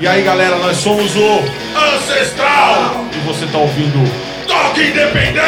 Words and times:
E 0.00 0.06
aí 0.06 0.22
galera, 0.22 0.56
nós 0.58 0.76
somos 0.76 1.16
o 1.16 1.40
Ancestral! 1.76 3.04
E 3.12 3.18
você 3.26 3.46
tá 3.46 3.58
ouvindo 3.58 3.98
Toque 4.46 4.82
Independente! 4.82 5.40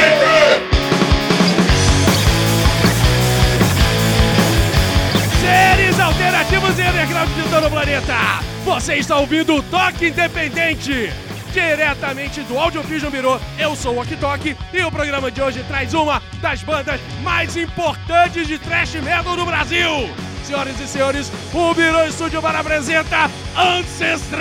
Seres 5.41 6.01
alternativos 6.01 6.77
e 6.77 6.83
underground 6.83 7.29
de 7.31 7.49
todo 7.49 7.67
o 7.69 7.71
planeta! 7.71 8.15
Você 8.65 8.97
está 8.97 9.19
ouvindo 9.19 9.55
o 9.55 9.63
Toque 9.63 10.09
Independente! 10.09 11.13
Diretamente 11.53 12.41
do 12.41 12.59
Audiovisual 12.59 13.13
Mirô, 13.13 13.41
eu 13.57 13.77
sou 13.77 13.95
o 13.95 14.01
Oktok 14.01 14.57
e 14.73 14.83
o 14.83 14.91
programa 14.91 15.31
de 15.31 15.41
hoje 15.41 15.65
traz 15.69 15.95
uma 15.95 16.21
das 16.41 16.61
bandas 16.65 17.01
mais 17.23 17.57
importantes 17.57 18.49
de 18.49 18.59
thrash 18.59 18.95
metal 18.95 19.37
do 19.37 19.47
Brasil! 19.47 20.11
Senhoras 20.51 20.81
e 20.81 20.89
senhores, 20.89 21.33
o 21.55 21.73
Mirô 21.75 22.03
Estúdio 22.03 22.43
Bar 22.43 22.57
apresenta 22.57 23.31
Ancestral! 23.57 24.41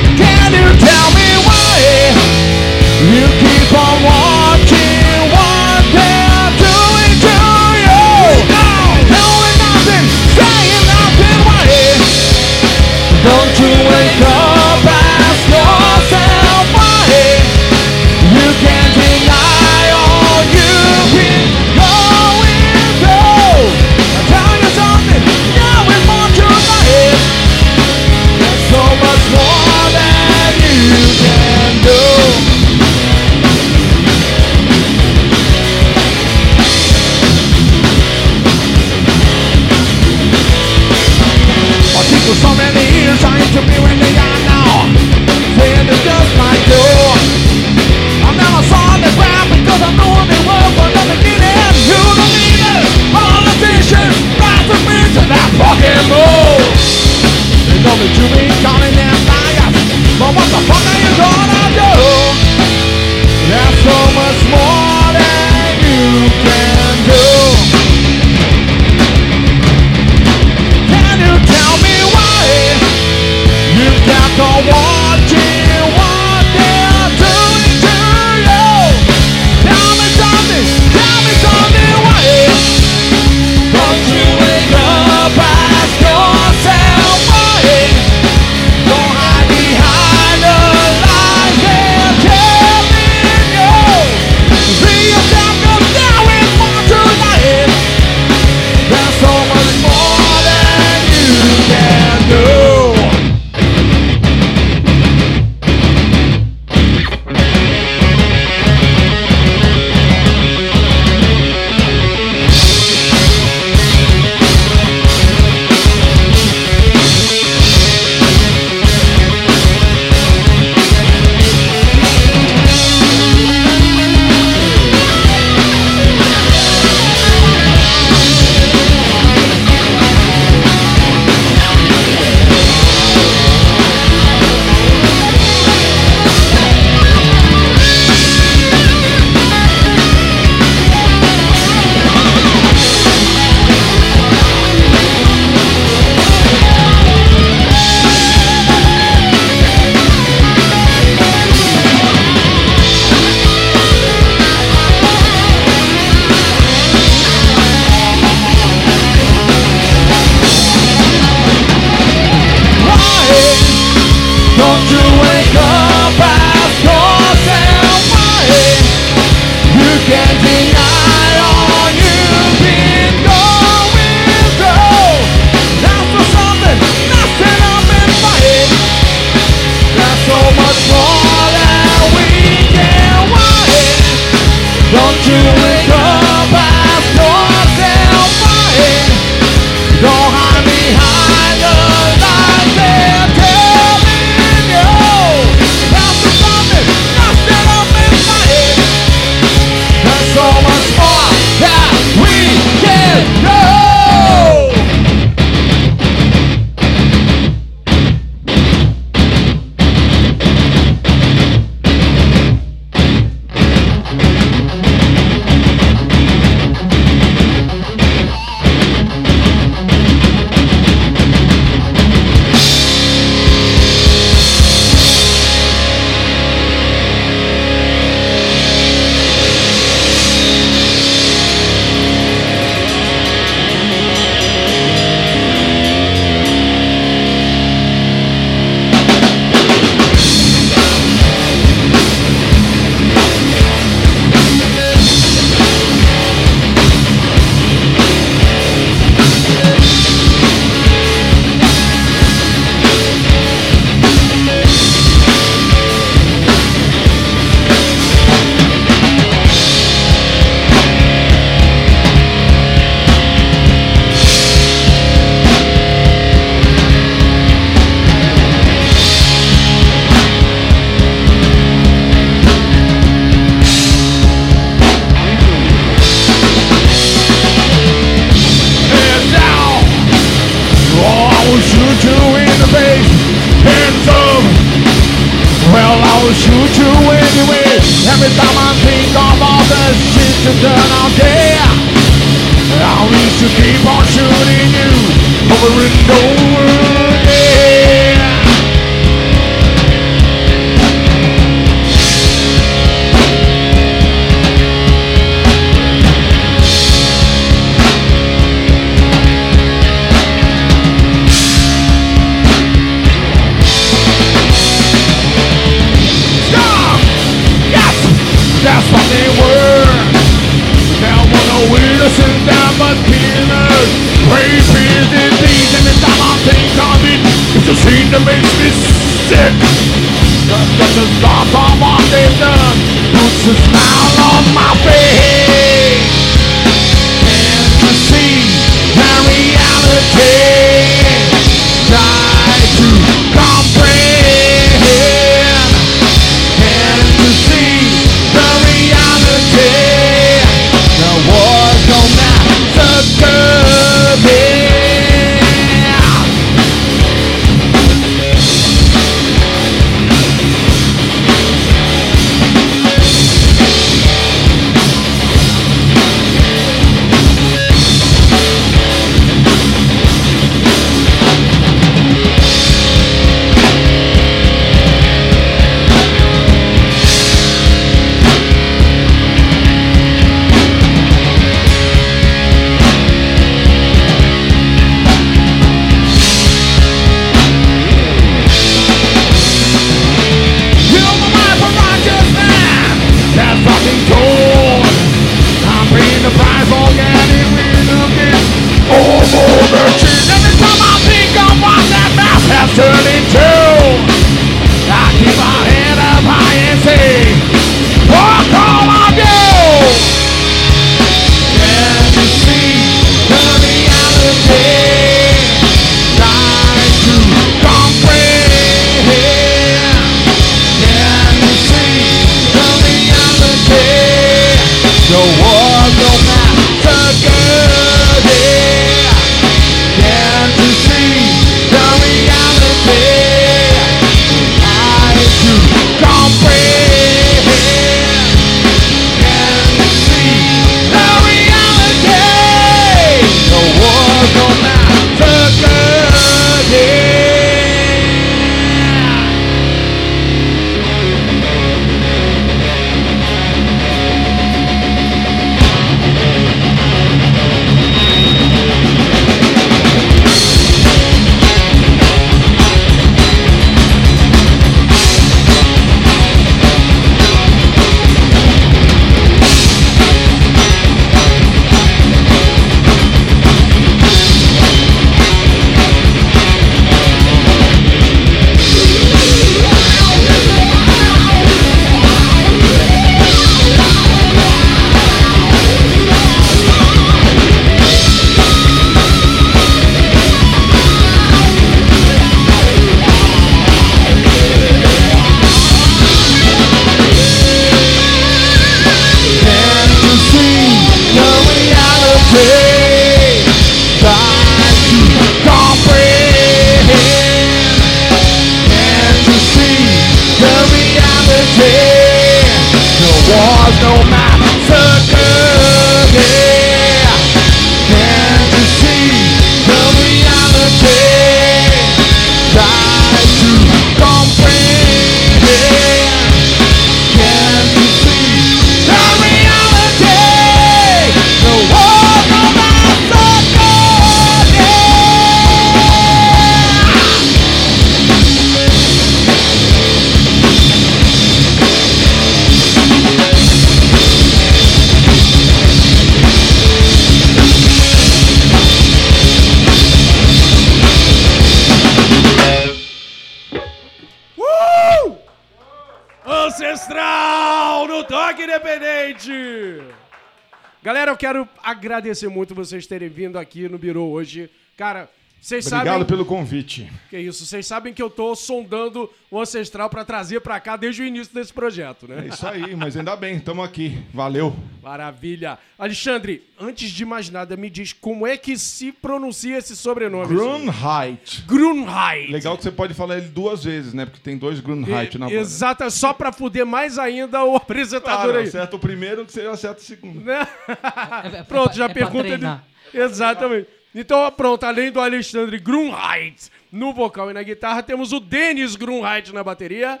agradecer 562.12 562.28
muito 562.28 562.54
vocês 562.54 562.86
terem 562.86 563.08
vindo 563.08 563.38
aqui 563.38 563.68
no 563.70 563.78
Birô 563.78 564.04
hoje. 564.10 564.50
Cara, 564.76 565.08
vocês 565.42 565.66
Obrigado 565.66 565.86
sabem 565.94 566.06
pelo 566.06 566.24
convite. 566.24 566.88
que 567.10 567.16
é 567.16 567.20
isso. 567.20 567.44
Vocês 567.44 567.66
sabem 567.66 567.92
que 567.92 568.00
eu 568.00 568.08
tô 568.08 568.32
sondando 568.36 569.10
o 569.28 569.40
ancestral 569.40 569.90
pra 569.90 570.04
trazer 570.04 570.38
pra 570.40 570.60
cá 570.60 570.76
desde 570.76 571.02
o 571.02 571.04
início 571.04 571.34
desse 571.34 571.52
projeto, 571.52 572.06
É 572.08 572.14
né? 572.14 572.28
isso 572.28 572.46
aí, 572.46 572.76
mas 572.76 572.96
ainda 572.96 573.16
bem, 573.16 573.38
estamos 573.38 573.64
aqui. 573.64 573.98
Valeu. 574.14 574.54
Maravilha. 574.80 575.58
Alexandre, 575.76 576.44
antes 576.60 576.90
de 576.92 577.04
mais 577.04 577.28
nada, 577.28 577.56
me 577.56 577.68
diz 577.68 577.92
como 577.92 578.24
é 578.24 578.36
que 578.36 578.56
se 578.56 578.92
pronuncia 578.92 579.58
esse 579.58 579.74
sobrenome? 579.74 580.28
Grunheit. 580.28 581.42
Grunheit. 581.44 582.30
Legal 582.30 582.56
que 582.56 582.62
você 582.62 582.70
pode 582.70 582.94
falar 582.94 583.16
ele 583.18 583.26
duas 583.28 583.64
vezes, 583.64 583.92
né? 583.92 584.06
Porque 584.06 584.20
tem 584.20 584.38
dois 584.38 584.60
Grunheit 584.60 585.18
na 585.18 585.26
banda. 585.26 585.40
Exata, 585.40 585.90
só 585.90 586.12
pra 586.12 586.30
fuder 586.30 586.64
mais 586.64 587.00
ainda 587.00 587.42
o 587.44 587.56
apresentador 587.56 588.22
Claro, 588.26 588.38
aí. 588.38 588.46
acerta 588.46 588.76
o 588.76 588.78
primeiro 588.78 589.26
que 589.26 589.32
você 589.32 589.40
acerta 589.40 589.80
o 589.80 589.84
segundo. 589.84 590.20
Né? 590.24 590.46
É- 590.68 591.38
é 591.38 591.42
Pronto, 591.44 591.74
já 591.74 591.86
é 591.86 591.88
pergunta 591.88 592.28
ele. 592.28 592.46
Exatamente. 592.94 593.66
Então, 593.94 594.30
pronto, 594.32 594.64
além 594.64 594.90
do 594.90 595.00
Alexandre 595.00 595.58
Grunheit 595.58 596.50
no 596.70 596.92
vocal 596.92 597.30
e 597.30 597.34
na 597.34 597.42
guitarra, 597.42 597.82
temos 597.82 598.12
o 598.12 598.20
Denis 598.20 598.74
Grunheit 598.74 599.32
na 599.32 599.44
bateria. 599.44 600.00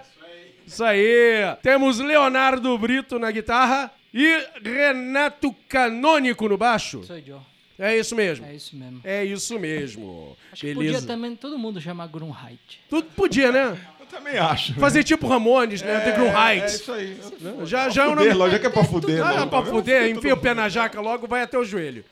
Isso 0.66 0.82
aí. 0.82 1.56
Temos 1.62 1.98
Leonardo 1.98 2.76
Brito 2.78 3.18
na 3.18 3.30
guitarra 3.30 3.90
e 4.14 4.46
Renato 4.62 5.54
Canônico 5.68 6.48
no 6.48 6.56
baixo. 6.56 7.02
Sou 7.04 7.16
eu. 7.18 7.40
É 7.78 7.98
isso 7.98 8.14
mesmo. 8.14 8.46
É 8.46 8.54
isso 8.54 8.76
mesmo. 8.76 9.00
É 9.02 9.24
isso 9.24 9.58
mesmo. 9.58 10.36
Acho 10.52 10.60
que 10.60 10.74
podia 10.74 11.02
também 11.02 11.34
todo 11.34 11.58
mundo 11.58 11.80
chamar 11.80 12.06
Grunheit. 12.06 12.80
Tudo 12.88 13.08
podia, 13.16 13.50
né? 13.50 13.76
Eu 13.98 14.06
também 14.06 14.38
acho. 14.38 14.74
Fazer 14.74 15.02
tipo 15.02 15.26
Ramones, 15.26 15.82
né? 15.82 16.00
The 16.00 16.12
Grunheit. 16.12 16.62
É 16.62 16.66
isso 16.66 16.92
aí. 16.92 17.18
Já, 17.64 17.88
já 17.88 18.04
é 18.04 18.08
o 18.08 18.14
nome. 18.14 18.32
lógico 18.32 18.60
que 18.60 18.66
é 18.66 18.70
pra 18.70 18.84
fuder. 18.84 19.24
Ah, 19.24 19.32
logo, 19.32 19.50
pra 19.50 19.62
fuder, 19.62 20.10
enfia 20.10 20.34
o 20.34 20.36
pé 20.36 20.54
na 20.54 20.68
jaca 20.68 21.00
logo, 21.00 21.26
vai 21.26 21.42
até 21.42 21.58
o 21.58 21.64
joelho. 21.64 22.04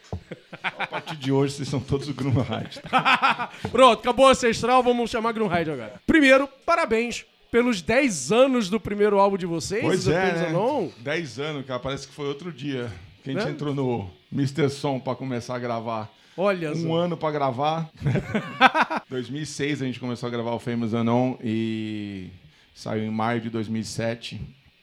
A 0.62 0.86
partir 0.86 1.16
de 1.16 1.32
hoje 1.32 1.54
vocês 1.54 1.68
são 1.68 1.80
todos 1.80 2.08
Grunheit. 2.10 2.80
Pronto, 3.70 4.00
acabou 4.00 4.26
o 4.26 4.28
ancestral, 4.30 4.82
vamos 4.82 5.10
chamar 5.10 5.32
Grunheit 5.32 5.68
agora. 5.70 5.94
Primeiro, 6.06 6.48
parabéns 6.66 7.24
pelos 7.50 7.82
10 7.82 8.30
anos 8.32 8.68
do 8.70 8.78
primeiro 8.78 9.18
álbum 9.18 9.36
de 9.36 9.46
vocês. 9.46 9.82
Pois 9.82 10.06
é, 10.08 10.32
né? 10.34 10.46
Anon. 10.48 10.88
10 10.98 11.38
anos, 11.40 11.66
cara. 11.66 11.80
Parece 11.80 12.06
que 12.06 12.14
foi 12.14 12.26
outro 12.28 12.52
dia 12.52 12.90
que 13.24 13.30
a 13.30 13.32
gente 13.32 13.44
Né? 13.44 13.50
entrou 13.50 13.74
no 13.74 14.10
Mr. 14.32 14.68
Som 14.70 15.00
pra 15.00 15.14
começar 15.14 15.56
a 15.56 15.58
gravar. 15.58 16.08
Olha 16.36 16.70
Um 16.72 16.88
só. 16.88 16.94
ano 16.94 17.16
pra 17.16 17.30
gravar. 17.30 17.90
2006 19.10 19.82
a 19.82 19.86
gente 19.86 19.98
começou 20.00 20.26
a 20.26 20.30
gravar 20.30 20.52
o 20.52 20.58
Famous 20.58 20.94
Anon 20.94 21.34
e 21.42 22.28
saiu 22.74 23.04
em 23.04 23.10
maio 23.10 23.40
de 23.40 23.50
2007. 23.50 24.40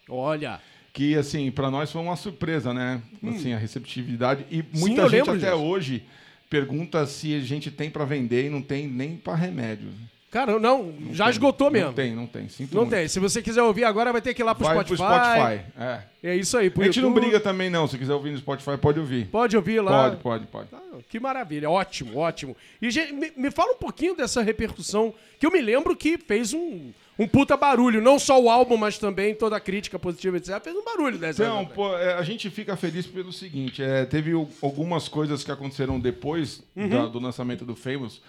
Olha. 0.09 0.59
Que, 0.97 1.15
assim, 1.15 1.51
pra 1.51 1.69
nós 1.69 1.91
foi 1.91 2.01
uma 2.01 2.15
surpresa, 2.15 2.73
né? 2.73 2.99
Assim, 3.23 3.53
a 3.53 3.57
receptividade. 3.59 4.45
E 4.49 4.63
muita 4.73 5.01
Hum. 5.01 5.05
eu 5.05 5.09
gente 5.11 5.29
até 5.29 5.51
disso. 5.51 5.53
hoje 5.63 6.03
pergunta 6.49 7.05
se 7.05 7.35
a 7.35 7.39
gente 7.39 7.69
tem 7.69 7.87
pra 7.89 8.03
vender 8.03 8.47
e 8.47 8.49
não 8.49 8.63
tem 8.63 8.87
nem 8.87 9.15
pra 9.15 9.35
remédio. 9.35 9.89
Cara, 10.29 10.59
não, 10.59 10.93
já 11.13 11.23
Tem. 11.25 11.31
esgotou 11.31 11.71
mesmo. 11.71 11.87
Não 11.87 11.93
tem, 11.93 12.13
não 12.15 12.27
tem. 12.27 12.49
Sinto 12.49 12.73
Não 12.75 12.81
muito. 12.81 12.93
tem. 12.93 13.07
Se 13.07 13.17
você 13.17 13.41
quiser 13.41 13.63
ouvir 13.63 13.85
agora, 13.85 14.11
vai 14.11 14.21
ter 14.21 14.33
que 14.33 14.41
ir 14.41 14.45
lá 14.45 14.53
pro 14.53 14.65
Vai 14.65 14.75
Spotify. 14.75 14.97
pro 14.97 15.05
Spotify. 15.07 15.71
É. 15.79 16.01
É 16.31 16.35
isso 16.35 16.57
aí. 16.57 16.69
pro 16.69 16.81
A 16.81 16.85
gente 16.85 16.99
não 16.99 17.07
YouTube. 17.09 17.21
briga 17.23 17.39
também, 17.39 17.69
não. 17.69 17.87
Se 17.87 17.97
quiser 17.97 18.13
ouvir 18.13 18.31
no 18.31 18.37
Spotify, 18.37 18.77
pode 18.77 18.99
ouvir. 18.99 19.27
Pode 19.27 19.55
ouvir 19.55 19.79
lá. 19.79 20.09
Pode, 20.09 20.17
pode, 20.21 20.45
pode. 20.47 20.67
Ah, 20.73 20.97
Que 21.07 21.17
maravilha, 21.19 21.69
ótimo, 21.69 22.17
ótimo. 22.17 22.57
E 22.81 22.91
gente, 22.91 23.13
me, 23.13 23.31
me 23.37 23.49
fala 23.51 23.71
um 23.71 23.77
pouquinho 23.77 24.15
dessa 24.15 24.41
repercussão, 24.41 25.13
que 25.39 25.45
eu 25.45 25.51
me 25.51 25.61
lembro 25.61 25.95
que 25.95 26.17
fez 26.17 26.53
um, 26.53 26.91
um 27.17 27.25
puta 27.25 27.55
barulho. 27.55 28.01
Não 28.01 28.19
só 28.19 28.37
o 28.41 28.49
álbum, 28.49 28.75
mas 28.75 28.97
também 28.97 29.33
toda 29.33 29.55
a 29.55 29.59
crítica 29.61 29.97
positiva, 29.97 30.35
etc. 30.35 30.59
Fez 30.61 30.75
um 30.75 30.83
barulho 30.83 31.17
dessa. 31.17 31.41
Então, 31.45 31.65
pô, 31.67 31.97
é, 31.97 32.15
a 32.15 32.21
gente 32.23 32.49
fica 32.49 32.75
feliz 32.75 33.07
pelo 33.07 33.31
seguinte: 33.31 33.81
é, 33.81 34.03
teve 34.03 34.33
algumas 34.61 35.07
coisas 35.07 35.41
que 35.43 35.51
aconteceram 35.53 35.97
depois 35.97 36.61
Uhum. 36.75 36.89
da- 36.89 37.05
do 37.05 37.19
lançamento 37.19 37.63
do 37.63 37.75
Famous. 37.77 38.21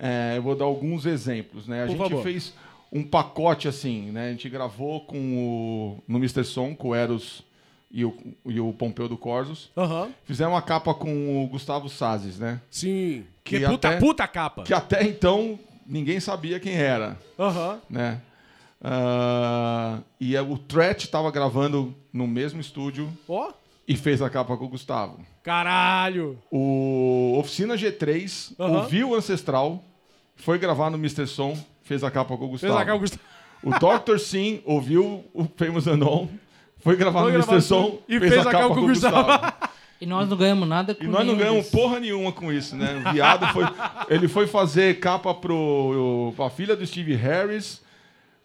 É, 0.00 0.34
eu 0.38 0.42
vou 0.42 0.56
dar 0.56 0.64
alguns 0.64 1.04
exemplos, 1.04 1.68
né? 1.68 1.82
A 1.82 1.86
Por 1.86 1.92
gente 1.92 1.98
favor. 2.08 2.22
fez 2.22 2.54
um 2.90 3.02
pacote 3.04 3.68
assim, 3.68 4.10
né? 4.10 4.28
A 4.28 4.30
gente 4.32 4.48
gravou 4.48 5.00
com 5.02 5.18
o 5.98 6.02
no 6.08 6.18
Mr. 6.18 6.42
Som, 6.42 6.74
com 6.74 6.88
o 6.88 6.94
Eros 6.94 7.42
e 7.92 8.04
o, 8.04 8.16
e 8.46 8.58
o 8.58 8.72
Pompeu 8.72 9.08
do 9.08 9.16
Corsos. 9.18 9.70
Aham. 9.76 10.08
Fizemos 10.24 10.54
uma 10.54 10.62
capa 10.62 10.94
com 10.94 11.44
o 11.44 11.46
Gustavo 11.48 11.88
Sazes, 11.88 12.38
né? 12.38 12.60
Sim. 12.70 13.24
Que, 13.44 13.58
Que 13.60 13.66
puta, 13.66 13.88
até- 13.88 13.98
puta 14.00 14.26
capa. 14.26 14.62
Que 14.62 14.72
até 14.72 15.04
então 15.04 15.58
ninguém 15.86 16.18
sabia 16.18 16.58
quem 16.58 16.72
era. 16.74 17.18
Aham. 17.38 17.80
né? 17.90 18.20
Ah, 18.82 19.98
e 20.18 20.36
o 20.38 20.56
Threat 20.56 21.04
estava 21.04 21.30
gravando 21.30 21.94
no 22.12 22.26
mesmo 22.26 22.60
estúdio 22.60 23.12
Ó. 23.28 23.52
e 23.86 23.94
fez 23.96 24.22
a 24.22 24.30
capa 24.30 24.56
com 24.56 24.64
o 24.64 24.68
Gustavo. 24.68 25.18
Caralho. 25.42 26.38
O 26.50 27.36
Oficina 27.38 27.76
G3 27.76 28.54
Aham. 28.58 28.78
ouviu 28.82 29.10
o 29.10 29.14
Ancestral, 29.14 29.84
foi 30.42 30.58
gravar 30.58 30.90
no 30.90 30.96
Mr. 30.98 31.26
Som, 31.26 31.56
fez 31.82 32.02
a 32.04 32.10
capa 32.10 32.36
com 32.36 32.44
o 32.44 32.48
Fez 32.58 32.62
Gustavo. 32.72 32.78
a 32.78 32.84
capa, 32.84 32.98
Gustavo. 32.98 33.22
O 33.62 33.70
Dr. 33.70 34.18
Sim 34.18 34.60
ouviu 34.64 35.24
o 35.34 35.44
Famous 35.56 35.86
Anon, 35.86 36.26
foi 36.78 36.96
gravar 36.96 37.22
Foi 37.22 37.32
no 37.32 37.38
gravar 37.38 37.52
Mr. 37.52 37.66
Som 37.68 37.98
e 38.08 38.18
fez 38.18 38.46
a 38.46 38.50
capa 38.50 38.68
com 38.74 38.80
o 38.80 38.86
Gustavo. 38.86 39.52
E 40.00 40.06
nós 40.06 40.26
não 40.26 40.36
ganhamos 40.36 40.66
nada 40.66 40.94
com 40.94 41.04
E 41.04 41.06
nós 41.06 41.26
não 41.26 41.36
ganhamos 41.36 41.64
desses. 41.64 41.72
porra 41.72 42.00
nenhuma 42.00 42.32
com 42.32 42.50
isso, 42.50 42.74
né? 42.74 43.02
O 43.06 43.12
viado 43.12 43.46
foi. 43.52 43.64
Ele 44.08 44.28
foi 44.28 44.46
fazer 44.46 44.98
capa 44.98 45.34
pro, 45.34 46.32
pra 46.34 46.48
filha 46.48 46.74
do 46.74 46.86
Steve 46.86 47.14
Harris. 47.14 47.82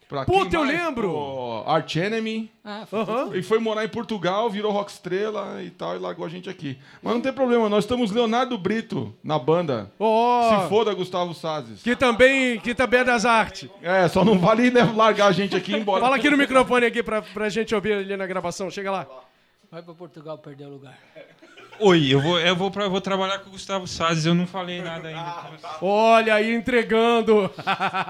Pra 0.08 0.24
Puta, 0.24 0.56
eu 0.56 0.64
mais? 0.64 0.78
lembro! 0.78 1.10
Pro 1.10 1.64
Arch 1.66 1.96
Enemy. 1.96 2.52
Ah, 2.64 2.86
foi 2.86 3.00
Aham. 3.00 3.36
E 3.36 3.42
foi 3.42 3.60
morar 3.60 3.84
em 3.84 3.90
Portugal, 3.90 4.50
virou 4.50 4.72
rock 4.72 4.92
estrela 4.92 5.64
e 5.64 5.72
tal, 5.72 5.96
e 5.96 6.00
largou 6.00 6.26
a 6.26 6.30
gente 6.30 6.48
aqui. 6.48 6.78
Mas 7.02 7.14
não 7.14 7.22
tem 7.22 7.34
problema, 7.34 7.68
nós 7.70 7.84
estamos 7.86 8.12
Leonardo 8.12 8.56
Brito 8.58 9.16
na 9.24 9.40
banda. 9.40 9.92
Ó. 10.00 10.64
Se 10.64 10.70
foda 10.70 10.94
Gustavo 10.94 11.34
Sazes. 11.34 11.82
Que 11.82 11.96
também, 11.96 12.60
que 12.60 12.76
também 12.76 13.00
é 13.00 13.04
das 13.04 13.26
artes. 13.26 13.70
É, 13.82 14.08
só 14.08 14.24
não 14.24 14.38
vale 14.38 14.70
né, 14.70 14.84
largar 14.96 15.28
a 15.28 15.32
gente 15.32 15.56
aqui 15.56 15.72
e 15.72 15.76
ir 15.76 15.80
embora. 15.82 16.02
Fala 16.02 16.16
aqui 16.18 16.30
no 16.30 16.38
microfone 16.38 16.86
aqui 16.86 17.02
pra, 17.02 17.22
pra 17.24 17.50
gente 17.50 17.74
ouvir 17.74 17.94
ali 17.94 18.16
na 18.16 18.28
gravação. 18.28 18.70
Chega 18.70 18.92
lá. 18.92 19.08
Vai 19.72 19.82
pra 19.82 19.94
Portugal 19.94 20.38
perder 20.38 20.66
o 20.66 20.70
lugar. 20.70 20.98
Oi, 21.80 22.08
eu 22.14 22.22
vou, 22.22 22.40
eu 22.40 22.56
vou, 22.56 22.72
pra, 22.72 22.88
vou 22.88 23.02
trabalhar 23.02 23.40
com 23.40 23.50
o 23.50 23.52
Gustavo 23.52 23.88
Salles, 23.88 24.26
eu 24.26 24.34
não 24.34 24.48
falei 24.48 24.82
nada 24.82 25.08
ainda. 25.10 25.36
Olha 25.82 26.36
aí, 26.36 26.54
entregando. 26.54 27.50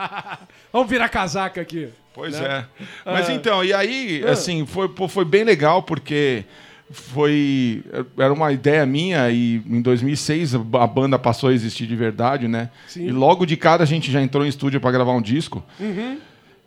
Vamos 0.72 0.90
virar 0.90 1.10
casaca 1.10 1.62
aqui. 1.62 1.90
Pois 2.14 2.40
né? 2.40 2.66
é. 3.06 3.12
Mas 3.12 3.30
Ah. 3.30 3.34
então, 3.34 3.64
e 3.64 3.74
aí, 3.74 4.24
assim, 4.26 4.66
foi, 4.66 4.90
foi 5.10 5.26
bem 5.26 5.44
legal, 5.44 5.84
porque 5.84 6.46
foi. 6.92 7.84
Era 8.18 8.32
uma 8.32 8.52
ideia 8.52 8.86
minha, 8.86 9.30
e 9.30 9.62
em 9.66 9.82
2006 9.82 10.56
a 10.56 10.88
banda 10.88 11.18
passou 11.18 11.50
a 11.50 11.54
existir 11.54 11.88
de 11.88 11.96
verdade, 11.96 12.48
né? 12.48 12.70
Sim. 12.88 13.08
E 13.08 13.12
logo 13.12 13.46
de 13.46 13.58
cara 13.58 13.84
a 13.84 13.88
gente 13.88 14.12
já 14.12 14.22
entrou 14.22 14.46
em 14.46 14.50
estúdio 14.50 14.80
para 14.80 14.92
gravar 14.92 15.12
um 15.14 15.22
disco. 15.22 15.64
Uhum. 15.80 16.20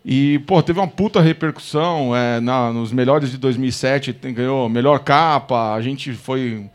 E, 0.05 0.38
pô, 0.40 0.62
teve 0.62 0.78
uma 0.78 0.87
puta 0.88 1.21
repercussão 1.21 2.17
é, 2.17 2.40
na, 2.40 2.73
nos 2.73 2.93
melhores 2.93 3.31
de 3.31 3.37
2007, 3.37 4.12
tem- 4.14 4.33
ganhou 4.33 4.69
melhor 4.69 5.00
capa, 5.00 5.75
a 5.75 5.83
gente 5.83 6.12
foi 6.14 6.71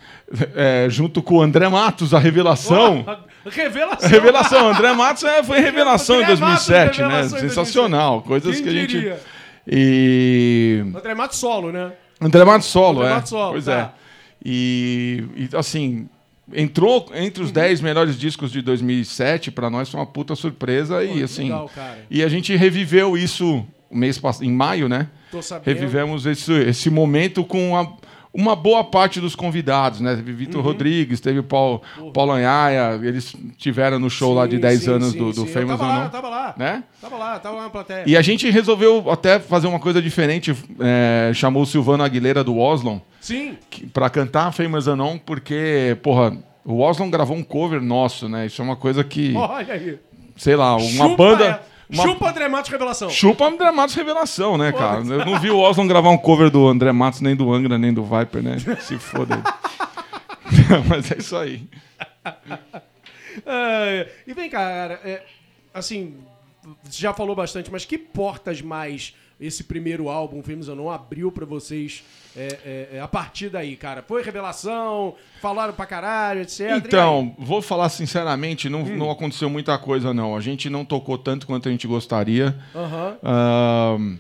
é, 0.56 0.88
junto 0.90 1.22
com 1.24 1.36
o 1.38 1.42
André 1.42 1.68
Matos, 1.70 2.14
a 2.14 2.20
revelação. 2.20 3.04
Ó, 3.08 3.50
Revelação. 3.50 4.10
Revelação, 4.10 4.70
André 4.70 4.94
Matos 4.94 5.24
é, 5.24 5.44
foi 5.44 5.60
revelação 5.60 6.16
em 6.22 6.24
André 6.24 6.36
Matos, 6.38 6.68
2007, 6.68 7.02
né? 7.02 7.24
Sensacional, 7.42 8.22
coisas 8.22 8.56
Quem 8.56 8.64
que 8.64 8.70
a 8.70 8.72
gente. 8.72 8.88
diria? 8.92 9.20
E. 9.68 10.84
André 10.96 11.14
Mato 11.14 11.36
solo, 11.36 11.72
né? 11.72 11.92
André 12.22 12.46
Matos 12.46 12.68
solo, 12.68 13.00
André 13.02 13.12
é. 13.12 13.16
Matos 13.16 13.30
solo, 13.30 13.52
pois 13.54 13.66
tá. 13.66 13.74
é. 13.74 13.90
E, 14.46 15.24
e, 15.36 15.50
assim, 15.58 16.08
entrou 16.52 17.10
entre 17.14 17.42
Uhum. 17.42 17.46
os 17.48 17.52
10 17.52 17.80
melhores 17.82 18.18
discos 18.18 18.52
de 18.52 18.62
2007, 18.62 19.52
pra 19.52 19.70
nós 19.70 19.90
foi 19.90 20.00
uma 20.00 20.06
puta 20.06 20.36
surpresa 20.36 21.04
e 21.04 21.24
assim. 21.24 21.44
legal. 21.44 21.70
E 22.10 22.24
a 22.24 22.28
gente 22.28 22.56
reviveu 22.56 23.18
isso 23.18 23.66
mês 23.92 24.20
em 24.42 24.52
maio, 24.52 24.90
né? 24.90 25.08
Tô 25.32 25.42
sabendo. 25.42 25.66
Revivemos 25.66 26.26
esse, 26.26 26.52
esse 26.52 26.90
momento 26.90 27.44
com 27.44 27.78
a- 27.78 27.94
uma 28.36 28.56
boa 28.56 28.84
parte 28.84 29.22
dos 29.22 29.36
convidados, 29.36 30.00
né? 30.02 30.16
Teve 30.16 30.34
Vitor 30.34 30.60
Uhum. 30.60 30.66
Rodrigues, 30.66 31.20
teve 31.20 31.38
o 31.38 31.44
Paulo, 31.44 31.84
Paulo 32.12 32.32
Anhaia, 32.32 33.00
eles 33.04 33.36
tiveram 33.60 34.00
no 34.00 34.10
show 34.10 34.34
lá 34.34 34.48
de 34.48 34.56
Sim, 34.56 34.62
10 34.62 34.80
sim, 34.82 34.90
anos 34.92 35.12
sim, 35.12 35.18
do, 35.20 35.26
do 35.32 35.42
sim. 35.42 35.48
Famous 35.48 35.80
lá, 35.80 35.96
Unknown, 35.98 36.10
tava 36.10 36.30
lá. 36.30 36.56
né? 36.58 36.84
Tava 37.00 37.16
lá, 37.18 37.38
tava 37.40 37.56
lá 37.58 37.64
na 37.66 37.70
plateia. 37.70 38.04
E 38.08 38.18
a 38.18 38.22
gente 38.24 38.50
resolveu 38.50 39.10
até 39.12 39.40
fazer 39.40 39.68
uma 39.68 39.80
coisa 39.80 40.02
diferente, 40.02 40.52
é, 40.80 41.32
chamou 41.36 41.62
o 41.62 41.66
Silvano 41.68 42.04
Aguilera 42.04 42.44
do 42.44 42.58
Oslon 42.58 43.00
Sim. 43.24 43.58
pra 43.94 44.10
cantar 44.10 44.52
Famous 44.52 44.86
Anon, 44.86 45.18
porque, 45.18 45.98
porra, 46.04 46.38
o 46.66 46.82
Oslon 46.82 47.10
gravou 47.10 47.38
um 47.38 47.44
cover 47.44 47.82
nosso, 47.82 48.28
né? 48.28 48.48
Isso 48.48 48.62
é 48.62 48.66
uma 48.66 48.76
coisa 48.76 49.02
que, 49.02 49.34
Olha 49.34 49.74
aí. 49.74 49.98
sei 50.36 50.58
lá, 50.58 50.76
uma 50.76 51.08
Chupa, 51.08 51.16
banda... 51.16 51.46
é. 51.46 51.74
Uma... 51.90 52.04
Chupa 52.04 52.30
André 52.30 52.50
Matos 52.50 52.70
Revelação. 52.70 53.10
Chupa 53.10 53.46
André 53.48 53.72
Matos 53.72 53.96
Revelação, 53.96 54.58
né, 54.58 54.74
cara? 54.74 55.00
Eu 55.00 55.26
não 55.26 55.40
vi 55.40 55.50
o 55.50 55.60
Oslon 55.60 55.88
gravar 55.88 56.10
um 56.10 56.18
cover 56.18 56.50
do 56.50 56.68
André 56.68 56.92
Matos, 56.92 57.22
nem 57.22 57.34
do 57.34 57.54
Angra, 57.54 57.78
nem 57.78 57.94
do 57.94 58.04
Viper, 58.04 58.44
né? 58.44 58.58
Se 58.82 59.00
foda. 59.00 59.42
Mas 60.90 61.10
é 61.10 61.18
isso 61.18 61.38
aí. 61.38 61.66
É, 63.46 64.10
e 64.28 64.34
vem 64.34 64.50
cara, 64.50 65.00
é, 65.06 65.24
assim, 65.74 66.18
já 66.92 67.14
falou 67.14 67.36
bastante, 67.36 67.72
mas 67.72 67.84
que 67.84 67.98
portas 67.98 68.62
mais 68.62 69.16
esse 69.40 69.64
primeiro 69.64 70.10
álbum, 70.10 70.44
Filmes 70.44 70.68
ou 70.68 70.76
Não, 70.76 70.90
abriu 70.90 71.32
pra 71.32 71.46
vocês 71.46 72.04
é, 72.36 72.58
é, 72.66 72.98
é, 72.98 73.00
a 73.00 73.08
partir 73.08 73.50
daí, 73.50 73.76
cara? 73.76 74.04
Foi 74.08 74.24
revelação? 74.24 75.16
Falaram 75.42 75.74
pra 75.74 75.86
caralho, 75.86 76.42
etc. 76.42 76.72
Então, 76.78 77.36
vou 77.38 77.62
falar 77.62 77.90
sinceramente, 77.90 78.70
não, 78.70 78.84
não 78.84 79.12
aconteceu 79.12 79.50
muita 79.50 79.78
coisa, 79.78 80.14
não. 80.14 80.36
A 80.36 80.42
gente 80.42 80.70
não 80.70 80.84
tocou 80.84 81.18
tanto 81.18 81.46
quanto 81.46 81.70
a 81.70 81.72
gente 81.72 81.86
gostaria. 81.86 82.56
Ahn, 82.74 84.18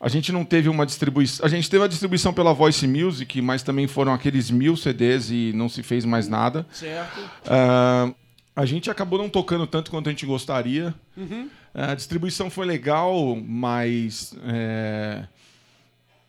a 0.00 0.08
gente 0.08 0.32
não 0.32 0.44
teve 0.44 0.68
uma 0.68 0.86
distribuição. 0.86 1.44
A 1.44 1.48
gente 1.48 1.68
teve 1.68 1.84
a 1.84 1.86
distribuição 1.88 2.32
pela 2.32 2.54
Voice 2.54 2.86
Music, 2.86 3.40
mas 3.42 3.62
também 3.62 3.86
foram 3.86 4.12
aqueles 4.14 4.50
mil 4.50 4.76
CDs 4.76 5.30
e 5.30 5.52
não 5.54 5.68
se 5.68 5.82
fez 5.82 6.04
mais 6.04 6.26
nada. 6.26 6.66
Certo. 6.72 7.20
Ah, 7.46 8.10
a 8.56 8.64
gente 8.64 8.90
acabou 8.90 9.18
não 9.18 9.28
tocando 9.28 9.66
tanto 9.66 9.90
quanto 9.90 10.08
a 10.08 10.10
gente 10.10 10.24
gostaria. 10.24 10.94
A 11.74 11.94
distribuição 11.94 12.50
foi 12.50 12.66
legal, 12.66 13.36
mas 13.46 14.34
é, 14.44 15.24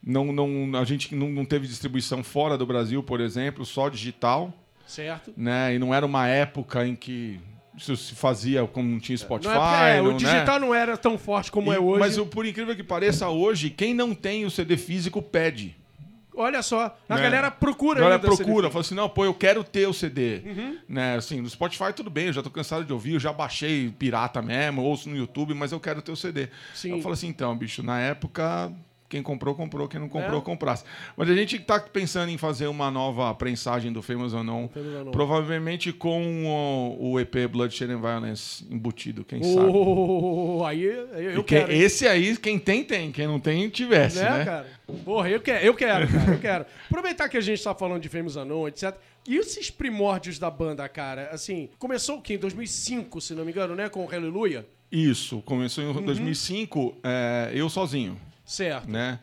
não, 0.04 0.32
não, 0.32 0.80
a 0.80 0.84
gente 0.86 1.14
não, 1.16 1.30
não 1.30 1.46
teve 1.46 1.68
distribuição 1.68 2.24
fora 2.24 2.58
do 2.58 2.66
Brasil, 2.66 3.02
por 3.04 3.20
exemplo, 3.22 3.66
só 3.66 3.90
digital. 3.90 4.54
Certo. 4.88 5.34
Né? 5.38 5.76
E 5.76 5.80
não 5.80 5.94
era 5.94 6.06
uma 6.06 6.28
época 6.28 6.86
em 6.86 6.96
que 6.96 7.40
isso 7.78 7.96
se 7.96 8.14
fazia 8.14 8.66
como 8.68 8.90
não 8.90 9.00
tinha 9.00 9.18
Spotify. 9.18 9.54
Não 9.54 9.64
é 9.86 9.98
é, 9.98 10.02
não- 10.02 10.10
o 10.16 10.18
digital 10.18 10.60
não 10.60 10.76
era 10.76 10.98
tão 10.98 11.18
forte 11.18 11.52
como 11.52 11.70
né? 11.72 11.78
é 11.78 11.80
E- 11.80 11.82
hoje. 11.84 12.00
Mas 12.00 12.18
o- 12.18 12.26
por 12.26 12.46
incrível 12.46 12.76
que 12.76 12.84
pareça, 12.84 13.30
hoje, 13.30 13.70
quem 13.70 13.94
não 13.94 14.14
tem 14.14 14.44
o 14.46 14.52
CD 14.52 14.76
físico 14.76 15.22
pede. 15.22 15.76
Olha 16.34 16.62
só, 16.64 16.98
a 17.10 17.16
Né? 17.16 17.22
galera 17.22 17.52
procura 17.52 18.00
A 18.00 18.04
galera 18.04 18.20
procura, 18.20 18.70
fala 18.70 18.82
assim, 18.82 18.96
não, 18.96 19.08
pô, 19.10 19.24
eu 19.26 19.34
quero 19.34 19.64
ter 19.66 19.86
o 19.88 19.94
CD. 19.94 20.42
Uhum. 20.46 20.78
Né, 20.88 21.16
assim, 21.18 21.42
no 21.42 21.50
Spotify 21.50 21.92
tudo 21.94 22.10
bem, 22.10 22.28
eu 22.28 22.34
já 22.34 22.42
tô 22.42 22.50
cansado 22.50 22.84
de 22.86 22.92
ouvir, 22.94 23.14
eu 23.14 23.20
já 23.20 23.34
baixei 23.34 23.90
pirata 23.90 24.42
mesmo, 24.42 24.82
ouço 24.82 25.10
no 25.10 25.16
YouTube, 25.18 25.54
mas 25.54 25.72
eu 25.74 25.80
quero 25.80 26.02
ter 26.02 26.12
o 26.12 26.16
CD. 26.16 26.48
Sim. 26.74 26.92
Eu 26.92 27.02
falo 27.02 27.14
assim, 27.14 27.28
então, 27.28 27.56
bicho, 27.56 27.84
na 27.84 28.00
época, 28.00 28.72
quem 29.12 29.22
comprou, 29.22 29.54
comprou, 29.54 29.88
quem 29.90 30.00
não 30.00 30.08
comprou, 30.08 30.40
É. 30.40 30.42
comprasse. 30.42 30.86
Mas 31.18 31.30
a 31.30 31.36
gente 31.36 31.60
tá 31.60 31.80
pensando 31.80 32.30
em 32.30 32.38
fazer 32.38 32.68
uma 32.68 32.90
nova 32.90 33.34
prensagem 33.36 33.92
do 33.92 34.02
Famous 34.02 34.34
ou 34.34 34.42
não, 34.44 34.70
None. 34.74 35.12
provavelmente 35.12 35.92
com 35.92 36.46
o, 36.46 37.12
o 37.12 37.20
EP 37.20 37.48
Bloodshed 37.52 37.92
and 37.92 38.00
Violence 38.00 38.66
embutido, 38.72 39.26
quem 39.26 39.44
sabe. 39.44 39.70
Oh, 39.70 40.64
aí 40.66 40.84
eu, 40.84 41.34
Porque 41.36 41.56
quero. 41.60 41.72
hein? 41.74 41.82
esse 41.82 42.08
aí, 42.08 42.38
quem 42.38 42.58
tem, 42.58 42.84
tem. 42.84 43.12
Quem 43.12 43.28
não 43.28 43.40
tem, 43.40 43.68
tivesse, 43.70 44.18
né, 44.24 44.30
né? 44.40 44.46
cara? 44.46 44.68
Porra, 45.04 45.30
eu 45.30 45.42
quero, 45.42 45.66
eu 45.66 45.74
quero, 45.74 46.08
cara, 46.08 46.32
eu 46.34 46.40
quero. 46.40 46.66
Aproveitar 46.86 47.28
que 47.28 47.38
a 47.38 47.42
gente 47.42 47.62
tá 47.62 47.76
falando 47.76 48.02
de 48.02 48.08
Famous 48.10 48.38
Anon, 48.38 48.68
etc. 48.68 48.96
E 49.28 49.36
esses 49.36 49.70
primórdios 49.70 50.40
da 50.40 50.50
banda, 50.50 50.88
cara, 50.90 51.30
assim, 51.32 51.70
começou 51.78 52.18
o 52.18 52.22
quê? 52.22 52.36
Em 52.36 52.38
2005, 52.38 53.20
se 53.22 53.34
não 53.36 53.44
me 53.46 53.52
engano, 53.52 53.76
né? 53.76 53.90
Com 53.90 54.04
o 54.04 54.08
Hallelujah? 54.08 54.66
Isso, 54.92 55.42
começou 55.44 55.84
Uhum. 55.86 56.00
em 56.02 56.04
2005, 56.06 56.96
é, 57.04 57.52
eu 57.54 57.70
sozinho, 57.70 58.18
Certo. 58.52 58.90
né? 58.90 59.20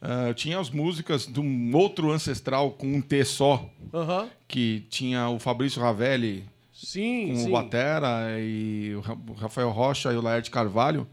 Ah, 0.00 0.32
tinha 0.34 0.58
as 0.58 0.68
músicas 0.68 1.26
de 1.26 1.38
um 1.40 1.76
outro 1.76 2.10
ancestral 2.10 2.72
com 2.72 2.86
um 2.92 3.00
T 3.00 3.24
só, 3.24 3.68
Aham. 3.94 4.28
que 4.48 4.84
tinha 4.90 5.28
o 5.28 5.38
Fabrício 5.38 5.80
Ravelli 5.80 6.44
Sim, 6.72 7.28
com 7.28 7.36
sim. 7.36 7.48
o 7.48 7.52
Batera 7.52 8.08
e 8.40 8.92
o 8.96 9.00
Ra- 9.00 9.16
o 9.28 9.32
Rafael 9.34 9.70
Rocha 9.70 10.12
e 10.12 10.16
o 10.16 10.20
Laerte 10.20 10.50
Carvalho. 10.50 11.06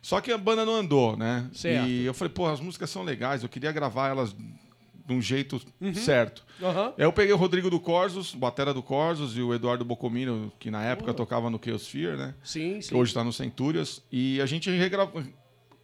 Só 0.00 0.20
que 0.20 0.32
a 0.32 0.38
banda 0.38 0.64
não 0.64 0.74
andou, 0.74 1.16
né? 1.16 1.46
Certo. 1.52 1.86
E 1.88 2.04
eu 2.06 2.14
falei, 2.14 2.32
pô, 2.32 2.46
as 2.46 2.58
músicas 2.58 2.88
são 2.88 3.02
legais, 3.02 3.42
eu 3.42 3.48
queria 3.50 3.70
gravar 3.70 4.08
elas 4.08 4.34
de 4.34 5.12
um 5.12 5.20
jeito 5.20 5.60
Uhum. 5.80 5.92
certo. 5.94 6.42
Aham. 6.62 6.94
Aí 6.96 7.04
eu 7.04 7.12
peguei 7.12 7.34
o 7.34 7.36
Rodrigo 7.36 7.68
do 7.68 7.78
Corsos, 7.78 8.32
o 8.32 8.38
Batera 8.38 8.72
do 8.72 8.82
Corsos, 8.82 9.36
e 9.36 9.42
o 9.42 9.52
Eduardo 9.52 9.84
Bocomino, 9.84 10.50
que 10.58 10.70
na 10.70 10.82
época 10.82 11.12
tocava 11.12 11.50
no 11.50 11.60
Chaosphere, 11.62 12.16
né? 12.16 12.34
Sim, 12.42 12.76
que 12.76 12.82
sim. 12.86 12.94
hoje 12.96 13.10
está 13.10 13.22
no 13.22 13.32
Centúrias. 13.32 14.02
E 14.10 14.40
a 14.40 14.46
gente 14.46 14.70
regra- 14.70 15.06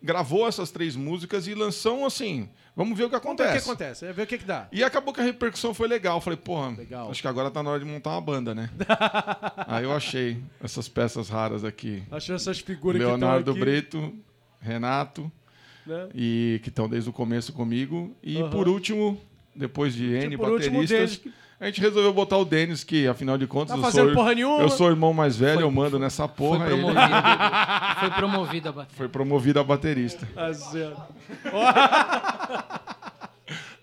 gravou 0.03 0.47
essas 0.47 0.71
três 0.71 0.95
músicas 0.97 1.47
e 1.47 1.55
lançou 1.55 2.05
assim. 2.07 2.49
Vamos 2.77 2.97
ver 2.97 3.05
o 3.05 3.11
que 3.11 3.17
Vamos 3.19 3.37
ver 3.37 3.43
o 3.43 3.47
acontece. 3.47 3.65
que 3.65 3.71
acontece, 3.71 4.07
é 4.07 4.13
ver 4.13 4.23
o 4.23 4.27
que 4.27 4.39
que 4.39 4.45
dá. 4.45 4.69
E 4.71 4.85
acabou 4.85 5.13
que 5.13 5.21
a 5.21 5.25
repercussão 5.25 5.75
foi 5.75 5.89
legal. 5.89 6.21
Falei, 6.21 6.37
porra, 6.37 6.77
Legal. 6.77 7.11
acho 7.11 7.21
que 7.21 7.27
agora 7.27 7.51
tá 7.51 7.61
na 7.63 7.71
hora 7.71 7.81
de 7.81 7.85
montar 7.85 8.11
uma 8.11 8.21
banda, 8.21 8.55
né? 8.55 8.71
Aí 9.67 9.85
eu 9.85 9.93
achei 9.93 10.41
essas 10.63 10.89
peças 10.89 11.29
raras 11.29 11.65
aqui. 11.65 12.03
Achei 12.11 12.35
essas 12.35 12.61
figuras 12.61 13.01
Leonardo 13.01 13.53
que 13.53 13.59
Brito, 13.61 14.15
Renato, 14.61 15.31
né? 15.85 16.09
e 16.15 16.61
que 16.63 16.69
estão 16.69 16.89
desde 16.89 17.11
o 17.11 17.13
começo 17.13 17.53
comigo. 17.53 18.17
E 18.23 18.39
Aham. 18.39 18.51
por 18.51 18.69
úlimo, 18.69 19.21
depois 19.55 19.93
de 19.95 20.05
N 20.13 20.37
último, 20.37 20.43
bateristas, 20.53 21.17
Denis, 21.17 21.35
a 21.61 21.67
gente 21.67 21.81
resolveu 21.81 22.13
botar 22.13 22.37
o 22.39 22.45
Denis, 22.45 22.85
que 22.85 23.07
afinal 23.09 23.37
de 23.37 23.47
contas 23.47 23.71
Tá 23.73 23.77
eu, 23.79 23.83
fazendo 23.83 24.07
sou, 24.07 24.15
porra 24.15 24.35
nenhuma. 24.35 24.63
eu 24.63 24.69
sou 24.69 24.87
o 24.87 24.91
irmão 24.91 25.13
mais 25.13 25.37
velho, 25.37 25.61
eu 25.63 25.71
mando 25.71 25.99
nessa 25.99 26.29
Foi 26.29 26.37
porra. 26.37 26.71
ele 26.71 26.81
promovido. 26.83 27.11
Foi 28.01 28.11
promovido 28.11 28.69
a 28.69 28.73
bater. 28.73 28.95
foi 28.97 29.09
promovido 29.09 29.61
a 29.61 29.65
baterista. 29.65 30.29
Tá 30.35 30.55
certo. 30.55 31.03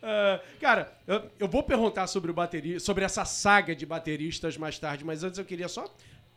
É, 0.08 0.40
cara, 0.62 0.96
eu, 1.08 1.24
eu 1.40 1.48
vou 1.48 1.64
perguntar 1.64 2.06
sobre 2.06 2.30
o 2.30 2.34
bateria, 2.34 2.80
sobre 2.80 3.04
essa 3.04 3.26
saga 3.26 3.76
de 3.76 3.88
bateristas 3.88 4.56
mais 4.56 4.78
tarde, 4.78 5.04
mas 5.04 5.24
antes 5.24 5.40
eu 5.40 5.46
queria 5.46 5.68
só 5.68 5.84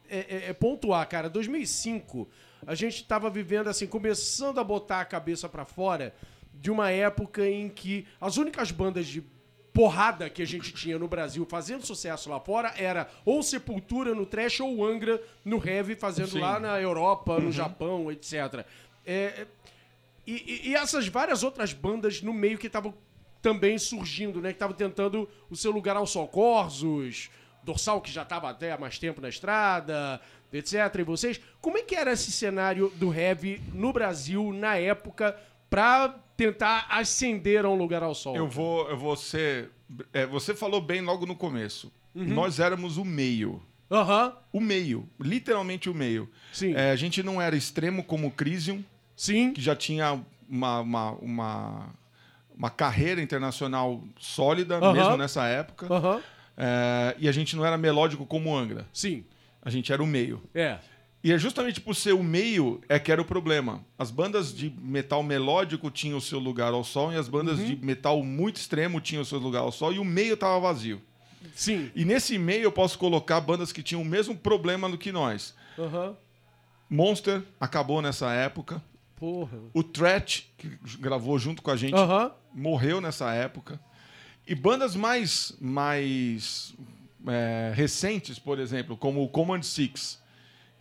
é, 0.08 0.18
é, 0.20 0.44
é, 0.48 0.52
pontuar, 0.54 1.06
cara. 1.06 1.28
2005, 1.28 2.26
a 2.66 2.74
gente 2.74 3.04
tava 3.04 3.28
vivendo 3.28 3.68
assim, 3.68 3.86
começando 3.86 4.58
a 4.58 4.64
botar 4.64 5.02
a 5.02 5.04
cabeça 5.04 5.50
pra 5.50 5.66
fora 5.66 6.14
de 6.54 6.70
uma 6.70 6.90
época 6.90 7.46
em 7.46 7.68
que 7.68 8.06
as 8.18 8.38
únicas 8.38 8.70
bandas 8.70 9.06
de 9.06 9.22
porrada 9.78 10.28
que 10.28 10.42
a 10.42 10.44
gente 10.44 10.72
tinha 10.72 10.98
no 10.98 11.06
Brasil 11.06 11.46
fazendo 11.48 11.86
sucesso 11.86 12.28
lá 12.28 12.40
fora 12.40 12.74
era 12.76 13.08
ou 13.24 13.44
Sepultura 13.44 14.12
no 14.12 14.26
trash 14.26 14.58
ou 14.58 14.84
Angra 14.84 15.22
no 15.44 15.64
heavy 15.64 15.94
fazendo 15.94 16.30
Sim. 16.30 16.40
lá 16.40 16.58
na 16.58 16.80
Europa, 16.80 17.38
no 17.38 17.52
Japão, 17.52 18.10
etc. 18.10 18.66
É, 19.06 19.46
e, 20.26 20.32
e- 20.32 20.68
e 20.70 20.74
essas 20.74 21.06
várias 21.06 21.44
outras 21.44 21.72
bandas 21.72 22.20
no 22.20 22.32
meio 22.34 22.58
que 22.58 22.66
estavam 22.66 22.92
também 23.40 23.78
surgindo, 23.78 24.40
né? 24.40 24.48
Que 24.48 24.56
estavam 24.56 24.74
tentando 24.74 25.28
o 25.48 25.54
seu 25.54 25.70
lugar 25.70 25.94
ao 25.94 26.08
sol. 26.08 26.26
Corsos, 26.26 27.30
Dorsal, 27.62 28.00
que 28.00 28.10
já 28.10 28.22
estava 28.22 28.50
até 28.50 28.72
há 28.72 28.78
mais 28.78 28.98
tempo 28.98 29.20
na 29.20 29.28
estrada, 29.28 30.20
etc. 30.52 30.74
E 30.98 31.02
vocês, 31.04 31.40
como 31.60 31.78
é 31.78 31.82
que 31.82 31.94
era 31.94 32.10
esse 32.10 32.32
cenário 32.32 32.92
do 32.96 33.14
heavy 33.14 33.62
no 33.72 33.92
Brasil 33.92 34.52
na 34.52 34.76
época 34.76 35.38
pra 35.70 36.16
tentar 36.38 36.86
ascender 36.88 37.64
a 37.64 37.68
um 37.68 37.74
lugar 37.74 38.02
ao 38.02 38.14
sol? 38.14 38.36
Eu 38.36 38.48
vou, 38.48 38.88
eu 38.88 38.96
vou 38.96 39.16
ser. 39.16 39.70
é, 40.12 40.24
você 40.24 40.54
falou 40.54 40.80
bem 40.80 41.02
logo 41.02 41.26
no 41.26 41.34
começo. 41.34 41.92
Uhum. 42.14 42.24
Nós 42.28 42.60
éramos 42.60 42.96
o 42.96 43.04
meio. 43.04 43.60
Aham, 43.90 44.34
O 44.52 44.60
meio. 44.60 45.08
Literalmente 45.20 45.90
o 45.90 45.94
meio. 45.94 46.30
sim. 46.52 46.74
É, 46.74 46.90
a 46.92 46.96
gente 46.96 47.22
não 47.22 47.42
era 47.42 47.56
extremo 47.56 48.04
como 48.04 48.28
o 48.28 48.30
Crisium, 48.30 48.82
Sim, 49.16 49.52
que 49.52 49.60
já 49.60 49.74
tinha 49.74 50.20
uma, 50.48 50.80
uma, 50.80 51.10
uma, 51.12 51.88
uma 52.56 52.70
carreira 52.70 53.20
internacional 53.20 54.00
sólida, 54.18 54.76
Aham. 54.76 54.92
mesmo 54.92 55.16
nessa 55.16 55.44
época. 55.46 55.92
aham, 55.92 56.20
É, 56.56 57.16
e 57.18 57.28
a 57.28 57.32
gente 57.32 57.56
não 57.56 57.64
era 57.66 57.76
melódico 57.76 58.24
como 58.24 58.50
o 58.50 58.56
Angra. 58.56 58.86
sim. 58.92 59.24
A 59.60 59.70
gente 59.70 59.92
era 59.92 60.00
o 60.02 60.06
meio. 60.06 60.40
É. 60.54 60.78
E 61.28 61.32
é 61.32 61.36
justamente 61.38 61.78
por 61.78 61.94
ser 61.94 62.14
o 62.14 62.22
meio 62.22 62.80
é 62.88 62.98
que 62.98 63.12
era 63.12 63.20
o 63.20 63.24
problema. 63.24 63.84
As 63.98 64.10
bandas 64.10 64.50
de 64.54 64.70
metal 64.80 65.22
melódico 65.22 65.90
tinham 65.90 66.16
o 66.16 66.22
seu 66.22 66.38
lugar 66.38 66.72
ao 66.72 66.82
sol 66.82 67.12
e 67.12 67.16
as 67.16 67.28
bandas 67.28 67.58
Uhum. 67.58 67.66
de 67.66 67.76
metal 67.84 68.22
muito 68.22 68.56
extremo 68.56 68.98
tinham 68.98 69.20
o 69.20 69.26
seu 69.26 69.38
lugar 69.38 69.60
ao 69.60 69.70
sol 69.70 69.92
e 69.92 69.98
o 69.98 70.04
meio 70.04 70.32
estava 70.34 70.58
vazio. 70.58 71.02
Sim. 71.54 71.90
E 71.94 72.02
nesse 72.02 72.38
meio 72.38 72.62
eu 72.62 72.72
posso 72.72 72.98
colocar 72.98 73.40
bandas 73.42 73.72
que 73.72 73.82
tinham 73.82 74.00
o 74.00 74.04
mesmo 74.06 74.34
problema 74.34 74.88
do 74.88 74.96
que 74.96 75.12
nós. 75.12 75.54
Aham. 75.78 76.16
Monster 76.88 77.42
acabou 77.60 78.00
nessa 78.00 78.32
época. 78.32 78.82
Porra. 79.14 79.58
O 79.74 79.82
Threat, 79.82 80.50
que 80.56 80.78
gravou 80.98 81.38
junto 81.38 81.60
com 81.60 81.70
a 81.70 81.76
gente, 81.76 81.94
Aham. 81.94 82.32
morreu 82.54 83.02
nessa 83.02 83.34
época. 83.34 83.78
E 84.46 84.54
bandas 84.54 84.96
mais, 84.96 85.54
mais 85.60 86.74
é, 87.26 87.70
recentes, 87.74 88.38
por 88.38 88.58
exemplo, 88.58 88.96
como 88.96 89.22
o 89.22 89.28
Command 89.28 89.60
Six, 89.62 90.18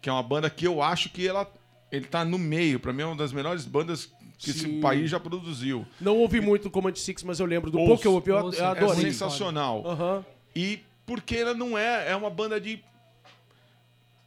que 0.01 0.09
é 0.09 0.11
uma 0.11 0.23
banda 0.23 0.49
que 0.49 0.65
eu 0.65 0.81
acho 0.81 1.09
que 1.09 1.27
ela 1.27 1.51
ele 1.91 2.05
tá 2.05 2.23
no 2.25 2.37
meio. 2.37 2.79
Para 2.79 2.91
mim 2.93 3.01
é 3.01 3.05
uma 3.05 3.15
das 3.15 3.31
melhores 3.31 3.65
bandas 3.65 4.11
que 4.37 4.51
Sim. 4.51 4.59
esse 4.69 4.81
país 4.81 5.09
já 5.09 5.19
produziu. 5.19 5.85
Não 6.01 6.17
ouvi 6.17 6.39
muito 6.41 6.69
Command 6.69 6.95
Six, 6.95 7.23
mas 7.23 7.39
eu 7.39 7.45
lembro 7.45 7.71
do 7.71 7.77
Ouço. 7.79 7.87
pouco 7.87 8.01
que 8.01 8.07
eu 8.07 8.13
ouvi, 8.13 8.29
eu, 8.31 8.37
Ouço. 8.37 8.59
eu 8.59 8.65
É 8.65 8.67
adorei. 8.69 9.01
sensacional. 9.11 9.83
Aham. 9.85 10.25
E 10.55 10.79
porque 11.05 11.35
ela 11.37 11.53
não 11.53 11.77
é, 11.77 12.11
é 12.11 12.15
uma 12.15 12.29
banda 12.29 12.59
de. 12.59 12.83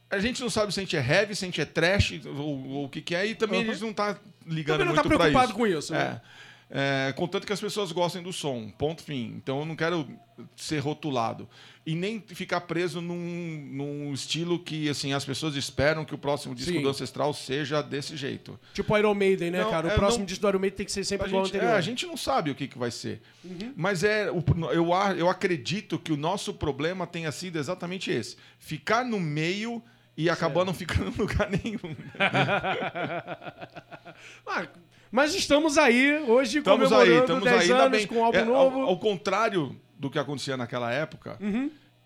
A 0.09 0.19
gente 0.19 0.41
não 0.41 0.49
sabe 0.49 0.73
se 0.73 0.79
a 0.79 0.83
gente 0.83 0.97
é 0.97 0.99
heavy, 0.99 1.35
se 1.35 1.45
a 1.45 1.47
gente 1.47 1.61
é 1.61 1.65
trash, 1.65 2.19
ou, 2.25 2.67
ou 2.67 2.85
o 2.85 2.89
que, 2.89 2.99
que 3.01 3.15
é, 3.15 3.25
e 3.27 3.35
também 3.35 3.63
Uhum. 3.63 3.69
a 3.69 3.73
gente 3.73 3.83
não 3.83 3.93
tá 3.93 4.17
ligando 4.45 4.79
Também 4.79 4.87
não 4.87 4.93
muito 4.95 5.03
tá 5.03 5.17
preocupado 5.17 5.45
isso. 5.51 5.53
com 5.57 5.67
isso, 5.67 5.93
né? 5.93 6.19
É. 6.25 6.31
É, 6.73 7.11
contanto 7.17 7.45
que 7.45 7.51
as 7.51 7.59
pessoas 7.59 7.91
gostem 7.91 8.23
do 8.23 8.31
som, 8.31 8.69
ponto 8.77 9.03
fim. 9.03 9.33
Então 9.35 9.59
eu 9.59 9.65
não 9.65 9.75
quero 9.75 10.07
ser 10.55 10.79
rotulado. 10.79 11.47
E 11.85 11.93
nem 11.95 12.21
ficar 12.21 12.61
preso 12.61 13.01
num, 13.01 13.67
num 13.71 14.13
estilo 14.13 14.57
que 14.57 14.87
assim 14.87 15.11
as 15.11 15.25
pessoas 15.25 15.55
esperam 15.55 16.05
que 16.05 16.15
o 16.15 16.17
próximo 16.17 16.55
disco 16.55 16.71
Sim. 16.71 16.81
do 16.81 16.87
Ancestral 16.89 17.33
seja 17.33 17.81
desse 17.81 18.15
jeito. 18.15 18.57
Tipo 18.73 18.97
Iron 18.97 19.13
Maiden, 19.13 19.51
né, 19.51 19.63
Não, 19.63 19.69
cara? 19.69 19.87
O 19.87 19.91
é, 19.91 19.95
próximo 19.95 20.19
não- 20.19 20.25
disco 20.25 20.41
do 20.43 20.47
Iron 20.47 20.59
Maiden 20.59 20.77
tem 20.77 20.85
que 20.85 20.91
ser 20.93 21.03
sempre 21.03 21.25
A 21.25 21.27
igual 21.27 21.41
ao 21.41 21.47
anterior. 21.49 21.71
é, 21.71 21.73
a 21.73 21.81
gente 21.81 22.05
não 22.05 22.15
sabe 22.15 22.51
o 22.51 22.55
que, 22.55 22.69
que 22.69 22.77
vai 22.77 22.89
ser. 22.91 23.21
Uhum. 23.43 23.73
Mas 23.75 24.01
é, 24.05 24.31
o- 24.31 24.41
eu, 24.71 24.87
eu 25.17 25.29
acredito 25.29 25.99
que 25.99 26.13
o 26.13 26.17
nosso 26.17 26.53
problema 26.53 27.05
tenha 27.05 27.31
sido 27.33 27.59
exatamente 27.59 28.09
esse: 28.11 28.37
ficar 28.59 29.03
no 29.03 29.19
meio 29.19 29.83
e 30.15 30.29
acabar 30.29 30.63
não 30.63 30.73
ficando 30.73 31.09
em 31.09 31.17
lugar 31.17 31.49
nenhum. 31.49 31.79
Ah, 34.47 34.67
mas 35.11 35.35
estamos 35.35 35.77
aí 35.77 36.17
hoje 36.27 36.59
Estamos 36.59 36.87
comemorando 36.89 37.11
aí, 37.13 37.19
estamos 37.19 37.43
10 37.43 37.61
aí, 37.61 37.71
anos 37.71 37.97
bem. 37.97 38.07
com 38.07 38.15
um 38.15 38.23
álbum 38.25 38.37
É, 38.37 38.45
novo. 38.45 38.77
Uhum. 38.77 38.83
Ao, 38.83 38.89
ao 38.89 38.97
contrário 38.99 39.75
do 39.99 40.09
que 40.09 40.17
acontecia 40.17 40.55
naquela 40.57 40.91
época, 40.91 41.37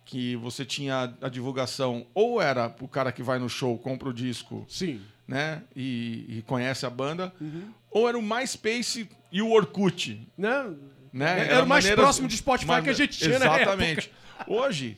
que 0.03 0.35
você 0.35 0.65
tinha 0.65 1.13
a 1.21 1.29
divulgação, 1.29 2.05
ou 2.13 2.41
era 2.41 2.73
o 2.81 2.87
cara 2.87 3.11
que 3.11 3.23
vai 3.23 3.39
no 3.39 3.47
show, 3.49 3.77
compra 3.77 4.09
o 4.09 4.13
disco, 4.13 4.65
Sim. 4.67 5.01
né, 5.27 5.63
e, 5.75 6.25
e 6.39 6.41
conhece 6.45 6.85
a 6.85 6.89
banda, 6.89 7.33
Uhum. 7.41 7.71
ou 7.89 8.07
era 8.09 8.17
o 8.17 8.21
MySpace 8.21 9.09
e 9.31 9.41
o 9.41 9.51
Orkut, 9.51 10.27
Né? 10.37 10.69
né? 11.13 11.47
Era 11.49 11.63
o 11.63 11.67
mais 11.67 11.89
próximo 11.89 12.27
de 12.27 12.35
Spotify 12.37 12.81
que 12.83 12.89
a 12.89 12.93
gente 12.93 13.17
tinha 13.17 13.39
na 13.39 13.45
Exatamente. 13.45 14.11
Hoje, 14.47 14.97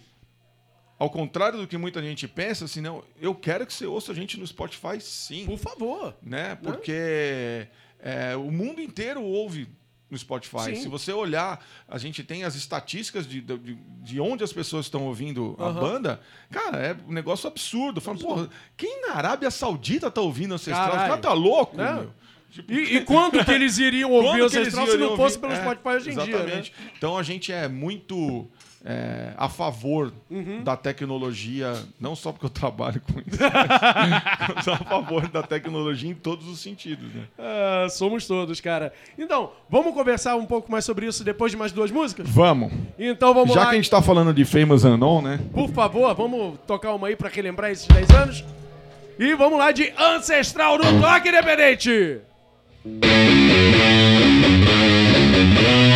ao 1.00 1.10
contrário 1.12 1.60
do 1.60 1.68
que 1.68 1.78
muita 1.78 2.02
gente 2.02 2.28
pensa, 2.28 2.66
assim, 2.66 2.82
não, 2.82 3.04
eu 3.22 3.36
quero 3.36 3.66
que 3.68 3.74
você 3.74 3.86
ouça 3.86 4.12
a 4.12 4.16
gente 4.16 4.38
no 4.40 4.46
Spotify, 4.48 5.00
sim 5.00 5.46
Por 5.46 5.60
favor. 5.60 6.16
né? 6.24 6.56
Porque 6.56 7.68
é, 8.00 8.36
o 8.36 8.52
mundo 8.52 8.82
inteiro 8.82 9.22
ouve 9.24 9.68
no 10.10 10.18
Spotify. 10.18 10.64
Sim. 10.64 10.76
Se 10.76 10.88
você 10.88 11.12
olhar, 11.12 11.62
a 11.88 11.98
gente 11.98 12.24
tem 12.24 12.44
as 12.46 12.56
estatísticas 12.56 13.28
de, 13.28 13.42
de, 13.42 13.76
de 13.76 14.20
onde 14.22 14.44
as 14.44 14.54
pessoas 14.54 14.86
estão 14.86 15.04
ouvindo 15.06 15.56
a 15.60 15.64
Aham. 15.66 15.80
banda. 15.82 16.22
Cara, 16.50 16.78
é 16.78 16.96
um 17.08 17.12
negócio 17.12 17.48
absurdo. 17.48 18.00
Fala, 18.00 18.18
porra, 18.18 18.50
quem 18.78 19.02
na 19.02 19.16
Arábia 19.16 19.52
Saudita 19.52 20.10
tá 20.10 20.22
ouvindo 20.22 20.54
Ancestral? 20.54 20.92
Caralho. 20.92 21.04
O 21.06 21.10
cara 21.10 21.22
tá 21.22 21.34
louco, 21.34 21.76
Né? 21.76 21.92
meu. 21.94 22.14
Tipo, 22.50 22.72
E, 22.72 22.96
e 22.98 23.02
quando 23.04 23.44
que 23.44 23.52
eles 23.52 23.78
iriam 23.78 24.10
ouvir 24.14 24.30
quando 24.30 24.44
Ancestral 24.46 24.88
se 24.88 24.98
não 24.98 25.18
fosse 25.18 25.36
ouvir? 25.36 25.40
pelo 25.42 25.54
É, 25.54 25.62
Spotify 25.62 25.90
hoje 25.90 26.10
em 26.10 26.14
dia, 26.14 26.24
né? 26.24 26.32
Exatamente. 26.32 26.74
Então 26.98 27.18
a 27.18 27.24
gente 27.24 27.52
é 27.52 27.68
muito 27.68 28.50
é, 28.86 29.34
a 29.38 29.50
favor 29.50 30.14
Uhum. 30.30 30.64
da 30.64 30.76
tecnologia, 30.78 31.74
não 32.00 32.16
só 32.16 32.32
porque 32.32 32.46
eu 32.46 32.50
trabalho 32.50 33.02
com 33.02 33.20
isso, 33.20 33.38
mas 34.56 34.68
a 34.68 34.78
favor 34.78 35.28
da 35.28 35.42
tecnologia 35.44 36.10
em 36.10 36.14
todos 36.14 36.48
os 36.48 36.60
sentidos, 36.62 37.14
né? 37.14 37.24
Ah, 37.40 37.88
somos 37.90 38.26
todos, 38.28 38.60
cara. 38.62 38.94
Então, 39.18 39.52
vamos 39.70 39.94
conversar 39.94 40.36
um 40.36 40.46
pouco 40.46 40.72
mais 40.72 40.86
sobre 40.86 41.06
isso 41.08 41.24
depois 41.24 41.52
de 41.52 41.58
mais 41.58 41.72
duas 41.72 41.92
músicas? 41.92 42.28
Vamos. 42.30 42.72
Então 43.00 43.34
vamos 43.34 43.54
Já 43.54 43.62
lá. 43.62 43.66
que 43.68 43.74
a 43.74 43.76
gente 43.78 43.90
tá 43.90 44.02
falando 44.02 44.34
de 44.34 44.46
Famous 44.46 44.84
Unknown, 44.86 45.22
né? 45.22 45.40
Por 45.54 45.70
favor, 45.72 46.14
vamos 46.16 46.58
tocar 46.68 46.94
uma 46.94 47.08
aí 47.08 47.16
pra 47.16 47.30
relembrar 47.30 47.72
esses 47.72 47.88
10 47.88 48.10
anos. 48.12 48.44
E 49.20 49.34
vamos 49.36 49.58
lá 49.58 49.72
de 49.72 49.92
Ancestral 49.98 50.78
no 50.78 51.02
Toque 51.02 51.30
Independente. 51.30 52.20
My 55.28 55.87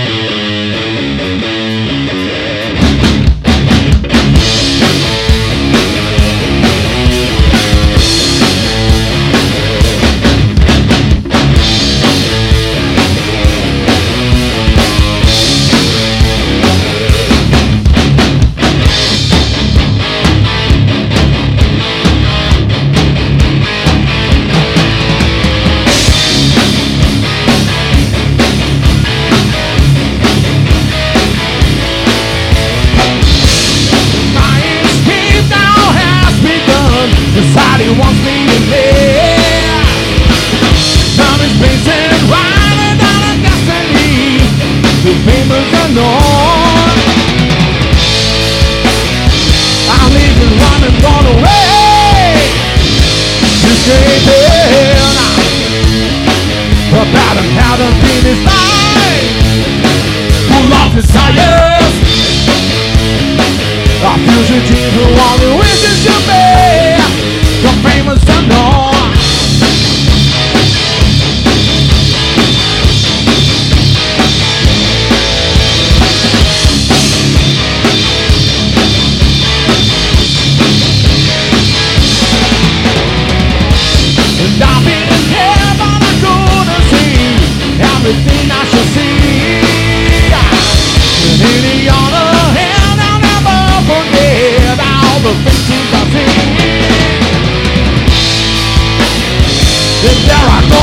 there 100.28 100.47
are 100.56 100.63
no 100.69 100.82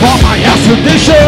for 0.00 0.16
my 0.22 0.36
extradition. 0.52 1.26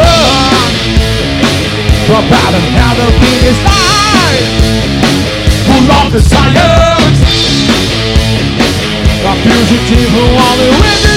Drop 2.06 2.24
out 2.40 2.54
another 2.54 3.08
thing 3.20 3.40
is 3.50 3.58
mine. 3.64 4.46
Pull 5.66 5.90
off 5.98 6.12
the 6.12 6.20
silence. 6.20 7.20
My 9.24 9.34
fugitive 9.42 10.10
who 10.14 10.24
only 10.46 10.70
witness. 10.80 11.07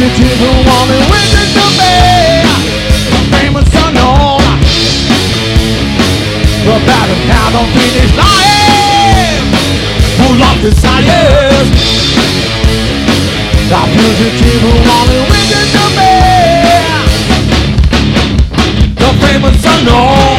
A 0.00 0.02
fugitive 0.02 0.38
who 0.38 0.48
only 0.48 0.96
wishes 1.12 1.52
to 1.52 1.64
be 1.76 1.92
The 3.12 3.20
famous 3.36 3.68
unknown. 3.84 4.40
About 6.64 7.08
a 7.10 7.16
pound 7.28 7.54
of 7.60 7.68
in 7.76 7.92
his 8.00 8.12
life 8.16 9.44
Full 10.16 10.40
of 10.40 10.56
desire 10.62 11.68
A 13.68 13.82
fugitive 13.92 14.60
who 14.64 14.72
only 14.88 15.20
wishes 15.28 15.68
to 15.76 15.84
be 15.98 16.12
The 18.96 19.10
famous 19.20 19.60
unknown 19.66 20.29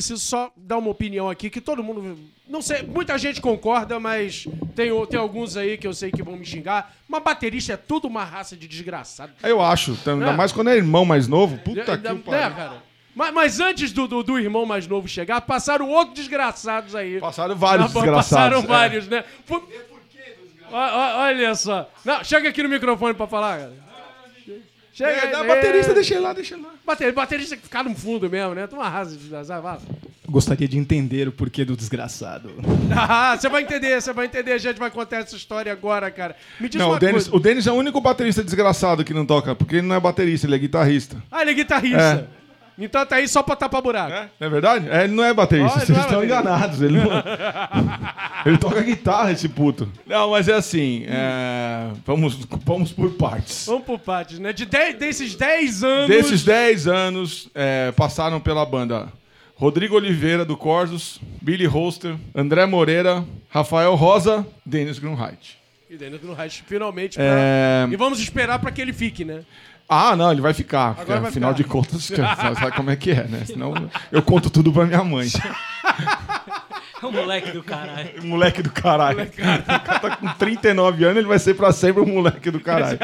preciso 0.00 0.20
só 0.20 0.50
dar 0.56 0.78
uma 0.78 0.90
opinião 0.90 1.28
aqui 1.28 1.48
que 1.50 1.60
todo 1.60 1.82
mundo. 1.82 2.18
Não 2.48 2.60
sei, 2.60 2.82
muita 2.82 3.16
gente 3.16 3.40
concorda, 3.40 4.00
mas 4.00 4.46
tem, 4.74 4.90
tem 5.06 5.20
alguns 5.20 5.56
aí 5.56 5.78
que 5.78 5.86
eu 5.86 5.94
sei 5.94 6.10
que 6.10 6.22
vão 6.22 6.36
me 6.36 6.44
xingar. 6.44 6.92
Mas 7.08 7.22
baterista 7.22 7.74
é 7.74 7.76
tudo 7.76 8.08
uma 8.08 8.24
raça 8.24 8.56
de 8.56 8.66
desgraçado. 8.66 9.32
Eu 9.42 9.60
acho, 9.62 9.96
ainda 10.06 10.30
É. 10.30 10.32
mais 10.36 10.50
quando 10.50 10.70
é 10.70 10.76
irmão 10.76 11.04
mais 11.04 11.28
novo. 11.28 11.58
Puta 11.58 11.84
que 11.84 11.90
Ainda- 11.90 12.14
pariu. 12.16 12.30
né, 12.48 12.50
cara? 12.56 12.82
Mas, 13.14 13.32
mas 13.34 13.60
antes 13.60 13.92
do, 13.92 14.08
do, 14.08 14.22
do 14.22 14.38
irmão 14.38 14.64
mais 14.64 14.86
novo 14.86 15.06
chegar, 15.06 15.40
passaram 15.42 15.88
outros 15.88 16.14
desgraçados 16.16 16.94
aí. 16.94 17.20
Passaram 17.20 17.54
vários 17.56 17.90
Ah, 17.90 17.92
desgraçados. 18.00 18.28
Passaram 18.30 18.58
é. 18.60 18.66
vários, 18.66 19.06
né? 19.08 19.24
Por... 19.46 19.62
Ó, 20.72 20.76
ó, 20.76 21.22
Olha 21.24 21.54
só. 21.54 21.90
Não, 22.04 22.22
chega 22.24 22.48
aqui 22.48 22.62
no 22.62 22.68
microfone 22.68 23.12
pra 23.14 23.26
falar, 23.26 23.58
cara. 23.58 23.89
Chega 25.00 25.12
É, 25.12 25.30
dá 25.30 25.42
baterista, 25.44 25.94
deixa 25.94 26.14
ele 26.14 26.20
lá, 26.22 26.32
deixa 26.34 26.54
ele 26.54 26.62
lá. 26.62 26.70
Bater, 26.84 27.12
baterista 27.12 27.56
que 27.56 27.62
ficar 27.62 27.82
no 27.82 27.94
fundo 27.94 28.28
mesmo, 28.28 28.54
né? 28.54 28.66
Tu 28.66 28.76
uma 28.76 28.88
raça 28.88 29.12
de 29.12 29.16
desgraçado. 29.16 29.62
vai. 29.62 29.78
Gostaria 30.28 30.68
de 30.68 30.78
entender 30.78 31.26
o 31.26 31.32
porquê 31.32 31.64
do 31.64 31.76
desgraçado. 31.76 32.50
Ah, 32.92 33.36
você 33.36 33.48
vai 33.48 33.62
entender, 33.62 34.00
você 34.00 34.12
vai 34.12 34.26
entender. 34.26 34.52
A 34.52 34.58
gente 34.58 34.78
vai 34.78 34.90
contar 34.90 35.18
essa 35.18 35.34
história 35.34 35.72
agora, 35.72 36.10
cara. 36.10 36.36
Me 36.60 36.68
diz 36.68 36.78
Não, 36.78 36.88
uma 36.90 36.96
o 36.96 36.98
Denis, 36.98 37.24
coisa. 37.24 37.36
o 37.36 37.40
Denis 37.40 37.66
é 37.66 37.72
o 37.72 37.74
único 37.76 38.00
baterista 38.00 38.42
desgraçado 38.44 39.04
que 39.04 39.14
não 39.14 39.24
toca, 39.24 39.54
porque 39.54 39.76
ele 39.76 39.86
não 39.86 39.94
é 39.96 40.00
baterista, 40.00 40.46
ele 40.46 40.54
é 40.56 40.58
guitarrista. 40.58 41.16
Ah, 41.30 41.42
ele 41.42 41.52
é 41.52 41.54
guitarrista. 41.54 42.28
Então 42.78 43.04
tá 43.04 43.16
aí 43.16 43.28
só 43.28 43.42
pra 43.42 43.56
tapar 43.56 43.82
buraco. 43.82 44.12
É, 44.12 44.28
não 44.38 44.46
é 44.46 44.50
verdade? 44.50 44.88
É, 44.88 45.04
ele 45.04 45.12
não 45.14 45.24
é 45.24 45.34
baterista, 45.34 45.80
vocês 45.80 45.90
não 45.90 45.98
é 45.98 46.00
estão 46.00 46.24
enganados. 46.24 46.80
Ele, 46.80 46.98
não... 46.98 47.10
ele 48.46 48.58
toca 48.58 48.82
guitarra, 48.82 49.32
esse 49.32 49.48
puto. 49.48 49.88
Não, 50.06 50.30
mas 50.30 50.48
é 50.48 50.54
assim, 50.54 51.04
é, 51.06 51.90
Vamos, 52.06 52.38
vamos 52.64 52.92
por 52.92 53.10
partes. 53.12 53.66
Vamos 53.66 53.84
por 53.84 53.98
partes, 53.98 54.38
né? 54.38 54.52
De 54.52 54.64
dez- 54.66 54.96
desses 54.98 55.34
10 55.34 55.84
anos. 55.84 56.08
Desses 56.08 56.44
10 56.44 56.86
anos, 56.88 57.48
é, 57.54 57.92
passaram 57.92 58.40
pela 58.40 58.64
banda 58.64 59.08
Rodrigo 59.54 59.94
Oliveira, 59.96 60.44
do 60.44 60.56
Corsos, 60.56 61.20
Billy 61.42 61.66
Holster, 61.66 62.16
André 62.34 62.64
Moreira, 62.64 63.24
Rafael 63.50 63.94
Rosa, 63.94 64.46
Denis 64.64 64.98
Grunheit. 64.98 65.60
E 65.90 65.96
Daniel 65.96 66.20
Grunheit, 66.20 66.62
finalmente. 66.66 67.16
Pra... 67.16 67.24
É, 67.26 67.88
E 67.90 67.96
vamos 67.96 68.20
esperar 68.20 68.60
pra 68.60 68.70
que 68.70 68.80
ele 68.80 68.92
fique, 68.92 69.24
né? 69.24 69.42
Ah, 69.92 70.14
não, 70.14 70.30
ele 70.30 70.40
vai 70.40 70.54
ficar. 70.54 70.94
porque, 70.94 71.02
Agora 71.10 71.20
vai 71.22 71.30
afinal 71.30 71.50
ficar. 71.52 71.62
de 71.64 71.68
contas, 71.68 72.04
sabe 72.16 72.60
sabe 72.60 72.76
como 72.76 72.90
é 72.90 72.96
que 72.96 73.10
é, 73.10 73.24
né? 73.24 73.42
Senão 73.44 73.74
eu 74.12 74.22
conto 74.22 74.48
tudo 74.48 74.72
pra 74.72 74.86
minha 74.86 75.02
mãe. 75.02 75.26
O 77.02 77.10
moleque 77.12 77.50
do 77.50 77.62
caralho. 77.62 78.10
moleque 78.24 78.62
do 78.62 78.70
caralho. 78.70 79.20
O 79.28 79.32
cara 79.32 79.98
tá 80.00 80.16
com 80.16 80.28
39 80.34 81.04
anos, 81.04 81.16
ele 81.18 81.26
vai 81.26 81.38
ser 81.40 81.54
pra 81.54 81.72
sempre 81.72 82.00
o 82.02 82.06
moleque 82.06 82.50
do 82.52 82.60
caralho. 82.60 82.98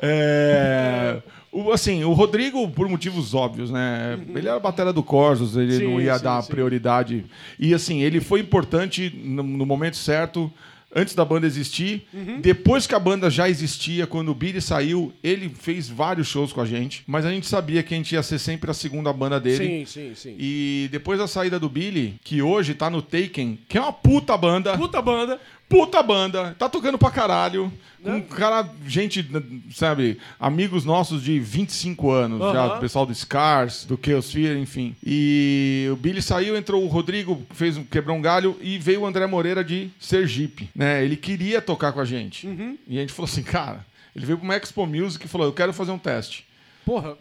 É, 0.00 1.16
o, 1.50 1.70
assim, 1.72 2.04
o 2.04 2.12
Rodrigo, 2.12 2.68
por 2.68 2.88
motivos 2.88 3.32
óbvios, 3.32 3.70
né? 3.70 4.18
Ele 4.34 4.48
era 4.48 4.56
a 4.56 4.60
bateria 4.60 4.92
do 4.92 5.02
Corsos, 5.02 5.56
ele 5.56 5.78
Sim, 5.78 5.84
não 5.84 6.00
ia 6.00 6.18
sim, 6.18 6.24
dar 6.24 6.42
sim. 6.42 6.50
prioridade. 6.50 7.24
E 7.58 7.72
assim, 7.72 8.02
ele 8.02 8.20
foi 8.20 8.40
importante 8.40 9.10
no, 9.24 9.42
no 9.42 9.64
momento 9.64 9.96
certo. 9.96 10.52
Antes 10.94 11.14
da 11.14 11.24
banda 11.24 11.46
existir. 11.46 12.06
Uhum. 12.12 12.40
Depois 12.40 12.86
que 12.86 12.94
a 12.94 12.98
banda 12.98 13.28
já 13.28 13.48
existia, 13.48 14.06
quando 14.06 14.30
o 14.30 14.34
Billy 14.34 14.60
saiu, 14.60 15.12
ele 15.22 15.48
fez 15.48 15.88
vários 15.88 16.28
shows 16.28 16.52
com 16.52 16.60
a 16.60 16.66
gente. 16.66 17.02
Mas 17.06 17.26
a 17.26 17.30
gente 17.30 17.46
sabia 17.46 17.82
que 17.82 17.94
a 17.94 17.96
gente 17.96 18.12
ia 18.12 18.22
ser 18.22 18.38
sempre 18.38 18.70
a 18.70 18.74
segunda 18.74 19.12
banda 19.12 19.40
dele. 19.40 19.56
Sim, 19.56 19.86
sim, 19.86 20.14
sim. 20.14 20.36
E 20.38 20.88
depois 20.92 21.18
da 21.18 21.26
saída 21.26 21.58
do 21.58 21.68
Billy, 21.68 22.14
que 22.22 22.40
hoje 22.40 22.74
tá 22.74 22.88
no 22.88 23.02
Taken, 23.02 23.58
que 23.68 23.76
é 23.76 23.80
uma 23.80 23.92
puta 23.92 24.36
banda. 24.36 24.76
Puta 24.76 25.02
banda. 25.02 25.40
Puta 25.68 26.02
banda, 26.02 26.54
tá 26.58 26.68
tocando 26.68 26.98
pra 26.98 27.10
caralho. 27.10 27.72
Com 28.02 28.10
Né? 28.10 28.16
um 28.16 28.20
cara, 28.20 28.68
gente, 28.86 29.26
sabe, 29.72 30.18
amigos 30.38 30.84
nossos 30.84 31.22
de 31.22 31.40
25 31.40 32.10
anos, 32.10 32.52
já, 32.52 32.76
o 32.76 32.80
pessoal 32.80 33.06
do 33.06 33.14
Scars, 33.14 33.86
do 33.86 33.98
Chaos 34.00 34.30
Fear, 34.30 34.58
enfim. 34.58 34.94
E 35.04 35.88
o 35.90 35.96
Billy 35.96 36.20
saiu, 36.20 36.54
entrou 36.54 36.84
o 36.84 36.86
Rodrigo, 36.86 37.42
fez 37.52 37.78
um 37.78 37.84
quebrou 37.84 38.14
um 38.16 38.20
galho 38.20 38.56
e 38.60 38.76
veio 38.78 39.00
o 39.00 39.06
André 39.06 39.26
Moreira 39.26 39.64
de 39.64 39.90
Sergipe, 39.98 40.68
né? 40.74 41.02
Ele 41.02 41.16
queria 41.16 41.62
tocar 41.62 41.92
com 41.92 42.00
a 42.00 42.04
gente. 42.04 42.46
Uhum. 42.46 42.76
E 42.86 42.98
a 42.98 43.00
gente 43.00 43.12
falou 43.14 43.28
assim, 43.28 43.42
cara, 43.42 43.86
ele 44.14 44.26
veio 44.26 44.38
pro 44.38 44.52
Expo 44.52 44.86
Music 44.86 45.24
e 45.24 45.28
falou: 45.28 45.46
"Eu 45.46 45.52
quero 45.54 45.72
fazer 45.72 45.90
um 45.92 45.98
teste". 45.98 46.44
Porra. 46.84 47.16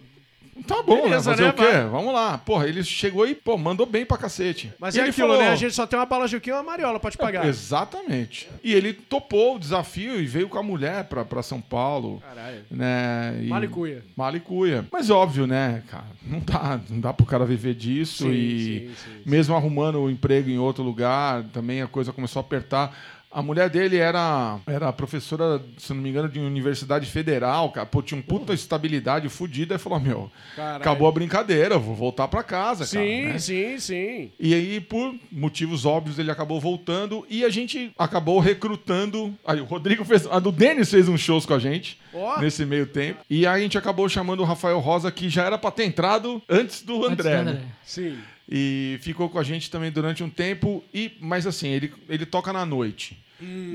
Tá 0.67 0.83
bom, 0.83 1.03
Beleza, 1.03 1.31
né? 1.31 1.37
Fazer 1.37 1.43
né, 1.43 1.49
o 1.49 1.53
quê? 1.53 1.63
vai. 1.63 1.85
Vamos 1.85 2.13
lá. 2.13 2.37
Porra, 2.37 2.67
ele 2.67 2.83
chegou 2.83 3.27
e, 3.27 3.33
pô, 3.33 3.57
mandou 3.57 3.85
bem 3.85 4.05
pra 4.05 4.17
cacete. 4.17 4.71
Mas 4.79 4.95
E 4.95 4.99
é 4.99 5.03
ele 5.03 5.11
falou, 5.11 5.37
né? 5.37 5.49
A 5.49 5.55
gente 5.55 5.73
só 5.73 5.87
tem 5.87 5.97
uma 5.97 6.05
bala 6.05 6.27
Juquinha 6.27 6.55
e 6.55 6.57
uma 6.57 6.63
Mariola 6.63 6.99
pra 6.99 7.09
te 7.11 7.17
pagar. 7.17 7.45
Exatamente. 7.45 8.47
E 8.63 8.73
ele 8.73 8.93
topou 8.93 9.55
o 9.55 9.59
desafio 9.59 10.19
e 10.19 10.25
veio 10.25 10.47
com 10.47 10.57
a 10.57 10.63
mulher 10.63 11.05
pra, 11.05 11.25
pra 11.25 11.41
São 11.41 11.59
Paulo. 11.59 12.21
Caralho. 12.21 12.61
Né? 12.69 13.39
E... 13.41 13.47
Malicuia. 13.47 14.03
Malicuia. 14.15 14.85
Mas 14.91 15.09
óbvio, 15.09 15.47
né, 15.47 15.83
cara? 15.89 16.05
Não 16.21 16.39
dá, 16.39 16.79
não 16.89 16.99
dá 16.99 17.13
pro 17.13 17.25
cara 17.25 17.45
viver 17.45 17.73
disso. 17.73 18.23
Sim, 18.23 18.31
e 18.31 18.59
sim, 18.59 18.95
sim, 19.03 19.21
mesmo 19.25 19.55
arrumando 19.55 19.99
o 19.99 20.09
emprego 20.09 20.49
em 20.49 20.57
outro 20.57 20.83
lugar, 20.83 21.43
também 21.51 21.81
a 21.81 21.87
coisa 21.87 22.13
começou 22.13 22.39
a 22.39 22.43
apertar. 22.43 22.95
A 23.33 23.41
mulher 23.41 23.69
dele 23.69 23.97
era, 23.97 24.59
era 24.67 24.93
professora, 24.93 25.59
se 25.77 25.93
não 25.93 26.01
me 26.01 26.09
engano, 26.09 26.29
de 26.29 26.39
universidade 26.39 27.05
federal, 27.09 27.71
cara. 27.71 27.85
Pô, 27.85 28.01
tinha 28.01 28.17
um 28.17 28.21
puta 28.21 28.53
estabilidade 28.53 29.27
fodida. 29.29 29.75
E 29.75 29.77
falou: 29.79 29.99
Meu, 29.99 30.31
Caralho. 30.55 30.81
acabou 30.81 31.07
a 31.07 31.11
brincadeira, 31.11 31.77
vou 31.79 31.95
voltar 31.95 32.27
pra 32.27 32.43
casa, 32.43 32.85
cara. 32.85 33.05
Sim, 33.05 33.25
né? 33.25 33.39
sim, 33.39 33.79
sim. 33.79 34.31
E 34.39 34.53
aí, 34.53 34.79
por 34.79 35.15
motivos 35.31 35.85
óbvios, 35.85 36.19
ele 36.19 36.29
acabou 36.29 36.59
voltando 36.59 37.25
e 37.29 37.43
a 37.43 37.49
gente 37.49 37.91
acabou 37.97 38.39
recrutando. 38.39 39.33
Aí 39.45 39.59
o 39.59 39.65
Rodrigo 39.65 40.05
fez. 40.05 40.27
A 40.27 40.39
do 40.39 40.51
Denis 40.51 40.91
fez 40.91 41.09
uns 41.09 41.19
shows 41.21 41.45
com 41.45 41.53
a 41.53 41.59
gente 41.59 41.97
Ó. 42.13 42.39
nesse 42.39 42.65
meio 42.65 42.85
tempo. 42.85 43.19
E 43.29 43.47
aí 43.47 43.59
a 43.61 43.63
gente 43.63 43.77
acabou 43.77 44.07
chamando 44.07 44.41
o 44.41 44.45
Rafael 44.45 44.79
Rosa, 44.79 45.11
que 45.11 45.27
já 45.29 45.43
era 45.43 45.57
pra 45.57 45.71
ter 45.71 45.85
entrado 45.85 46.41
antes 46.47 46.83
do 46.83 47.05
Antes 47.05 47.25
André. 47.25 47.37
do 47.37 47.43
né? 47.45 47.51
André. 47.51 47.63
Sim. 47.83 48.17
E 48.49 48.97
ficou 49.01 49.29
com 49.29 49.39
a 49.39 49.43
gente 49.43 49.71
também 49.71 49.91
durante 49.91 50.23
um 50.23 50.29
tempo. 50.29 50.83
E, 50.93 51.13
mas 51.19 51.47
assim, 51.47 51.69
ele, 51.69 51.93
ele 52.09 52.25
toca 52.25 52.51
na 52.51 52.65
noite. 52.65 53.23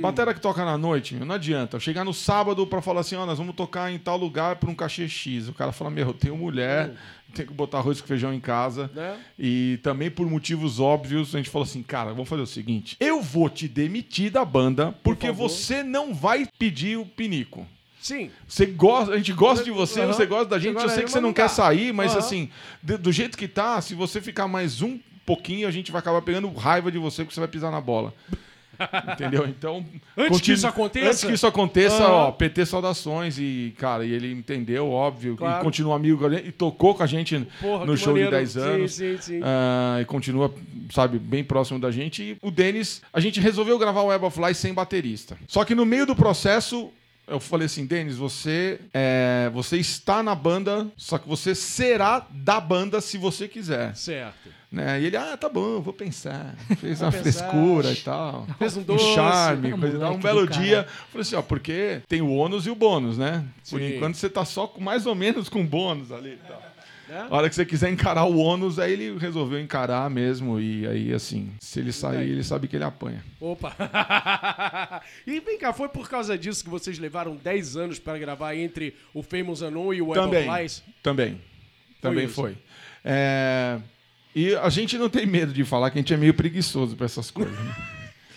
Batera 0.00 0.32
que 0.32 0.40
toca 0.40 0.64
na 0.64 0.78
noite, 0.78 1.14
meu, 1.14 1.26
não 1.26 1.34
adianta. 1.34 1.78
Chegar 1.78 2.04
no 2.04 2.14
sábado 2.14 2.66
pra 2.66 2.80
falar 2.80 3.00
assim, 3.00 3.16
ó, 3.16 3.26
nós 3.26 3.38
vamos 3.38 3.54
tocar 3.54 3.92
em 3.92 3.98
tal 3.98 4.16
lugar 4.16 4.56
por 4.56 4.68
um 4.68 4.74
cachê 4.74 5.06
X. 5.08 5.48
O 5.48 5.52
cara 5.52 5.72
fala, 5.72 5.90
meu, 5.90 6.06
eu 6.06 6.14
tenho 6.14 6.36
mulher, 6.36 6.94
tenho 7.34 7.48
que 7.48 7.54
botar 7.54 7.78
arroz 7.78 8.00
com 8.00 8.06
feijão 8.06 8.32
em 8.32 8.40
casa. 8.40 8.90
Né? 8.94 9.18
E 9.38 9.78
também 9.82 10.10
por 10.10 10.26
motivos 10.28 10.80
óbvios, 10.80 11.34
a 11.34 11.38
gente 11.38 11.50
falou 11.50 11.64
assim, 11.64 11.82
cara, 11.82 12.10
vamos 12.12 12.28
fazer 12.28 12.42
o 12.42 12.46
seguinte: 12.46 12.96
eu 12.98 13.20
vou 13.20 13.48
te 13.50 13.68
demitir 13.68 14.30
da 14.30 14.44
banda 14.44 14.92
porque 15.02 15.26
favor. 15.26 15.48
você 15.48 15.82
não 15.82 16.14
vai 16.14 16.48
pedir 16.58 16.98
o 16.98 17.04
pinico. 17.04 17.66
Sim. 18.08 18.30
Você 18.46 18.64
gosta, 18.66 19.12
a 19.12 19.16
gente 19.18 19.32
gosta 19.32 19.64
de 19.64 19.70
você, 19.70 20.00
Aham. 20.00 20.12
você 20.12 20.26
gosta 20.26 20.46
da 20.46 20.58
gente. 20.58 20.70
Agora 20.70 20.86
eu 20.86 20.90
sei 20.90 21.04
que 21.04 21.10
você 21.10 21.20
não 21.20 21.28
não 21.28 21.34
quer 21.34 21.48
sair, 21.50 21.92
mas 21.92 22.12
Aham. 22.12 22.18
assim, 22.20 22.50
do 22.82 23.12
jeito 23.12 23.36
que 23.36 23.46
tá, 23.46 23.80
se 23.82 23.94
você 23.94 24.20
ficar 24.20 24.48
mais 24.48 24.80
um 24.80 24.98
pouquinho, 25.26 25.68
a 25.68 25.70
gente 25.70 25.92
vai 25.92 25.98
acabar 25.98 26.22
pegando 26.22 26.50
raiva 26.54 26.90
de 26.90 26.96
você 26.98 27.22
porque 27.22 27.34
você 27.34 27.40
vai 27.40 27.48
pisar 27.48 27.70
na 27.70 27.80
bola. 27.82 28.14
Entendeu? 29.12 29.44
Então. 29.46 29.84
Antes 30.16 30.40
que 30.40 30.52
isso 30.52 30.66
aconteça? 30.66 31.08
Antes 31.08 31.24
que 31.24 31.32
isso 31.32 31.46
aconteça, 31.46 32.06
ó, 32.08 32.30
PT 32.30 32.64
saudações. 32.64 33.36
E, 33.38 33.74
cara, 33.76 34.06
e 34.06 34.12
ele 34.12 34.30
entendeu, 34.32 34.88
óbvio, 34.88 35.36
Claro. 35.36 35.60
e 35.60 35.64
continua 35.64 35.96
amigo 35.96 36.32
e 36.32 36.52
tocou 36.52 36.94
com 36.94 37.02
a 37.02 37.06
gente 37.06 37.44
Porra, 37.60 37.84
no 37.84 37.96
show 37.96 38.12
maneiro. 38.12 38.30
de 38.30 38.36
10 38.36 38.50
Sim, 38.52 38.60
anos. 38.60 38.94
sim, 38.94 39.18
sim. 39.20 39.40
Ah, 39.42 39.98
e 40.00 40.04
continua, 40.04 40.54
sabe, 40.94 41.18
bem 41.18 41.42
próximo 41.42 41.78
da 41.80 41.90
gente. 41.90 42.22
E 42.22 42.38
o 42.40 42.50
Denis, 42.52 43.02
a 43.12 43.18
gente 43.20 43.40
resolveu 43.40 43.76
gravar 43.78 44.02
o 44.02 44.06
Web 44.06 44.24
of 44.24 44.40
Lies 44.40 44.56
sem 44.58 44.72
baterista. 44.72 45.36
Só 45.48 45.64
que 45.64 45.74
no 45.74 45.84
meio 45.84 46.06
do 46.06 46.14
processo, 46.14 46.90
eu 47.28 47.40
falei 47.40 47.66
assim, 47.66 47.84
Denis, 47.86 48.16
você, 48.16 48.80
é, 48.92 49.50
você 49.52 49.76
está 49.76 50.22
na 50.22 50.34
banda, 50.34 50.86
só 50.96 51.18
que 51.18 51.28
você 51.28 51.54
será 51.54 52.26
da 52.30 52.60
banda 52.60 53.00
se 53.00 53.16
você 53.18 53.46
quiser. 53.48 53.94
Certo. 53.96 54.56
Né? 54.70 55.00
E 55.00 55.06
ele, 55.06 55.16
ah, 55.16 55.34
tá 55.36 55.48
bom, 55.48 55.80
vou 55.80 55.94
pensar. 55.94 56.54
Fez 56.78 57.00
uma 57.00 57.10
pensar. 57.10 57.22
frescura 57.50 57.90
e 57.92 57.96
tal. 57.96 58.46
Fez 58.58 58.76
um 58.76 58.80
Um 58.80 58.84
doce. 58.84 59.14
charme, 59.14 59.72
Ah, 59.72 59.78
coisa. 59.78 60.08
Um 60.10 60.18
belo 60.18 60.46
cara. 60.46 60.60
dia. 60.60 60.86
Falei 61.10 61.22
assim, 61.22 61.36
ó, 61.36 61.42
porque 61.42 62.02
tem 62.06 62.20
o 62.20 62.30
ônus 62.34 62.66
e 62.66 62.70
o 62.70 62.74
bônus, 62.74 63.16
né? 63.16 63.44
Por 63.70 63.80
Sim. 63.80 63.96
enquanto 63.96 64.16
você 64.16 64.28
tá 64.28 64.44
só 64.44 64.66
com 64.66 64.80
mais 64.80 65.06
ou 65.06 65.14
menos 65.14 65.48
com 65.48 65.64
bônus 65.64 66.12
ali 66.12 66.32
e 66.34 66.48
tal. 66.48 66.62
Né? 67.08 67.26
A 67.30 67.34
hora 67.36 67.48
que 67.48 67.54
você 67.54 67.64
quiser 67.64 67.90
encarar 67.90 68.24
o 68.24 68.36
ônus, 68.38 68.78
aí 68.78 68.92
ele 68.92 69.16
resolveu 69.18 69.58
encarar 69.58 70.10
mesmo. 70.10 70.60
E 70.60 70.86
aí, 70.86 71.12
assim, 71.12 71.50
se 71.60 71.80
ele 71.80 71.90
sair, 71.92 72.28
ele 72.30 72.44
sabe 72.44 72.68
que 72.68 72.76
ele 72.76 72.84
apanha. 72.84 73.24
Opa! 73.40 73.74
e 75.26 75.40
vem 75.40 75.58
cá, 75.58 75.72
foi 75.72 75.88
por 75.88 76.08
causa 76.08 76.36
disso 76.36 76.62
que 76.62 76.70
vocês 76.70 76.98
levaram 76.98 77.34
10 77.36 77.76
anos 77.76 77.98
para 77.98 78.18
gravar 78.18 78.54
entre 78.54 78.94
o 79.14 79.22
Famous 79.22 79.62
Unknown 79.62 79.94
e 79.94 80.02
o 80.02 80.08
Web 80.08 80.20
Também. 80.22 80.48
of 80.48 80.60
Lies? 80.62 80.82
Também. 81.02 81.40
Também 82.00 82.26
isso. 82.26 82.34
foi. 82.34 82.56
É, 83.04 83.78
E 84.34 84.54
a 84.56 84.68
gente 84.68 84.98
não 84.98 85.08
tem 85.08 85.24
medo 85.26 85.52
de 85.52 85.64
falar 85.64 85.90
que 85.90 85.98
a 85.98 86.02
gente 86.02 86.12
é 86.12 86.16
meio 86.16 86.34
preguiçoso 86.34 86.94
pra 86.94 87.06
essas 87.06 87.30
coisas. 87.30 87.58
né? 87.58 87.74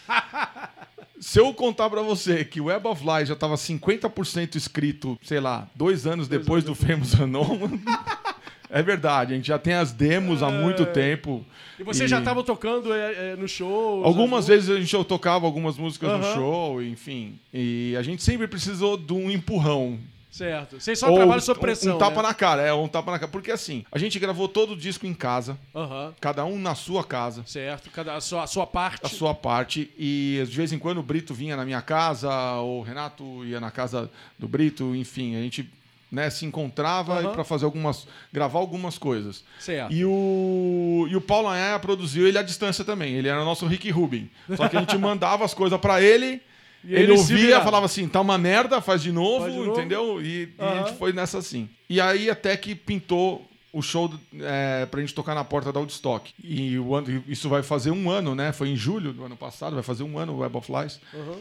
Se 1.20 1.40
eu 1.40 1.54
contar 1.54 1.88
pra 1.88 2.02
você 2.02 2.44
que 2.44 2.60
o 2.60 2.66
Web 2.66 2.88
of 2.88 3.04
Lies 3.06 3.30
já 3.30 3.36
tava 3.36 3.54
50% 3.54 4.56
escrito, 4.56 5.20
sei 5.22 5.40
lá, 5.40 5.70
dois 5.76 6.08
anos 6.08 6.28
depois 6.28 6.64
do 6.64 6.74
Famous 6.74 7.14
Unknown, 7.14 7.80
é 8.72 8.82
verdade. 8.82 9.34
A 9.34 9.36
gente 9.36 9.48
já 9.48 9.60
tem 9.60 9.74
as 9.74 9.92
demos 9.92 10.42
há 10.42 10.50
muito 10.50 10.86
tempo. 10.88 11.46
E 11.80 11.84
vocês 11.84 12.10
já 12.10 12.20
estavam 12.20 12.44
tocando 12.44 12.94
é, 12.94 13.32
é, 13.32 13.36
no 13.36 13.48
show? 13.48 14.04
Algumas 14.06 14.48
vezes 14.48 14.70
a 14.70 14.80
gente 14.80 14.94
eu 14.94 15.04
tocava 15.04 15.46
algumas 15.46 15.78
músicas 15.78 16.10
no 16.10 16.16
Aham. 16.26 16.34
show, 16.36 16.82
enfim. 16.82 17.40
E 17.54 17.96
a 17.98 18.02
gente 18.02 18.24
sempre 18.24 18.48
precisou 18.48 18.98
de 18.98 19.14
um 19.14 19.30
empurrão. 19.30 20.00
Certo. 20.32 20.80
Vocês 20.80 20.98
só 20.98 21.10
Ou 21.10 21.18
trabalham 21.18 21.42
sob 21.42 21.60
um- 21.60 21.62
pressão, 21.62 21.96
Um 21.98 22.00
tapa 22.00 22.22
né? 22.22 22.30
na 22.30 22.34
cara, 22.34 22.62
é, 22.62 22.72
um 22.74 22.88
tapa 22.88 23.12
na 23.12 23.20
cara. 23.20 23.30
Porque 23.30 23.52
assim, 23.52 23.84
a 23.92 24.00
gente 24.00 24.18
gravou 24.18 24.48
todo 24.48 24.72
o 24.72 24.78
disco 24.78 25.06
em 25.06 25.14
casa, 25.14 25.60
Aham. 25.76 26.14
cada 26.22 26.46
um 26.46 26.58
na 26.58 26.74
sua 26.74 27.04
casa, 27.04 27.44
Certo. 27.46 27.90
Cada, 27.92 28.16
a, 28.16 28.22
sua, 28.22 28.44
a 28.44 28.48
sua 28.48 28.66
parte. 28.66 29.06
a 29.06 29.10
sua 29.10 29.34
parte. 29.36 29.92
E 30.00 30.42
de 30.48 30.56
vez 30.56 30.72
em 30.72 30.80
quando 30.80 31.00
o 31.00 31.04
Brito 31.04 31.34
vinha 31.34 31.58
na 31.58 31.66
minha 31.66 31.82
casa, 31.82 32.32
ou 32.60 32.80
o 32.80 32.82
Renato 32.82 33.44
ia 33.44 33.60
na 33.60 33.72
casa 33.72 34.10
do 34.40 34.48
Brito, 34.48 34.96
enfim, 34.96 35.36
a 35.36 35.42
gente 35.42 35.70
né, 36.12 36.30
se 36.30 36.46
encontrava 36.46 37.20
Aham. 37.20 37.32
para 37.32 37.44
fazer 37.44 37.66
algumas. 37.66 38.06
gravar 38.34 38.60
algumas 38.60 38.98
coisas. 38.98 39.44
Certo. 39.60 39.94
E 39.94 40.04
o, 40.04 41.08
e 41.10 41.16
o 41.16 41.22
Paulo 41.22 41.48
Anhaya 41.48 41.80
produziu 41.80 42.28
ele 42.28 42.38
à 42.38 42.42
distância 42.44 42.84
também. 42.84 43.14
Ele 43.14 43.30
era 43.30 43.44
nosso 43.46 43.66
Rick 43.66 43.90
Rubin. 43.90 44.30
Só 44.56 44.68
que 44.68 44.76
a 44.76 44.82
gente 44.82 44.98
mandava 45.00 45.46
as 45.46 45.54
coisas 45.54 45.80
para 45.80 46.02
ele. 46.02 46.42
E 46.84 46.94
ele, 46.94 47.04
ele 47.04 47.12
ouvia, 47.14 47.62
falava 47.62 47.86
assim, 47.86 48.08
tá 48.08 48.20
uma 48.20 48.38
merda, 48.38 48.82
faz 48.82 49.04
de 49.04 49.12
novo, 49.12 49.42
Faz 49.44 49.54
de 49.54 49.60
novo. 49.60 49.72
entendeu? 49.72 50.22
E, 50.22 50.44
e 50.44 50.54
a 50.58 50.84
gente 50.84 50.98
foi 50.98 51.14
nessa 51.14 51.38
assim. 51.38 51.70
E 51.90 52.02
aí 52.02 52.30
até 52.30 52.58
que 52.58 52.74
pintou 52.76 53.48
o 53.72 53.82
show 53.82 54.12
é, 54.40 54.86
pra 54.88 55.00
gente 55.00 55.14
tocar 55.14 55.34
na 55.34 55.44
porta 55.46 55.72
da 55.72 55.80
Woodstock. 55.80 56.34
E 56.44 56.78
o 56.78 56.94
ano, 56.94 57.24
isso 57.28 57.48
vai 57.48 57.64
fazer 57.64 57.92
um 57.92 58.10
ano, 58.10 58.36
né? 58.36 58.52
Foi 58.52 58.68
em 58.68 58.76
julho 58.76 59.14
do 59.14 59.24
ano 59.24 59.38
passado, 59.38 59.76
vai 59.76 59.84
fazer 59.84 60.04
um 60.04 60.18
ano 60.18 60.34
o 60.34 60.40
Web 60.40 60.58
of 60.58 60.72
Lies. 60.72 61.00
Aham. 61.14 61.38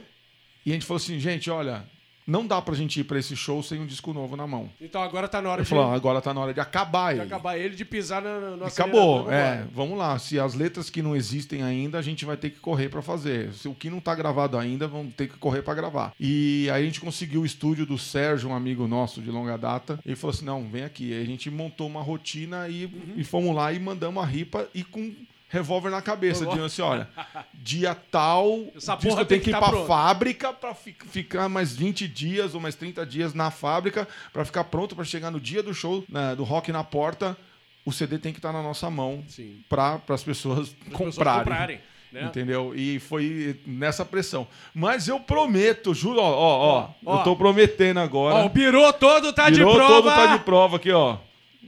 E 0.65 0.71
a 0.71 0.75
gente 0.75 0.85
falou 0.87 0.99
assim, 0.99 1.19
gente, 1.19 1.51
olha, 1.51 1.85
não 2.27 2.47
dá 2.47 2.61
pra 2.63 2.75
gente 2.75 3.01
ir 3.01 3.05
pra 3.05 3.19
esse 3.19 3.35
show 3.35 3.63
sem 3.63 3.81
um 3.81 3.87
disco 3.87 4.13
novo 4.13 4.37
na 4.37 4.47
mão. 4.47 4.71
Então 4.81 5.03
agora 5.03 5.27
tá 5.29 5.41
na 5.43 5.49
hora 5.51 5.61
Ele 5.61 5.65
de, 5.65 5.71
falou, 5.71 5.85
"Ah, 5.91 5.95
agora 5.95 6.21
tá 6.21 6.33
na 6.33 6.41
hora 6.41 6.55
de 6.55 6.61
acabar 6.61 7.15
de 7.15 7.21
ele. 7.21 7.27
acabar 7.27 7.59
ele, 7.59 7.75
de 7.75 7.85
pisar 7.85 8.23
na, 8.23 8.57
nossa 8.57 8.83
Acabou, 8.83 9.31
é. 9.31 9.65
Vamos 9.75 9.99
lá. 9.99 10.19
Se 10.19 10.39
as 10.39 10.55
letras 10.55 10.89
que 10.91 11.03
não 11.03 11.17
existem 11.17 11.63
ainda, 11.63 11.99
a 11.99 12.03
gente 12.03 12.25
vai 12.25 12.37
ter 12.37 12.51
que 12.51 12.61
correr 12.61 12.89
pra 12.89 13.03
fazer. 13.03 13.53
Se 13.53 13.69
o 13.69 13.75
que 13.75 13.91
não 13.91 14.01
tá 14.01 14.15
gravado 14.15 14.57
ainda, 14.59 14.87
vamos 14.87 15.15
ter 15.15 15.29
que 15.29 15.37
correr 15.39 15.63
pra 15.63 15.75
gravar. 15.75 16.13
E 16.21 16.69
aí 16.73 16.83
a 16.83 16.87
gente 16.87 17.01
conseguiu 17.01 17.43
o 17.43 17.47
estúdio 17.47 17.85
do 17.87 17.99
Sérgio, 17.99 18.49
um 18.51 18.55
amigo 18.55 18.87
nosso 18.87 19.21
de 19.21 19.31
longa 19.31 19.57
data. 19.57 19.99
Ele 20.07 20.17
falou 20.17 20.35
assim: 20.35 20.45
não, 20.45 20.69
vem 20.69 20.85
aqui. 20.85 21.13
Aí 21.13 21.23
a 21.23 21.27
gente 21.27 21.51
montou 21.51 21.87
uma 21.87 22.03
rotina 22.03 22.69
e, 22.69 22.89
e 23.17 23.25
fomos 23.25 23.55
lá 23.55 23.73
e 23.73 23.79
mandamos 23.79 24.23
a 24.23 24.27
ripa 24.27 24.69
e 24.75 24.85
com 24.85 25.13
revólver 25.51 25.91
na 25.91 26.01
cabeça, 26.01 26.47
dizendo 26.47 26.65
assim: 26.65 26.81
olha, 26.81 27.07
dia 27.53 27.95
tal, 27.95 28.65
Essa 28.75 28.97
disco 28.97 29.25
tem 29.27 29.39
que 29.41 29.51
ir 29.51 29.53
tá 29.53 29.59
pra 29.59 29.69
pronto. 29.69 29.87
fábrica 29.87 30.53
pra 30.53 30.73
fi- 30.75 30.97
ficar 31.11 31.49
mais 31.49 31.77
20 31.77 32.09
dias 32.09 32.55
ou 32.55 32.61
mais 32.61 32.75
30 32.75 33.05
dias 33.05 33.35
na 33.35 33.51
fábrica 33.51 34.09
pra 34.33 34.45
ficar 34.45 34.65
pronto 34.65 34.95
pra 34.97 35.05
chegar 35.05 35.31
no 35.31 35.39
dia 35.41 35.63
do 35.63 35.75
show, 35.75 36.03
né, 36.09 36.35
do 36.35 36.45
rock 36.45 36.73
na 36.73 36.83
porta. 36.83 37.37
O 37.85 37.93
CD 37.93 38.19
tem 38.19 38.33
que 38.33 38.39
estar 38.39 38.53
na 38.53 38.63
nossa 38.63 38.89
mão 38.91 39.25
para 39.69 40.01
as 40.09 40.23
pessoas 40.23 40.61
As 40.61 40.69
pessoas 40.69 40.93
comprarem. 40.93 41.41
comprarem, 41.45 41.81
né? 42.13 42.25
Entendeu? 42.25 42.73
E 42.77 42.99
foi 43.01 43.59
nessa 43.67 44.05
pressão. 44.05 44.47
Mas 44.75 45.09
eu 45.09 45.19
prometo, 45.19 45.95
juro, 45.95 46.21
ó, 46.21 46.31
ó, 46.31 46.59
ó, 46.59 46.89
Ó. 47.07 47.19
eu 47.19 47.25
tô 47.25 47.35
prometendo 47.35 47.99
agora. 47.99 48.35
Ó, 48.37 48.47
o 48.47 48.49
birô 48.51 48.93
todo 48.93 49.33
tá 49.33 49.49
de 49.51 49.61
prova. 49.61 49.79
todo 49.87 50.05
tá 50.11 50.27
de 50.37 50.45
prova 50.45 50.77
aqui, 50.77 50.93
ó. 50.93 51.17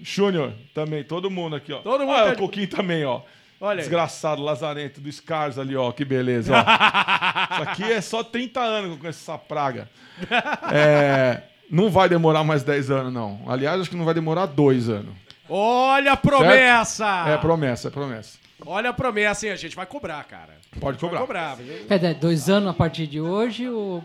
Júnior, 0.02 0.52
também, 0.74 1.04
todo 1.04 1.30
mundo 1.30 1.56
aqui, 1.56 1.72
ó. 1.72 1.78
Todo 1.78 2.00
mundo 2.04 2.12
ah, 2.16 2.24
tá 2.24 2.28
o 2.28 2.32
de- 2.32 2.38
Coquinho 2.38 2.68
também, 2.68 3.04
ó. 3.04 3.22
Olha 3.62 3.76
aí. 3.76 3.78
Desgraçado, 3.78 4.42
Lazarento, 4.42 5.00
do 5.00 5.10
Scars 5.10 5.56
ali, 5.56 5.76
ó. 5.76 5.92
Que 5.92 6.04
beleza, 6.04 6.52
ó. 6.52 6.58
Isso 7.54 7.62
aqui 7.62 7.84
é 7.84 8.00
só 8.00 8.24
30 8.24 8.60
anos 8.60 8.98
com 8.98 9.06
essa 9.06 9.38
praga. 9.38 9.88
É, 10.74 11.42
não 11.70 11.90
vai 11.90 12.08
demorar 12.08 12.44
mais 12.44 12.62
10 12.62 12.90
anos, 12.90 13.12
não. 13.12 13.40
Aliás, 13.46 13.80
acho 13.80 13.90
que 13.90 13.96
não 13.96 14.04
vai 14.04 14.14
demorar 14.14 14.46
dois 14.46 14.88
anos. 14.88 15.14
Olha 15.48 16.12
a 16.12 16.16
promessa! 16.16 17.24
É 17.28 17.36
promessa, 17.38 17.88
é 17.88 17.90
promessa. 17.90 18.38
Olha 18.64 18.90
a 18.90 18.92
promessa, 18.92 19.46
hein? 19.46 19.52
A 19.52 19.56
gente 19.56 19.74
vai 19.76 19.86
cobrar, 19.86 20.22
cara. 20.24 20.54
Pode 20.80 20.98
Vai 20.98 21.10
cobrar. 21.10 21.20
cobrar. 21.20 21.58
Pera, 21.88 22.14
dois 22.14 22.48
anos 22.48 22.70
a 22.70 22.72
partir 22.74 23.06
de 23.06 23.20
hoje 23.20 23.68
ou. 23.68 24.02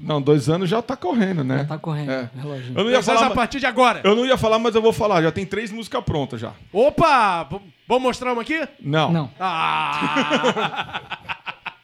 Não, 0.00 0.20
dois 0.20 0.48
anos 0.48 0.68
já 0.68 0.82
tá 0.82 0.96
correndo, 0.96 1.42
né? 1.44 1.58
Já 1.58 1.64
tá 1.64 1.78
correndo, 1.78 2.10
É. 2.10 2.28
reloginho. 2.36 2.78
Eu 2.78 2.84
não 2.84 2.90
ia 2.90 2.96
Dois 2.96 3.08
anos 3.08 3.20
falar, 3.20 3.32
a 3.32 3.34
partir 3.34 3.58
de 3.60 3.66
agora. 3.66 4.00
eu 4.04 4.14
não 4.16 4.26
ia 4.26 4.36
falar, 4.36 4.58
mas 4.58 4.74
eu 4.74 4.82
vou 4.82 4.92
falar. 4.92 5.22
Já 5.22 5.32
tem 5.32 5.46
três 5.46 5.70
músicas 5.72 6.02
prontas 6.04 6.40
já. 6.40 6.52
Opa! 6.72 7.48
Vamos 7.86 8.02
mostrar 8.02 8.32
uma 8.32 8.42
aqui? 8.42 8.66
Não. 8.80 9.12
Não. 9.12 9.30
Ah! 9.40 11.00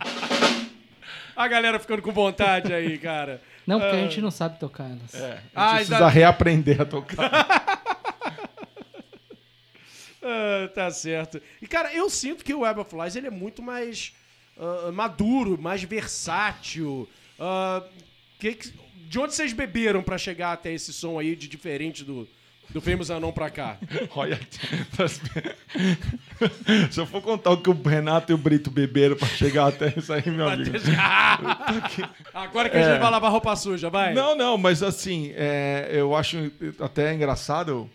a 1.37 1.49
galera 1.49 1.79
ficando 1.79 2.03
com 2.03 2.13
vontade 2.13 2.73
aí, 2.73 2.99
cara. 2.99 3.41
Não, 3.67 3.79
porque 3.79 3.97
a 3.97 4.01
gente 4.01 4.21
não 4.21 4.31
sabe 4.31 4.59
tocar 4.59 4.85
elas. 4.85 5.15
É, 5.15 5.27
a 5.27 5.37
gente 5.37 5.41
Ah, 5.55 5.75
precisa 5.75 6.09
reaprender 6.09 6.81
a 6.81 6.85
tocar. 6.85 7.80
Ah, 10.23 10.69
tá 10.75 10.91
certo. 10.91 11.41
E, 11.63 11.67
cara, 11.67 11.93
eu 11.95 12.09
sinto 12.11 12.45
que 12.45 12.53
o 12.55 12.61
Web 12.61 12.81
of 12.81 12.95
Lies 12.97 13.17
ele 13.17 13.27
é 13.27 13.31
muito 13.31 13.63
mais 13.63 14.13
ah, 14.59 14.91
maduro, 14.93 15.59
mais 15.61 15.83
versátil. 15.83 17.09
Ah, 17.39 17.83
que 18.39 18.55
que- 18.55 18.73
de 19.09 19.19
onde 19.19 19.35
vocês 19.35 19.53
beberam 19.53 20.03
pra 20.03 20.17
chegar 20.19 20.53
até 20.53 20.73
esse 20.73 20.93
som 20.93 21.19
aí 21.19 21.35
de 21.35 21.49
diferente 21.49 22.05
do, 22.05 22.29
do 22.69 22.81
Famous 22.81 23.11
Anon 23.11 23.33
pra 23.33 23.51
cá? 23.51 23.77
Olha, 24.15 24.39
se 26.91 27.01
eu 27.01 27.07
for 27.07 27.21
contar 27.21 27.51
o 27.51 27.57
que 27.61 27.71
o 27.71 27.83
Renato 27.83 28.31
e 28.31 28.35
o 28.35 28.39
Brito 28.39 28.71
beberam 28.71 29.17
pra 29.17 29.27
chegar 29.27 29.69
até 29.69 29.93
isso 29.97 30.13
aí, 30.13 30.31
meu 30.31 30.49
amigo. 30.49 30.71
Agora 32.33 32.69
que 32.71 32.77
a 32.77 32.83
gente 32.83 33.01
vai 33.01 33.11
lavar 33.11 33.31
roupa 33.33 33.57
suja, 33.57 33.91
vai. 33.91 34.15
Não, 34.15 34.37
não, 34.37 34.57
mas 34.57 34.83
assim, 34.83 35.33
é, 35.35 35.89
eu 35.93 36.15
acho 36.15 36.51
até 36.79 37.13
engraçado, 37.15 37.91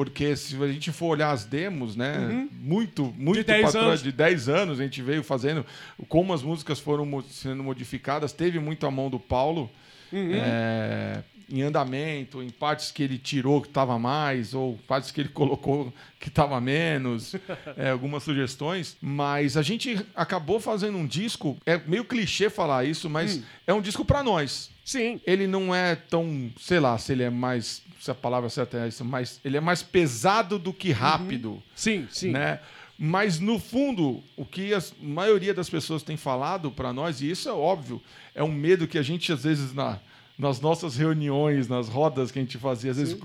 porque 0.00 0.34
se 0.34 0.56
a 0.62 0.66
gente 0.66 0.90
for 0.92 1.08
olhar 1.08 1.30
as 1.30 1.44
demos, 1.44 1.94
né? 1.94 2.48
Muito, 2.58 3.12
muito 3.18 3.36
De 3.36 3.44
10 3.44 3.60
pra 3.60 3.70
trás, 3.70 3.86
anos. 3.86 4.02
de 4.02 4.10
10 4.10 4.48
anos, 4.48 4.80
a 4.80 4.82
gente 4.82 5.02
veio 5.02 5.22
fazendo, 5.22 5.62
como 6.08 6.32
as 6.32 6.42
músicas 6.42 6.80
foram 6.80 7.22
sendo 7.28 7.62
modificadas, 7.62 8.32
teve 8.32 8.58
muito 8.58 8.86
a 8.86 8.90
mão 8.90 9.10
do 9.10 9.20
Paulo. 9.20 9.70
é, 10.10 11.22
em 11.50 11.62
andamento, 11.62 12.42
em 12.42 12.50
partes 12.50 12.90
que 12.90 13.02
ele 13.02 13.18
tirou 13.18 13.60
que 13.60 13.68
estava 13.68 13.98
mais, 13.98 14.54
ou 14.54 14.78
partes 14.86 15.10
que 15.10 15.20
ele 15.20 15.28
colocou 15.34 15.92
que 16.18 16.28
estava 16.28 16.60
menos, 16.60 17.34
é, 17.76 17.90
algumas 17.90 18.22
sugestões. 18.22 18.96
Mas 19.00 19.56
a 19.56 19.62
gente 19.62 20.04
acabou 20.14 20.60
fazendo 20.60 20.96
um 20.98 21.06
disco, 21.06 21.56
é 21.66 21.78
meio 21.86 22.04
clichê 22.04 22.48
falar 22.48 22.84
isso, 22.84 23.08
mas 23.10 23.42
é 23.66 23.74
um 23.74 23.80
disco 23.80 24.04
para 24.04 24.22
nós 24.22 24.70
Sim. 24.90 25.20
ele 25.24 25.46
não 25.46 25.72
é 25.72 25.94
tão, 25.94 26.50
sei 26.58 26.80
lá, 26.80 26.98
se 26.98 27.12
ele 27.12 27.22
é 27.22 27.30
mais, 27.30 27.80
se 28.00 28.10
a 28.10 28.14
palavra 28.14 28.48
certa 28.48 28.78
é 28.78 28.88
isso, 28.88 29.04
mais, 29.04 29.40
ele 29.44 29.56
é 29.56 29.60
mais 29.60 29.84
pesado 29.84 30.58
do 30.58 30.72
que 30.72 30.90
rápido, 30.90 31.62
Sim, 31.76 32.08
sim. 32.10 32.32
né? 32.32 32.58
Mas 32.98 33.40
no 33.40 33.58
fundo, 33.58 34.22
o 34.36 34.44
que 34.44 34.74
a 34.74 34.82
maioria 35.00 35.54
das 35.54 35.70
pessoas 35.70 36.02
tem 36.02 36.16
falado 36.16 36.70
para 36.70 36.92
nós, 36.92 37.22
e 37.22 37.30
isso 37.30 37.48
é 37.48 37.52
óbvio, 37.52 38.02
é 38.34 38.42
um 38.42 38.52
medo 38.52 38.86
que 38.86 38.98
a 38.98 39.02
gente 39.02 39.32
às 39.32 39.44
vezes 39.44 39.72
na, 39.72 39.98
nas 40.40 40.58
nossas 40.58 40.96
reuniões, 40.96 41.68
nas 41.68 41.86
rodas 41.86 42.30
que 42.30 42.38
a 42.38 42.42
gente 42.42 42.56
fazia, 42.56 42.90
às 42.90 42.96
vezes 42.96 43.16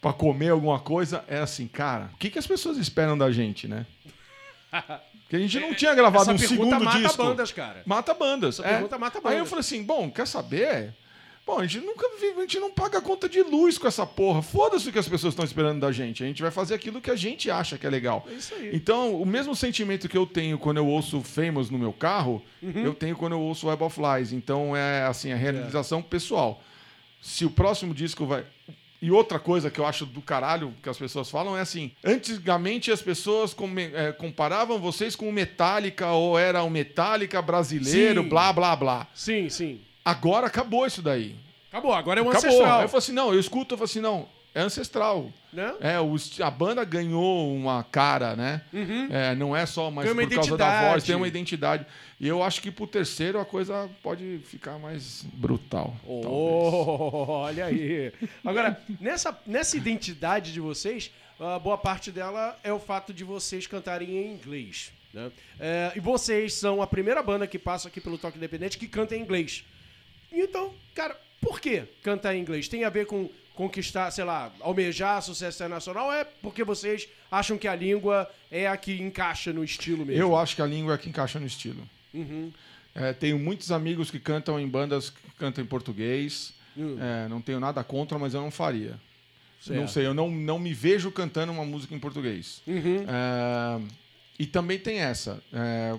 para 0.00 0.12
comer 0.12 0.50
alguma 0.50 0.78
coisa, 0.78 1.24
é 1.26 1.38
assim, 1.38 1.66
cara, 1.66 2.10
o 2.12 2.18
que, 2.18 2.28
que 2.28 2.38
as 2.38 2.46
pessoas 2.46 2.76
esperam 2.76 3.16
da 3.16 3.32
gente, 3.32 3.66
né? 3.66 3.86
Porque 5.22 5.36
a 5.36 5.38
gente 5.38 5.58
não 5.58 5.74
tinha 5.74 5.94
gravado 5.94 6.30
Essa 6.30 6.32
um 6.32 6.38
segundo 6.38 6.78
mata 6.78 6.98
disco. 6.98 7.16
bandas, 7.16 7.50
cara. 7.50 7.82
Mata 7.86 8.12
bandas. 8.12 8.58
Essa 8.58 8.68
é. 8.68 8.72
pergunta 8.74 8.98
mata 8.98 9.18
Aí 9.18 9.22
bandas. 9.22 9.38
eu 9.38 9.46
falei 9.46 9.60
assim, 9.60 9.82
bom, 9.82 10.10
quer 10.10 10.26
saber? 10.26 10.94
Bom, 11.46 11.58
a 11.58 11.66
gente 11.66 11.84
nunca 11.84 12.08
vive, 12.18 12.38
a 12.38 12.40
gente 12.40 12.58
não 12.58 12.70
paga 12.70 13.02
conta 13.02 13.28
de 13.28 13.42
luz 13.42 13.76
com 13.76 13.86
essa 13.86 14.06
porra. 14.06 14.40
Foda-se 14.40 14.88
o 14.88 14.92
que 14.92 14.98
as 14.98 15.06
pessoas 15.08 15.32
estão 15.32 15.44
esperando 15.44 15.78
da 15.80 15.92
gente. 15.92 16.24
A 16.24 16.26
gente 16.26 16.40
vai 16.40 16.50
fazer 16.50 16.72
aquilo 16.74 17.02
que 17.02 17.10
a 17.10 17.16
gente 17.16 17.50
acha 17.50 17.76
que 17.76 17.86
é 17.86 17.90
legal. 17.90 18.26
É 18.30 18.34
isso 18.34 18.54
aí. 18.54 18.70
Então, 18.72 19.20
o 19.20 19.26
mesmo 19.26 19.54
sentimento 19.54 20.08
que 20.08 20.16
eu 20.16 20.24
tenho 20.26 20.58
quando 20.58 20.78
eu 20.78 20.86
ouço 20.86 21.20
Famous 21.20 21.68
no 21.68 21.78
meu 21.78 21.92
carro, 21.92 22.42
Uhum. 22.62 22.82
eu 22.84 22.94
tenho 22.94 23.14
quando 23.14 23.34
eu 23.34 23.40
ouço 23.40 23.66
Web 23.66 23.82
of 23.84 24.00
Lies. 24.00 24.32
Então, 24.32 24.74
é 24.74 25.02
assim, 25.04 25.32
a 25.32 25.36
realização 25.36 26.00
pessoal. 26.00 26.62
Se 27.20 27.44
o 27.44 27.50
próximo 27.50 27.92
disco 27.94 28.24
vai. 28.24 28.44
E 29.02 29.10
outra 29.10 29.38
coisa 29.38 29.70
que 29.70 29.78
eu 29.78 29.84
acho 29.86 30.06
do 30.06 30.22
caralho 30.22 30.72
que 30.82 30.88
as 30.88 30.96
pessoas 30.96 31.28
falam 31.30 31.54
é 31.54 31.60
assim: 31.60 31.92
antigamente 32.02 32.90
as 32.90 33.02
pessoas 33.02 33.52
come- 33.52 33.90
é, 33.92 34.12
comparavam 34.12 34.78
vocês 34.78 35.14
com 35.14 35.28
o 35.28 35.32
Metallica 35.32 36.10
ou 36.12 36.38
era 36.38 36.62
o 36.62 36.70
Metallica 36.70 37.42
brasileiro, 37.42 38.22
Sim. 38.22 38.28
blá 38.30 38.50
blá 38.50 38.74
blá. 38.74 39.06
Sim, 39.14 39.50
sim. 39.50 39.80
Agora 40.04 40.46
acabou 40.46 40.86
isso 40.86 41.00
daí. 41.00 41.34
Acabou, 41.70 41.92
agora 41.92 42.20
é 42.20 42.22
um 42.22 42.28
Acabou. 42.30 42.48
ancestral. 42.48 42.78
Aí 42.78 42.84
eu 42.84 42.88
falo 42.88 42.98
assim: 42.98 43.12
não, 43.12 43.32
eu 43.32 43.40
escuto, 43.40 43.74
eu 43.74 43.78
falo 43.78 43.86
assim: 43.86 44.00
não, 44.00 44.28
é 44.54 44.60
ancestral. 44.60 45.32
Né? 45.52 45.74
É, 45.80 46.44
a 46.44 46.50
banda 46.50 46.84
ganhou 46.84 47.52
uma 47.54 47.82
cara, 47.82 48.36
né? 48.36 48.62
É, 49.10 49.34
não 49.34 49.56
é 49.56 49.66
só 49.66 49.90
mais 49.90 50.08
Uhum. 50.08 50.16
Por 50.16 50.34
causa 50.34 50.56
da 50.56 50.90
voz, 50.90 51.02
tem 51.02 51.16
uma 51.16 51.26
identidade. 51.26 51.84
E 52.20 52.28
eu 52.28 52.42
acho 52.42 52.62
que 52.62 52.70
pro 52.70 52.86
terceiro 52.86 53.40
a 53.40 53.44
coisa 53.44 53.88
pode 54.02 54.40
ficar 54.44 54.78
mais 54.78 55.24
brutal. 55.32 55.96
Oh, 56.06 57.24
olha 57.28 57.66
aí. 57.66 58.12
Agora, 58.44 58.80
nessa, 59.00 59.36
nessa 59.46 59.76
identidade 59.76 60.52
de 60.52 60.60
vocês, 60.60 61.10
a 61.38 61.58
boa 61.58 61.76
parte 61.76 62.12
dela 62.12 62.56
é 62.62 62.72
o 62.72 62.78
fato 62.78 63.12
de 63.12 63.24
vocês 63.24 63.66
cantarem 63.66 64.10
em 64.10 64.32
inglês. 64.32 64.92
Né? 65.12 65.30
É, 65.58 65.92
e 65.96 66.00
vocês 66.00 66.54
são 66.54 66.80
a 66.82 66.86
primeira 66.86 67.22
banda 67.22 67.46
que 67.46 67.58
passa 67.58 67.88
aqui 67.88 68.00
pelo 68.00 68.18
Toque 68.18 68.36
Independente 68.36 68.78
que 68.78 68.86
canta 68.86 69.16
em 69.16 69.20
inglês. 69.20 69.64
Então, 70.40 70.72
cara, 70.94 71.18
por 71.40 71.60
que 71.60 71.82
cantar 72.02 72.34
em 72.34 72.40
inglês? 72.40 72.68
Tem 72.68 72.84
a 72.84 72.90
ver 72.90 73.06
com 73.06 73.30
conquistar, 73.54 74.10
sei 74.10 74.24
lá, 74.24 74.52
almejar 74.60 75.22
sucesso 75.22 75.58
internacional? 75.58 76.12
É 76.12 76.24
porque 76.24 76.64
vocês 76.64 77.08
acham 77.30 77.56
que 77.56 77.68
a 77.68 77.74
língua 77.74 78.30
é 78.50 78.66
a 78.66 78.76
que 78.76 79.00
encaixa 79.00 79.52
no 79.52 79.62
estilo 79.62 80.04
mesmo? 80.04 80.20
Eu 80.20 80.36
acho 80.36 80.56
que 80.56 80.62
a 80.62 80.66
língua 80.66 80.94
é 80.94 80.98
que 80.98 81.08
encaixa 81.08 81.38
no 81.38 81.46
estilo. 81.46 81.88
Uhum. 82.12 82.52
É, 82.94 83.12
tenho 83.12 83.38
muitos 83.38 83.72
amigos 83.72 84.10
que 84.10 84.18
cantam 84.18 84.58
em 84.58 84.68
bandas 84.68 85.10
que 85.10 85.30
cantam 85.38 85.62
em 85.62 85.66
português. 85.66 86.52
Hum. 86.76 86.96
É, 87.00 87.28
não 87.28 87.40
tenho 87.40 87.60
nada 87.60 87.82
contra, 87.82 88.18
mas 88.18 88.34
eu 88.34 88.40
não 88.40 88.50
faria. 88.50 88.98
Certo. 89.60 89.80
Não 89.80 89.88
sei, 89.88 90.06
eu 90.06 90.14
não, 90.14 90.30
não 90.30 90.58
me 90.58 90.74
vejo 90.74 91.10
cantando 91.10 91.52
uma 91.52 91.64
música 91.64 91.94
em 91.94 91.98
português. 91.98 92.60
Uhum. 92.66 93.04
É, 93.08 93.80
e 94.38 94.46
também 94.46 94.78
tem 94.78 94.98
essa. 94.98 95.42
é, 95.52 95.96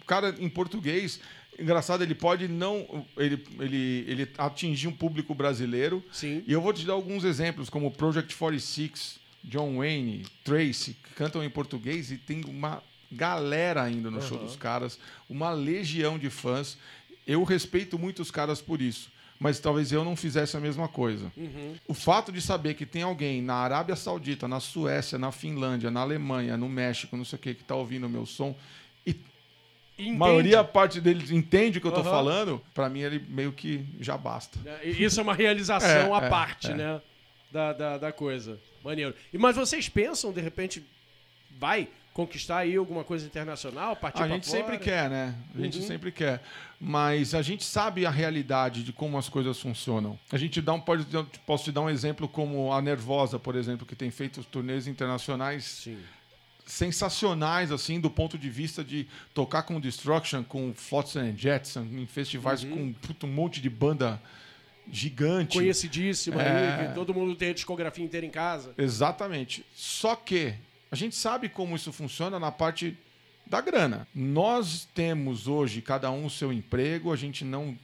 o 0.00 0.04
cara 0.04 0.34
em 0.38 0.48
português, 0.48 1.20
engraçado, 1.60 2.02
ele 2.02 2.14
pode 2.14 2.48
não. 2.48 3.06
Ele, 3.16 3.44
ele, 3.58 4.04
ele 4.08 4.28
atingir 4.38 4.88
um 4.88 4.92
público 4.92 5.34
brasileiro. 5.34 6.02
Sim. 6.12 6.42
E 6.46 6.52
eu 6.52 6.60
vou 6.60 6.72
te 6.72 6.86
dar 6.86 6.94
alguns 6.94 7.24
exemplos, 7.24 7.68
como 7.68 7.90
Project 7.90 8.34
46, 8.34 9.20
John 9.44 9.78
Wayne, 9.78 10.24
Tracy, 10.44 10.96
que 11.02 11.14
cantam 11.14 11.44
em 11.44 11.50
português 11.50 12.10
e 12.10 12.16
tem 12.16 12.44
uma 12.44 12.82
galera 13.10 13.82
ainda 13.82 14.10
no 14.10 14.22
show 14.22 14.38
dos 14.38 14.56
caras, 14.56 14.98
uma 15.28 15.50
legião 15.50 16.18
de 16.18 16.30
fãs. 16.30 16.78
Eu 17.26 17.42
respeito 17.44 17.98
muito 17.98 18.22
os 18.22 18.30
caras 18.30 18.60
por 18.60 18.80
isso. 18.80 19.10
Mas 19.38 19.58
talvez 19.58 19.90
eu 19.90 20.04
não 20.04 20.14
fizesse 20.14 20.54
a 20.54 20.60
mesma 20.60 20.86
coisa. 20.86 21.32
O 21.88 21.94
fato 21.94 22.30
de 22.30 22.42
saber 22.42 22.74
que 22.74 22.84
tem 22.84 23.02
alguém 23.02 23.40
na 23.40 23.54
Arábia 23.54 23.96
Saudita, 23.96 24.46
na 24.46 24.60
Suécia, 24.60 25.18
na 25.18 25.32
Finlândia, 25.32 25.90
na 25.90 26.00
Alemanha, 26.00 26.58
no 26.58 26.68
México, 26.68 27.16
não 27.16 27.24
sei 27.24 27.38
o 27.38 27.40
que, 27.40 27.54
que 27.54 27.64
tá 27.64 27.74
ouvindo 27.74 28.06
o 28.06 28.10
meu 28.10 28.26
som, 28.26 28.54
Entende? 30.00 30.16
maioria 30.18 30.64
parte 30.64 31.00
deles 31.00 31.30
entende 31.30 31.78
o 31.78 31.80
que 31.80 31.86
eu 31.86 31.92
tô 31.92 32.00
Aham. 32.00 32.10
falando, 32.10 32.62
pra 32.74 32.88
mim 32.88 33.00
ele 33.00 33.18
meio 33.28 33.52
que 33.52 33.84
já 34.00 34.16
basta. 34.16 34.58
É, 34.64 34.88
Isso 34.88 35.20
é 35.20 35.22
uma 35.22 35.34
realização 35.34 36.14
É, 36.16 36.20
à 36.22 36.26
é, 36.26 36.28
parte, 36.28 36.70
é. 36.70 36.74
né? 36.74 37.00
Da, 37.50 37.72
da, 37.72 37.98
da 37.98 38.12
coisa. 38.12 38.58
Maneiro. 38.84 39.14
E, 39.32 39.38
mas 39.38 39.56
vocês 39.56 39.88
pensam, 39.88 40.32
de 40.32 40.40
repente, 40.40 40.84
vai 41.58 41.88
conquistar 42.14 42.58
aí 42.58 42.76
alguma 42.76 43.02
coisa 43.04 43.24
internacional? 43.26 43.94
Partir 43.96 44.22
A 44.22 44.28
gente 44.28 44.46
fora? 44.46 44.58
sempre 44.58 44.78
quer, 44.78 45.08
né? 45.10 45.34
A 45.54 45.60
gente 45.60 45.78
Uhum. 45.78 45.84
sempre 45.86 46.12
quer. 46.12 46.42
Mas 46.80 47.34
a 47.34 47.42
gente 47.42 47.62
sabe 47.64 48.06
a 48.06 48.10
realidade 48.10 48.82
de 48.82 48.92
como 48.92 49.18
as 49.18 49.28
coisas 49.28 49.58
funcionam. 49.60 50.18
A 50.32 50.36
gente 50.38 50.60
dá 50.62 50.72
um, 50.72 50.80
pode, 50.80 51.04
posso 51.46 51.64
te 51.64 51.72
dar 51.72 51.82
um 51.82 51.90
exemplo 51.90 52.26
como 52.28 52.72
a 52.72 52.80
Nervosa, 52.80 53.38
por 53.38 53.54
exemplo, 53.56 53.84
que 53.86 53.94
tem 53.96 54.10
feito 54.10 54.42
turnês 54.44 54.86
internacionais 54.86 55.64
Sim. 55.64 55.98
Sensacionais, 56.70 57.72
assim, 57.72 58.00
do 58.00 58.08
ponto 58.10 58.38
de 58.38 58.48
vista 58.48 58.84
de 58.84 59.06
tocar 59.34 59.62
com 59.64 59.80
Destruction, 59.80 60.42
com 60.44 60.72
Flotsam 60.74 61.22
and 61.22 61.36
Jetsam, 61.36 61.84
em 61.92 62.06
festivais 62.06 62.62
Uhum. 62.62 62.70
com 62.70 62.92
puta, 62.92 63.26
um 63.26 63.32
monte 63.32 63.60
de 63.60 63.68
banda 63.68 64.20
gigante. 64.90 65.56
Conhecidíssima 65.58 66.42
É. 66.42 66.88
aí, 66.88 66.94
todo 66.94 67.12
mundo 67.14 67.34
tem 67.34 67.50
a 67.50 67.54
discografia 67.54 68.04
inteira 68.04 68.24
em 68.26 68.30
casa. 68.30 68.72
Exatamente. 68.78 69.64
Só 69.74 70.14
que 70.16 70.54
a 70.90 70.96
gente 70.96 71.14
sabe 71.16 71.48
como 71.48 71.76
isso 71.76 71.92
funciona 71.92 72.38
na 72.38 72.50
parte 72.50 72.96
da 73.46 73.60
grana. 73.60 74.06
Nós 74.14 74.88
temos 74.94 75.46
hoje 75.48 75.82
cada 75.82 76.10
um 76.10 76.26
o 76.26 76.30
seu 76.30 76.52
emprego, 76.52 77.12
a 77.12 77.16
gente 77.16 77.44
não 77.44 77.76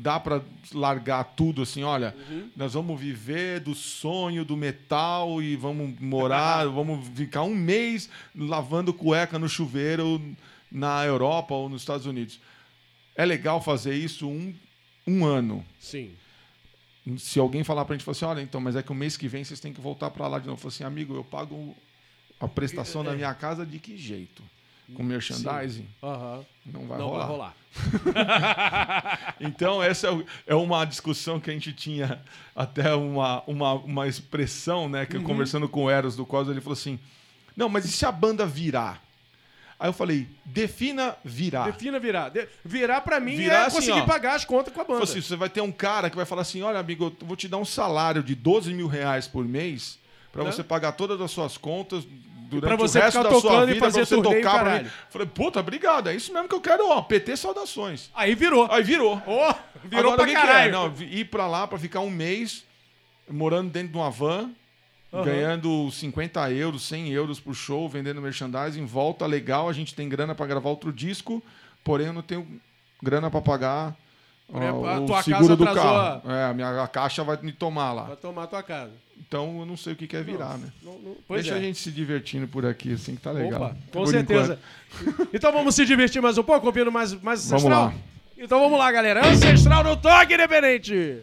dá 0.00 0.20
pra 0.20 0.40
largar 0.72 1.24
tudo 1.24 1.62
assim, 1.62 1.82
olha, 1.82 2.14
Uhum. 2.30 2.48
nós 2.56 2.72
vamos 2.74 2.98
viver 3.00 3.58
do 3.58 3.74
sonho 3.74 4.44
do 4.44 4.56
metal 4.56 5.42
e 5.42 5.56
vamos 5.56 5.98
morar, 6.00 6.66
vamos 6.70 7.08
ficar 7.08 7.42
um 7.42 7.54
mês 7.54 8.08
lavando 8.34 8.94
cueca 8.94 9.38
no 9.40 9.48
chuveiro 9.48 10.22
na 10.70 11.04
Europa 11.04 11.52
ou 11.52 11.68
nos 11.68 11.82
Estados 11.82 12.06
Unidos. 12.06 12.38
É 13.16 13.24
legal 13.24 13.60
fazer 13.60 13.96
isso 13.96 14.28
um, 14.28 14.54
um 15.04 15.24
ano. 15.24 15.64
Sim. 15.80 16.12
Se 17.16 17.40
alguém 17.40 17.64
falar 17.64 17.84
pra 17.84 17.96
gente, 17.96 18.04
falar 18.04 18.12
assim, 18.12 18.24
olha, 18.26 18.40
então, 18.42 18.60
mas 18.60 18.76
é 18.76 18.82
que 18.82 18.92
o 18.92 18.94
mês 18.94 19.16
que 19.16 19.26
vem 19.26 19.42
vocês 19.42 19.58
têm 19.58 19.72
que 19.72 19.80
voltar 19.80 20.10
pra 20.10 20.28
lá 20.28 20.38
de 20.38 20.46
novo. 20.46 20.56
Eu 20.58 20.60
falo 20.60 20.68
assim, 20.72 20.84
amigo, 20.84 21.14
eu 21.16 21.24
pago 21.24 21.74
a 22.38 22.46
prestação 22.46 23.00
É. 23.00 23.04
da 23.06 23.12
minha 23.14 23.34
casa 23.34 23.66
de 23.66 23.78
que 23.80 23.96
jeito? 23.96 24.42
Com 24.94 25.02
merchandising? 25.02 25.86
Aham. 26.02 26.44
Não 26.66 26.86
vai 26.86 26.98
Não 26.98 27.06
rolar. 27.08 27.26
vai 27.26 27.28
rolar. 27.28 27.54
Então, 29.40 29.82
essa 29.82 30.08
é 30.08 30.24
é 30.48 30.54
uma 30.54 30.84
discussão 30.84 31.38
que 31.38 31.50
a 31.50 31.52
gente 31.52 31.72
tinha, 31.72 32.20
até 32.54 32.94
uma, 32.94 33.42
uma, 33.46 33.72
uma 33.74 34.08
expressão, 34.08 34.88
né? 34.88 35.06
Que 35.06 35.16
Uhum. 35.16 35.22
conversando 35.24 35.68
com 35.68 35.84
o 35.84 35.90
Eros 35.90 36.16
do 36.16 36.26
Cosmo, 36.26 36.52
ele 36.52 36.60
falou 36.60 36.72
assim: 36.74 36.98
Não, 37.56 37.68
mas 37.68 37.84
e 37.84 37.88
se 37.92 38.04
a 38.06 38.12
banda 38.12 38.44
virar? 38.46 39.02
Aí 39.78 39.88
eu 39.88 39.92
falei: 39.92 40.26
defina 40.44 41.16
virar. 41.24 41.66
Defina 41.70 42.00
virar. 42.00 42.30
De- 42.30 42.48
virar 42.64 43.00
pra 43.02 43.20
mim 43.20 43.36
Virar 43.36 43.54
é 43.54 43.66
assim, 43.66 43.76
conseguir 43.76 44.00
ó. 44.00 44.06
pagar 44.06 44.34
as 44.34 44.44
contas 44.44 44.72
com 44.74 44.80
a 44.80 44.84
banda. 44.84 45.04
Assim, 45.04 45.20
você 45.20 45.36
vai 45.36 45.48
ter 45.48 45.60
um 45.60 45.70
cara 45.72 46.10
que 46.10 46.16
vai 46.16 46.26
falar 46.26 46.42
assim: 46.42 46.62
olha, 46.62 46.78
amigo, 46.80 47.14
eu 47.20 47.26
vou 47.26 47.36
te 47.36 47.46
dar 47.46 47.58
um 47.58 47.64
salário 47.64 48.22
de 48.22 48.34
12 48.34 48.72
mil 48.74 48.88
reais 48.88 49.28
por 49.28 49.44
mês 49.44 49.98
pra 50.32 50.42
Né? 50.44 50.50
você 50.52 50.64
pagar 50.64 50.92
todas 50.92 51.20
as 51.20 51.30
suas 51.30 51.56
contas 51.56 52.04
durante 52.48 52.68
pra 52.68 52.76
você 52.76 52.98
o 52.98 53.02
resto 53.02 53.18
ficar 53.18 53.28
da 53.28 53.40
sua 53.40 53.50
tocando 53.50 53.70
e 53.70 53.74
vida, 53.74 53.84
fazer 53.86 54.06
pra 54.06 54.06
você 54.06 54.16
tocar 54.16 54.30
pra 54.32 54.40
mim. 54.40 54.42
caralho. 54.42 54.92
Falei, 55.10 55.28
puta, 55.28 55.60
obrigado, 55.60 56.08
é 56.08 56.14
isso 56.14 56.32
mesmo 56.32 56.48
que 56.48 56.54
eu 56.54 56.60
quero, 56.60 56.88
ó, 56.88 57.02
PT 57.02 57.36
saudações. 57.36 58.10
Aí 58.14 58.34
virou. 58.34 58.66
Aí 58.70 58.82
virou. 58.82 59.22
Ó, 59.26 59.54
virou 59.84 60.12
Agora, 60.12 60.22
pra 60.22 60.30
é? 60.30 60.34
caralho. 60.34 60.72
Não, 60.72 60.94
ir 61.02 61.24
pra 61.26 61.46
lá 61.46 61.66
pra 61.66 61.78
ficar 61.78 62.00
um 62.00 62.10
mês 62.10 62.64
morando 63.30 63.70
dentro 63.70 63.92
de 63.92 63.98
uma 63.98 64.10
van, 64.10 64.50
Aham. 65.12 65.24
ganhando 65.24 65.90
50 65.90 66.50
euros, 66.52 66.82
100 66.82 67.10
euros 67.10 67.38
por 67.38 67.54
show, 67.54 67.88
vendendo 67.88 68.20
merchandising, 68.22 68.86
volta 68.86 69.26
legal, 69.26 69.68
a 69.68 69.72
gente 69.72 69.94
tem 69.94 70.08
grana 70.08 70.34
pra 70.34 70.46
gravar 70.46 70.70
outro 70.70 70.92
disco, 70.92 71.42
porém 71.84 72.06
eu 72.06 72.12
não 72.12 72.22
tenho 72.22 72.60
grana 73.02 73.30
pra 73.30 73.40
pagar 73.40 73.94
Porém, 74.50 74.70
ó, 74.70 74.86
a 74.86 75.00
o 75.00 75.06
tua 75.06 75.22
seguro 75.22 75.56
do 75.56 75.64
carro. 75.64 76.22
É, 76.30 76.44
a 76.46 76.54
minha 76.54 76.82
a 76.82 76.88
caixa 76.88 77.22
vai 77.22 77.38
me 77.42 77.52
tomar 77.52 77.92
lá. 77.92 78.02
Vai 78.04 78.16
tomar 78.16 78.44
a 78.44 78.46
tua 78.46 78.62
casa. 78.62 78.92
Então 79.26 79.58
eu 79.60 79.66
não 79.66 79.76
sei 79.76 79.92
o 79.92 79.96
que 79.96 80.06
que 80.06 80.16
é 80.16 80.22
virar, 80.22 80.56
né? 80.58 80.68
Não- 80.82 80.98
não- 80.98 81.16
Deixa 81.36 81.54
é. 81.54 81.58
a 81.58 81.60
gente 81.60 81.78
se 81.78 81.90
divertindo 81.90 82.46
por 82.48 82.64
aqui, 82.64 82.92
assim, 82.94 83.14
que 83.14 83.20
tá 83.20 83.30
legal. 83.32 83.60
Opa, 83.62 83.74
com 83.74 83.90
Por 84.04 84.08
certeza. 84.08 84.58
enquanto. 85.02 85.28
Então 85.34 85.52
vamos 85.52 85.74
se 85.74 85.84
divertir 85.84 86.22
mais 86.22 86.38
um 86.38 86.42
pouco, 86.42 86.66
ouvindo 86.66 86.90
mais, 86.90 87.12
mais 87.20 87.48
Vamos 87.48 87.64
Ancestral? 87.64 87.84
lá. 87.86 87.94
Então 88.38 88.60
vamos 88.60 88.78
lá, 88.78 88.90
galera. 88.92 89.26
Ancestral 89.26 89.82
no 89.84 89.96
Toque 89.96 90.34
Independente. 90.34 91.18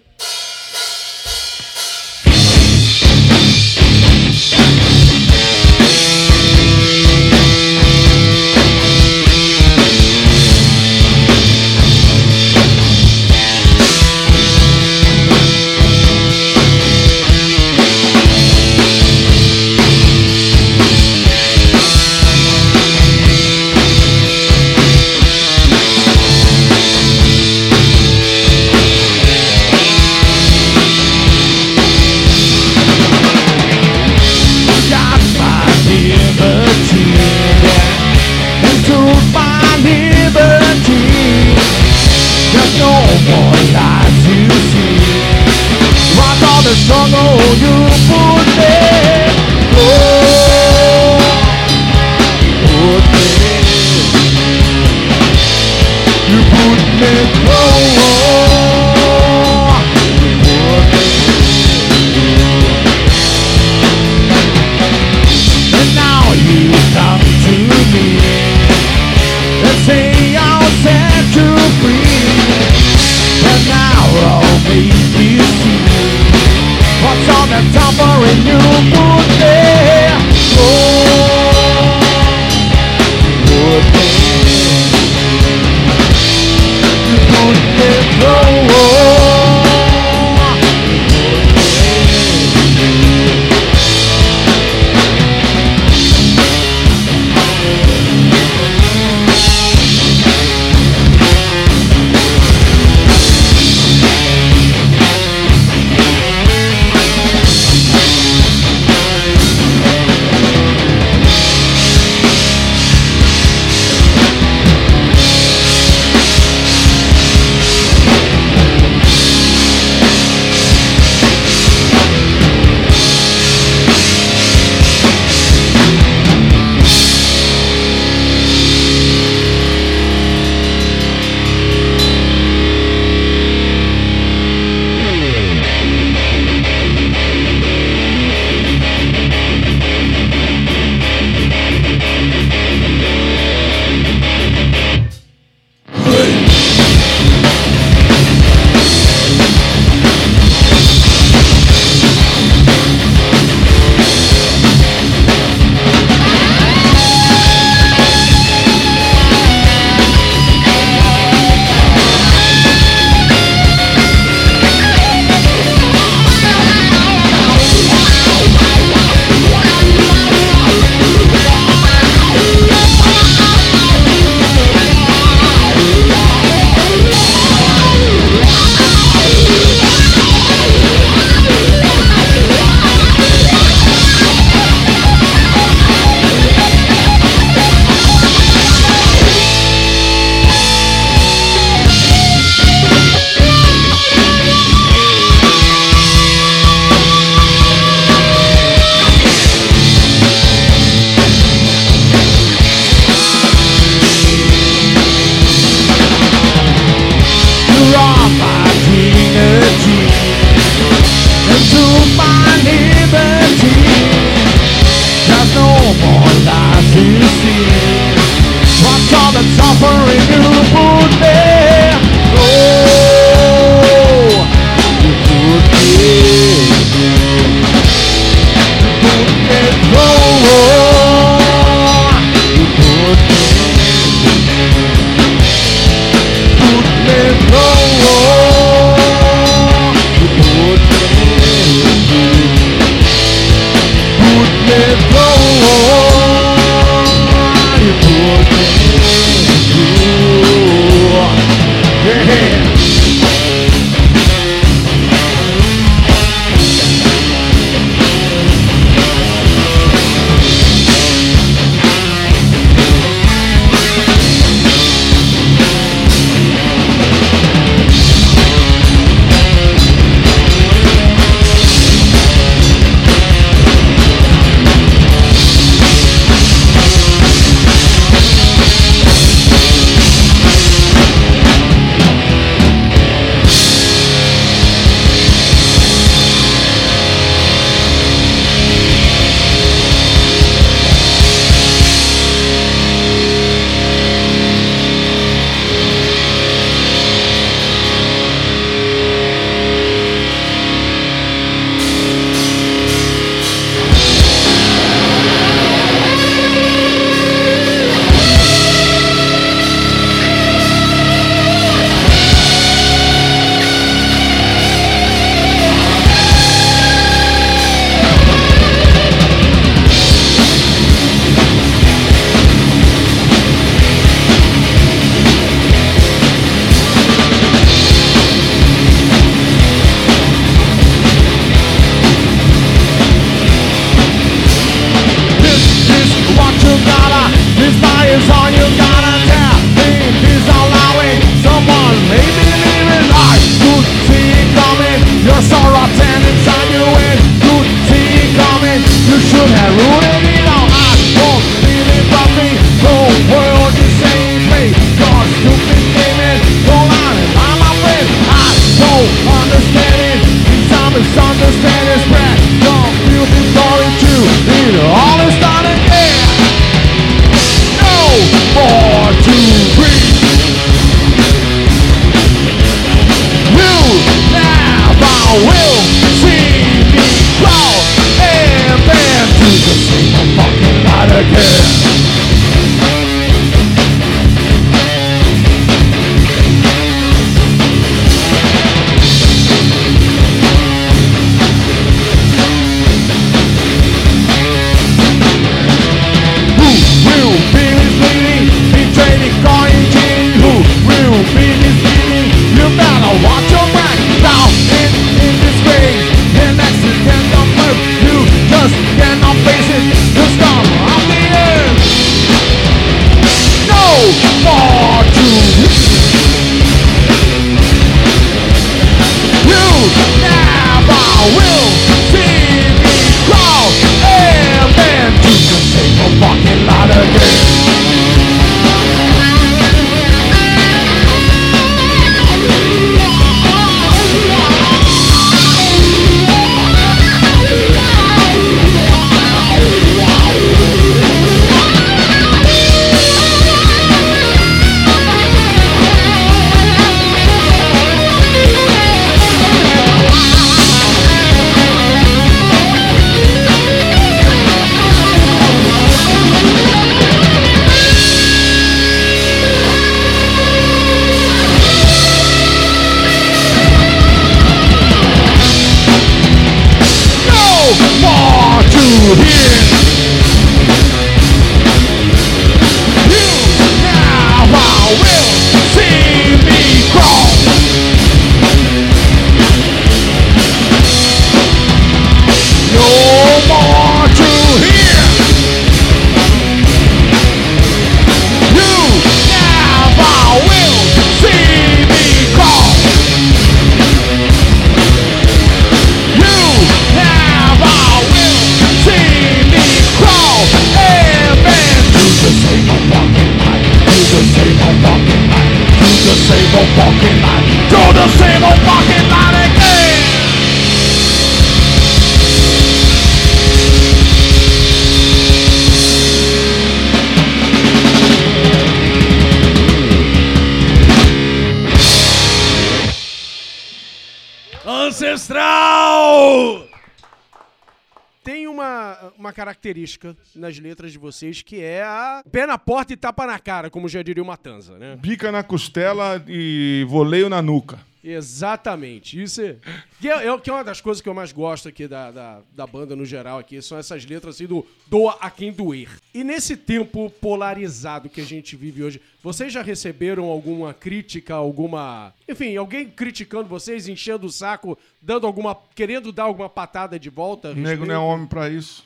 Característica 529.66 530.16
nas 530.36 530.58
letras 530.60 530.92
de 530.92 530.98
vocês 530.98 531.42
que 531.42 531.60
é 531.62 531.82
a 531.84 532.24
pé 532.32 532.46
na 532.46 532.58
porta 532.58 532.94
e 532.94 532.98
tapa 532.98 533.26
na 533.26 533.40
cara, 533.40 533.70
como 533.70 533.90
já 533.90 534.02
diria 534.04 534.22
o 534.22 534.26
Matanza, 534.26 534.78
né? 534.78 534.96
Bica 535.02 535.32
na 535.32 535.44
costela 535.44 536.24
e 536.28 536.86
voleio 536.88 537.30
na 537.30 537.42
nuca. 537.42 537.80
Exatamente. 538.04 539.20
Isso 539.20 539.42
é, 539.42 539.56
que 540.00 540.08
é, 540.08 540.28
é- 540.28 540.38
que 540.38 540.48
é 540.48 540.54
uma 540.54 540.64
das 540.64 540.80
coisas 540.80 541.02
que 541.02 541.10
eu 541.10 541.14
mais 541.16 541.32
gosto 541.32 541.68
aqui 541.68 541.88
da, 541.88 542.12
da, 542.12 542.40
da 542.56 542.68
banda 542.68 542.96
no 542.96 543.04
geral 543.04 543.40
aqui, 543.40 543.60
são 543.64 543.80
essas 543.80 544.06
letras 544.06 544.36
assim 544.36 544.46
do 544.46 544.64
doa 544.86 545.18
a 545.20 545.32
quem 545.32 545.52
doer. 545.52 545.90
E 546.14 546.24
nesse 546.24 546.56
tempo 546.56 547.10
polarizado 547.20 548.08
que 548.08 548.22
a 548.22 548.24
gente 548.26 548.56
vive 548.56 548.84
hoje, 548.84 549.02
vocês 549.24 549.52
já 549.52 549.64
receberam 549.64 550.26
alguma 550.26 550.72
crítica, 550.72 551.34
alguma. 551.34 552.14
Enfim, 552.30 552.56
alguém 552.56 552.86
criticando 552.88 553.50
vocês, 553.50 553.88
enchendo 553.88 554.28
o 554.28 554.32
saco, 554.32 554.78
dando 555.02 555.26
alguma. 555.26 555.58
querendo 555.74 556.12
dar 556.12 556.26
alguma 556.26 556.48
patada 556.48 557.00
de 557.00 557.10
volta? 557.10 557.56
nego 557.56 557.88
não 557.88 557.96
é 557.96 557.98
homem 557.98 558.28
pra 558.28 558.48
isso. 558.52 558.84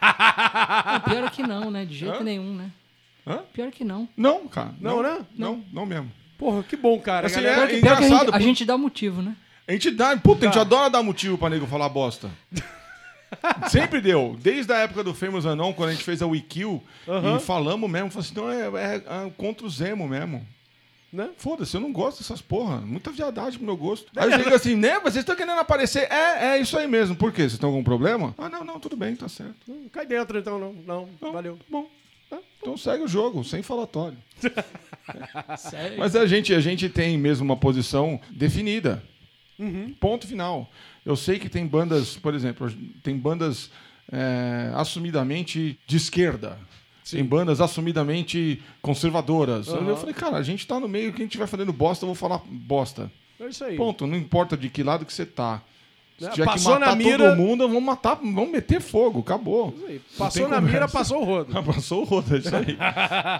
Ah, 0.00 1.00
pior 1.04 1.24
é 1.24 1.30
que 1.30 1.42
não, 1.42 1.70
né? 1.70 1.84
De 1.84 1.94
jeito 1.96 2.16
Hã? 2.20 2.22
nenhum, 2.22 2.54
né? 2.54 2.70
Hã? 3.26 3.38
Pior 3.52 3.70
que 3.70 3.84
não. 3.84 4.08
Não, 4.16 4.46
cara. 4.48 4.74
Não, 4.80 5.02
né? 5.02 5.18
Não, 5.36 5.62
não 5.72 5.86
mesmo. 5.86 6.10
Porra, 6.38 6.62
que 6.62 6.76
bom, 6.76 6.98
cara. 7.00 7.26
Assim, 7.26 7.36
galera. 7.40 7.66
Que, 7.68 7.76
É 7.76 7.80
pior 7.80 7.96
que 7.96 8.02
a, 8.04 8.06
engraçado, 8.06 8.26
gente, 8.26 8.34
a 8.34 8.38
pô. 8.38 8.44
gente 8.44 8.64
dá 8.64 8.76
motivo, 8.78 9.22
né? 9.22 9.36
A 9.66 9.72
gente 9.72 9.90
dá, 9.90 10.16
puta, 10.16 10.44
a 10.44 10.48
gente 10.48 10.54
Tá. 10.54 10.60
adora 10.60 10.90
dar 10.90 11.02
motivo 11.02 11.38
pra 11.38 11.48
nego 11.48 11.66
falar 11.66 11.88
bosta. 11.88 12.30
Sempre 13.68 14.00
deu. 14.00 14.36
Desde 14.40 14.72
a 14.72 14.78
época 14.78 15.02
do 15.02 15.14
Famous 15.14 15.44
Anon, 15.46 15.72
quando 15.72 15.88
a 15.88 15.92
gente 15.92 16.04
fez 16.04 16.22
a 16.22 16.26
Wikill, 16.26 16.82
Aham. 17.08 17.36
e 17.36 17.40
falamos 17.40 17.90
mesmo, 17.90 18.10
falamos 18.10 18.26
assim, 18.30 18.34
não, 18.34 18.50
é, 18.78 18.84
é- 18.84 18.96
é 18.96 19.30
contra 19.36 19.66
o 19.66 19.70
Zemo 19.70 20.06
mesmo. 20.06 20.46
Né? 21.14 21.30
Foda-se, 21.36 21.76
eu 21.76 21.80
não 21.80 21.92
gosto 21.92 22.18
dessas 22.18 22.42
porra. 22.42 22.78
Muita 22.78 23.12
viadagem 23.12 23.58
pro 23.58 23.66
meu 23.66 23.76
gosto. 23.76 24.10
Aí 24.16 24.32
eu 24.32 24.38
digo 24.38 24.50
assim, 24.54 24.74
né? 24.74 24.98
Vocês 24.98 25.18
estão 25.18 25.36
querendo 25.36 25.58
aparecer? 25.60 26.10
É, 26.10 26.56
é 26.56 26.58
isso 26.58 26.76
aí 26.76 26.88
mesmo. 26.88 27.14
Por 27.14 27.30
quê? 27.30 27.42
Vocês 27.42 27.52
estão 27.52 27.70
com 27.70 27.76
algum 27.76 27.84
problema? 27.84 28.34
Ah, 28.36 28.48
não, 28.48 28.64
não, 28.64 28.80
tudo 28.80 28.96
bem, 28.96 29.14
tá 29.14 29.28
certo. 29.28 29.54
Hum, 29.68 29.88
Cai 29.92 30.04
dentro 30.04 30.36
então, 30.36 30.58
não. 30.58 30.72
Não, 30.72 31.08
Não, 31.20 31.32
valeu. 31.32 31.56
Bom, 31.70 31.88
tá. 32.28 32.38
então 32.60 32.76
segue 32.76 33.04
o 33.04 33.08
jogo, 33.08 33.44
sem 33.44 33.62
falatório. 33.62 34.18
Sério. 35.56 35.98
Mas 35.98 36.16
a 36.16 36.26
gente, 36.26 36.52
a 36.52 36.60
gente 36.60 36.88
tem 36.88 37.16
mesmo 37.16 37.44
uma 37.44 37.56
posição 37.56 38.20
definida. 38.30 39.00
Ponto 40.00 40.26
final. 40.26 40.68
Eu 41.06 41.14
sei 41.14 41.38
que 41.38 41.48
tem 41.48 41.64
bandas, 41.64 42.16
por 42.16 42.34
exemplo, 42.34 42.68
tem 43.04 43.16
bandas 43.16 43.70
é, 44.10 44.72
assumidamente 44.74 45.78
de 45.86 45.96
esquerda. 45.96 46.58
Tem 47.10 47.24
bandas 47.24 47.60
assumidamente 47.60 48.62
conservadoras. 48.80 49.66
Eu 49.68 49.96
falei, 49.96 50.14
cara, 50.14 50.36
a 50.38 50.42
gente 50.42 50.66
tá 50.66 50.80
no 50.80 50.88
meio 50.88 51.12
que 51.12 51.20
a 51.22 51.24
gente 51.24 51.36
vai 51.38 51.46
fazendo 51.46 51.72
bosta, 51.72 52.04
eu 52.04 52.08
vou 52.08 52.14
falar 52.14 52.40
bosta. 52.46 53.10
É 53.38 53.46
isso 53.46 53.64
aí. 53.64 53.76
Ponto. 53.76 54.06
Não 54.06 54.16
importa 54.16 54.56
de 54.56 54.68
que 54.70 54.82
lado 54.82 55.04
que 55.04 55.12
você 55.12 55.26
tá. 55.26 55.60
Se 56.16 56.24
Né? 56.24 56.30
tiver 56.30 56.44
que 56.46 56.52
Passou 56.52 56.74
na 56.74 56.86
matar 56.86 56.96
mira- 56.96 57.18
todo 57.30 57.36
mundo, 57.36 57.66
vamos 57.66 57.82
matar, 57.82 58.14
vamos 58.14 58.50
meter 58.52 58.80
fogo, 58.80 59.18
acabou. 59.18 59.74
Não 59.76 59.98
Passou 60.16 60.48
na 60.48 60.60
mira, 60.60 60.86
passou 60.88 61.20
o 61.20 61.24
rodo. 61.24 61.52
Passou 61.64 62.02
o 62.02 62.04
rodo, 62.04 62.36
é 62.36 62.38
isso 62.38 62.54
aí. 62.54 62.76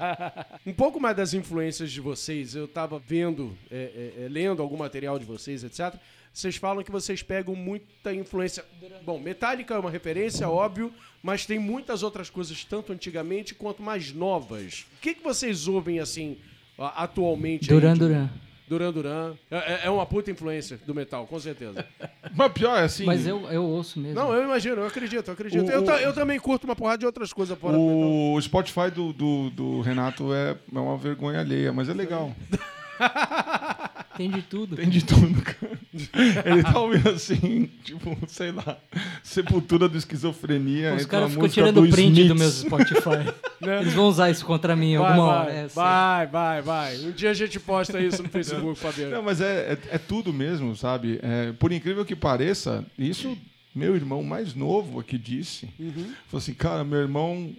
Um 0.67 0.73
pouco 0.73 1.01
mais 1.01 1.17
das 1.17 1.35
influências 1.35 1.93
de 1.93 2.01
vocês, 2.01 2.55
eu 2.57 2.67
tava 2.67 2.99
vendo, 2.99 3.57
é, 3.71 4.13
é, 4.19 4.25
é, 4.25 4.29
lendo 4.29 4.61
algum 4.61 4.77
material 4.77 5.19
de 5.21 5.25
vocês, 5.25 5.63
etc. 5.63 5.95
Vocês 6.35 6.57
falam 6.57 6.83
que 6.83 6.91
vocês 6.91 7.23
pegam 7.23 7.55
muita 7.55 8.13
influência. 8.13 8.65
Bom, 9.05 9.21
Metallica 9.21 9.75
é 9.75 9.79
uma 9.79 9.91
referência, 9.91 10.49
óbvio, 10.49 10.93
mas 11.23 11.47
tem 11.47 11.61
muitas 11.61 12.03
outras 12.03 12.29
coisas, 12.29 12.65
tanto 12.65 12.93
antigamente 12.93 13.55
quanto 13.55 13.81
mais 13.81 14.13
novas. 14.13 14.85
O 14.99 15.01
que, 15.01 15.15
que 15.15 15.23
vocês 15.23 15.69
ouvem, 15.69 16.01
assim, 16.01 16.37
atualmente? 16.77 17.69
Duran 17.69 17.95
Duran. 17.95 18.29
Duran 18.67 18.93
Duran. 18.93 19.35
É, 19.51 19.57
é- 19.57 19.81
é 19.85 19.91
uma 19.91 20.05
puta 20.07 20.31
influência 20.31 20.77
do 20.85 20.93
metal, 20.95 21.25
com 21.27 21.39
certeza. 21.39 21.87
Mas 22.35 22.51
pior 22.53 22.79
é 22.79 22.83
assim. 22.85 23.05
Mas 23.05 23.25
eu, 23.27 23.43
eu 23.51 23.63
ouço 23.63 24.01
mesmo. 24.01 24.15
Não, 24.17 24.33
eu 24.35 24.43
imagino, 24.43 24.77
eu 24.77 24.87
acredito, 24.87 25.29
eu 25.29 25.35
acredito. 25.35 25.69
O- 25.69 25.71
eu, 25.71 25.85
ta- 25.85 26.01
eu 26.01 26.13
também 26.13 26.41
curto 26.41 26.65
uma 26.65 26.75
porrada 26.75 26.99
de 26.99 27.07
outras 27.07 27.33
coisas 27.33 27.57
fora 27.57 27.77
do 27.77 27.81
metal. 27.83 28.11
O 28.33 28.41
Spotify 28.43 28.91
do, 28.93 29.13
do, 29.13 29.51
do 29.51 29.81
Renato 29.83 30.35
é, 30.35 30.53
é 30.75 30.79
uma 30.79 30.97
vergonha 30.97 31.39
alheia, 31.41 31.73
mas 31.73 31.89
é 31.89 31.95
legal. 31.95 32.35
Tem 34.17 34.31
de 34.31 34.43
tudo. 34.43 34.77
Tem 34.77 34.89
de 34.89 35.05
tudo, 35.05 35.43
cara. 35.43 35.79
Ele 36.45 36.63
tá 36.63 36.81
ouvindo 36.81 37.09
assim, 37.11 37.71
tipo, 37.85 38.17
sei 38.27 38.53
lá, 38.53 38.79
Sepultura 39.23 39.89
do 39.89 39.97
Esquizofrenia. 39.97 40.95
Os 40.95 41.03
entra 41.03 41.09
caras 41.09 41.33
ficam 41.33 41.49
tirando 41.49 41.83
do 41.83 41.89
print 41.89 42.25
do 42.25 42.35
meu 42.35 42.51
Spotify. 42.51 43.33
Eles 43.81 43.95
vão 43.95 44.07
usar 44.07 44.31
isso 44.31 44.45
contra 44.45 44.75
mim 44.75 44.97
Vai, 44.97 45.07
alguma 45.07 45.27
vai, 45.27 45.39
hora. 45.39 45.53
É, 45.53 45.67
vai, 45.69 46.27
vai, 46.27 46.63
vai. 46.63 46.97
Um 46.99 47.13
dia 47.13 47.31
a 47.31 47.35
gente 47.35 47.59
posta 47.61 48.01
isso 48.01 48.23
no 48.23 48.29
Facebook, 48.29 48.79
Fabiano. 48.79 49.13
Não, 49.13 49.23
mas 49.23 49.41
é, 49.41 49.73
é, 49.73 49.79
é 49.97 49.99
tudo 49.99 50.33
mesmo, 50.33 50.75
sabe? 50.77 51.19
É, 51.23 51.53
por 51.53 51.73
incrível 51.73 52.05
que 52.05 52.17
pareça, 52.17 52.85
isso 52.99 53.37
meu 53.75 53.97
irmão 53.97 54.23
mais 54.23 54.55
novo 54.55 55.01
aqui 55.01 55.19
disse. 55.19 55.69
Uhum. 55.79 56.13
Falou 56.27 56.39
assim, 56.39 56.55
cara, 56.55 56.85
meu 56.85 57.01
irmão, 57.01 57.55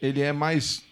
ele 0.00 0.22
é 0.22 0.32
mais. 0.32 0.82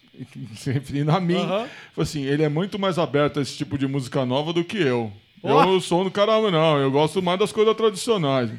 Se 0.55 0.71
referindo 0.71 1.11
a 1.11 1.19
mim, 1.19 1.39
falou 1.39 1.69
assim, 1.97 2.23
ele 2.25 2.43
é 2.43 2.49
muito 2.49 2.77
mais 2.77 2.97
aberto 2.97 3.39
a 3.39 3.41
esse 3.41 3.55
tipo 3.55 3.77
de 3.77 3.87
música 3.87 4.25
nova 4.25 4.51
do 4.51 4.63
que 4.63 4.77
eu. 4.77 5.11
Ó. 5.41 5.61
Eu 5.61 5.65
não 5.65 5.79
sou 5.79 6.03
do 6.03 6.11
caramba, 6.11 6.51
não. 6.51 6.77
Eu 6.77 6.91
gosto 6.91 7.21
mais 7.21 7.39
das 7.39 7.51
coisas 7.51 7.75
tradicionais. 7.75 8.51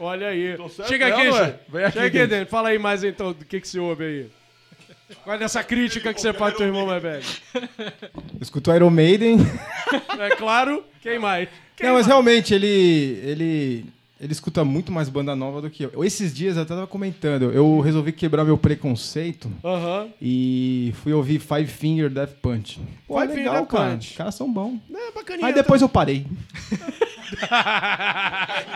Olha 0.00 0.28
aí. 0.28 0.56
Chega 0.86 1.08
aqui? 1.08 1.30
Vem 1.68 1.84
aqui, 1.84 1.98
Chega 1.98 2.06
aqui. 2.06 2.26
Denis. 2.26 2.48
Fala 2.48 2.68
aí 2.68 2.78
mais 2.78 3.02
então 3.02 3.32
do 3.32 3.44
que, 3.44 3.60
que 3.60 3.66
se 3.66 3.78
ouve 3.78 4.04
aí. 4.04 4.26
Qual 5.24 5.34
é 5.34 5.38
dessa 5.38 5.64
crítica 5.64 6.12
que 6.12 6.20
você 6.20 6.32
faz 6.32 6.52
pro 6.52 6.58
teu 6.58 6.66
irmão 6.66 6.86
mais 6.86 7.02
velho? 7.02 7.24
Eu 7.54 8.40
escuto 8.40 8.72
Iron 8.74 8.90
Maiden. 8.90 9.38
É 10.18 10.36
claro, 10.36 10.84
quem 11.02 11.18
mais? 11.18 11.48
Quem 11.74 11.86
Não, 11.86 11.94
mas 11.94 12.06
mais? 12.06 12.08
realmente, 12.08 12.54
ele, 12.54 13.20
ele, 13.24 13.84
ele 14.20 14.32
escuta 14.32 14.64
muito 14.64 14.90
mais 14.90 15.08
banda 15.08 15.36
nova 15.36 15.62
do 15.62 15.70
que 15.70 15.84
eu. 15.84 16.04
Esses 16.04 16.34
dias 16.34 16.56
eu 16.56 16.62
até 16.62 16.74
tava 16.74 16.86
comentando, 16.86 17.52
eu 17.52 17.78
resolvi 17.80 18.12
quebrar 18.12 18.44
meu 18.44 18.58
preconceito 18.58 19.50
e 20.20 20.92
fui 21.02 21.12
ouvir 21.12 21.38
Five 21.38 21.66
Finger 21.66 22.10
Death 22.10 22.34
Punch. 22.42 22.80
Pô, 23.06 23.20
Five 23.20 23.34
legal, 23.34 23.54
Finger 23.54 23.60
Death 23.60 23.68
cara. 23.68 23.90
Punch. 23.92 24.10
Os 24.10 24.16
caras 24.16 24.34
são 24.34 24.52
bons. 24.52 24.80
É, 24.92 25.12
bacaninha. 25.12 25.46
Aí 25.46 25.54
depois 25.54 25.80
eu 25.82 25.88
parei. 25.88 26.26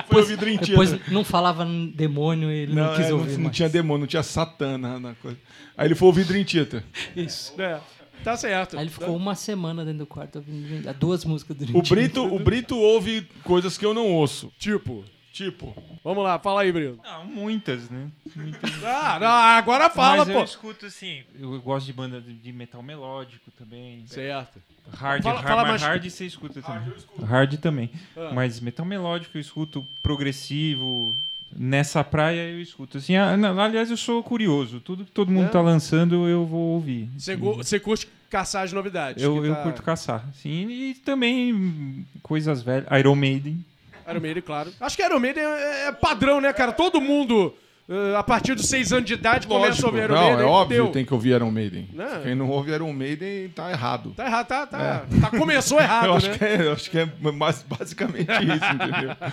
Foi 0.09 0.23
o 0.23 0.27
vidro 0.27 0.59
Depois 0.59 1.09
não 1.11 1.25
falava 1.25 1.65
demônio 1.95 2.51
e 2.51 2.55
ele 2.55 2.75
não, 2.75 2.85
Não, 2.85 2.95
quis 2.97 3.07
é, 3.07 3.11
não, 3.11 3.19
ouvir 3.19 3.33
não 3.33 3.45
mais. 3.45 3.57
tinha 3.57 3.69
demônio, 3.69 4.01
não 4.01 4.07
tinha 4.07 4.23
satã 4.23 4.77
na, 4.79 4.99
na 5.01 5.15
coisa. 5.15 5.39
Aí 5.77 5.89
ele 5.89 5.95
foi 5.95 6.07
ouvir 6.07 6.25
Dream 6.25 6.45
Theater. 6.45 6.85
Isso. 7.17 7.55
É, 7.61 7.81
tá 8.23 8.37
certo. 8.37 8.77
Aí 8.77 8.85
ele 8.85 8.91
ficou 8.91 9.17
uma 9.17 9.35
semana 9.35 9.85
dentro 9.85 10.01
do 10.01 10.07
quarto 10.07 10.37
ouvindo 10.37 10.93
duas 10.95 11.25
músicas 11.25 11.57
do 11.57 11.79
O 11.79 11.83
Brito, 11.83 12.23
o 12.23 12.39
Brito 12.39 12.77
ouve 12.77 13.27
coisas 13.43 13.79
que 13.79 13.87
eu 13.87 13.95
não 13.95 14.13
ouço. 14.13 14.53
Tipo, 14.59 15.05
Tipo, 15.33 15.75
vamos 16.05 16.23
lá, 16.23 16.39
fala 16.39 16.61
aí, 16.61 16.71
Brito. 16.71 17.01
Ah, 17.03 17.25
muitas, 17.25 17.89
né? 17.89 18.09
Muitas. 18.37 18.71
Ah, 18.85 19.19
não, 19.19 19.29
agora 19.29 19.89
fala, 19.89 20.19
Mas 20.19 20.29
eu 20.29 20.35
pô. 20.35 20.45
escuto 20.45 20.87
assim, 20.87 21.23
eu 21.39 21.59
gosto 21.63 21.87
de 21.87 21.93
banda 21.93 22.21
de 22.21 22.35
de 22.35 22.53
metal 22.53 22.83
melódico 22.83 23.51
também. 23.53 24.05
Certo. 24.07 24.61
Hard, 24.93 25.23
Fala- 25.23 25.37
hard, 25.37 25.49
fala 25.49 25.63
mas 25.63 25.71
mais- 25.71 25.83
hard 25.83 26.05
você 26.11 26.27
escuta 26.27 26.61
também. 26.61 26.93
Hard 27.25 27.55
também. 27.59 27.91
Ah. 28.17 28.31
Mas 28.35 28.61
metal 28.61 28.85
melódico 28.85 29.37
eu 29.37 29.41
escuto 29.41 29.87
progressivo. 30.03 31.15
Nessa 31.55 32.03
praia 32.03 32.49
eu 32.51 32.61
escuto. 32.61 32.97
Assim, 32.99 33.15
ah, 33.15 33.37
não, 33.37 33.59
aliás, 33.61 33.91
eu 33.91 33.97
sou 33.97 34.23
curioso. 34.23 34.81
Tudo 34.81 35.05
que 35.05 35.11
todo 35.13 35.31
mundo 35.31 35.47
É? 35.47 35.51
tá 35.51 35.61
lançando 35.61 36.27
eu 36.27 36.47
vou 36.47 36.71
ouvir. 36.75 37.09
Você 37.17 37.37
go- 37.37 37.57
Você 37.57 37.79
curte 37.79 38.09
caçar 38.31 38.65
as 38.65 38.73
novidades. 38.73 39.23
Eu, 39.23 39.41
que 39.41 39.49
eu 39.49 39.55
tá- 39.55 39.63
curto 39.63 39.83
caçar. 39.83 40.27
Sim, 40.35 40.69
e 40.71 40.95
também 40.95 41.53
hum, 41.53 42.05
coisas 42.23 42.63
velhas. 42.63 42.87
Iron 42.99 43.15
Maiden. 43.15 43.63
Iron 44.09 44.21
Maiden, 44.21 44.43
claro. 44.43 44.73
Acho 44.81 44.97
que 44.97 45.05
Iron 45.05 45.21
Maiden 45.21 45.45
é, 45.45 45.89
é 45.89 45.93
padrão, 45.93 46.41
né, 46.41 46.53
cara? 46.53 46.73
Todo 46.73 47.01
mundo, 47.01 47.55
eh, 47.89 48.15
a 48.17 48.23
partir 48.23 48.55
dos 48.55 48.67
seis 48.67 48.93
anos 48.93 49.05
de 49.07 49.15
idade, 49.15 49.47
começa 49.47 49.67
a 49.67 49.69
lógico. 49.69 49.87
ouvir 49.89 50.03
Iron 50.05 50.15
Não, 50.15 50.23
Maiden. 50.23 50.41
é 50.43 50.49
óbvio 50.49 50.87
que 50.87 50.93
tem 50.93 51.05
que 51.05 51.15
ouvir 51.15 51.31
Iron 51.31 51.51
Maiden. 51.51 51.89
Não. 51.93 52.23
Quem 52.23 52.35
não 52.35 52.49
ouve 52.49 52.71
Iron 52.73 52.93
Maiden 52.93 53.49
tá 53.51 53.71
errado. 53.71 54.13
Tá 54.17 54.27
errado, 54.27 54.47
tá, 54.47 54.67
tá, 54.67 55.07
tá- 55.21 55.31
Começou 55.39 55.81
errado, 55.81 56.07
eu, 56.07 56.15
acho 56.15 56.29
né? 56.29 56.39
que 56.39 56.45
é, 56.45 56.67
eu 56.67 56.73
acho 56.73 56.91
que 56.91 56.99
é 56.99 57.09
mais- 57.33 57.63
basicamente 57.63 58.31
isso, 58.31 58.75
entendeu? 58.75 59.17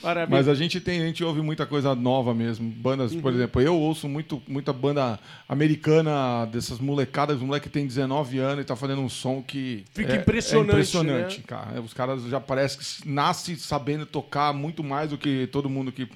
Parabéns. 0.00 0.30
Mas 0.30 0.48
a 0.48 0.54
gente 0.54 0.80
tem, 0.80 1.00
a 1.02 1.06
gente 1.06 1.22
ouve 1.24 1.42
muita 1.42 1.66
coisa 1.66 1.92
nova 1.94 2.32
mesmo. 2.32 2.70
Bandas, 2.70 3.12
Uhum. 3.12 3.20
por 3.20 3.32
exemplo, 3.32 3.60
eu 3.60 3.74
ouço 3.74 4.08
muito, 4.08 4.40
muita 4.46 4.72
banda 4.72 5.18
americana 5.48 6.46
dessas 6.46 6.78
molecadas, 6.78 7.36
os 7.36 7.42
moleque 7.42 7.68
tem 7.68 7.84
19 7.86 8.38
anos 8.38 8.62
e 8.62 8.64
tá 8.64 8.76
fazendo 8.76 9.02
um 9.02 9.08
som 9.08 9.42
que 9.42 9.84
Fica 9.92 10.12
é- 10.14 10.16
impressionante, 10.16 10.68
É 10.68 10.72
impressionante, 10.72 11.38
né? 11.38 11.44
cara. 11.46 11.80
Os 11.82 11.92
caras 11.92 12.22
já 12.24 12.40
parece 12.40 12.78
que 13.02 13.08
nasce 13.08 13.56
sabendo 13.56 14.06
tocar 14.06 14.52
muito 14.54 14.84
mais 14.84 15.10
do 15.10 15.18
que 15.18 15.48
todo 15.50 15.68
mundo 15.68 15.90
que 15.90 16.08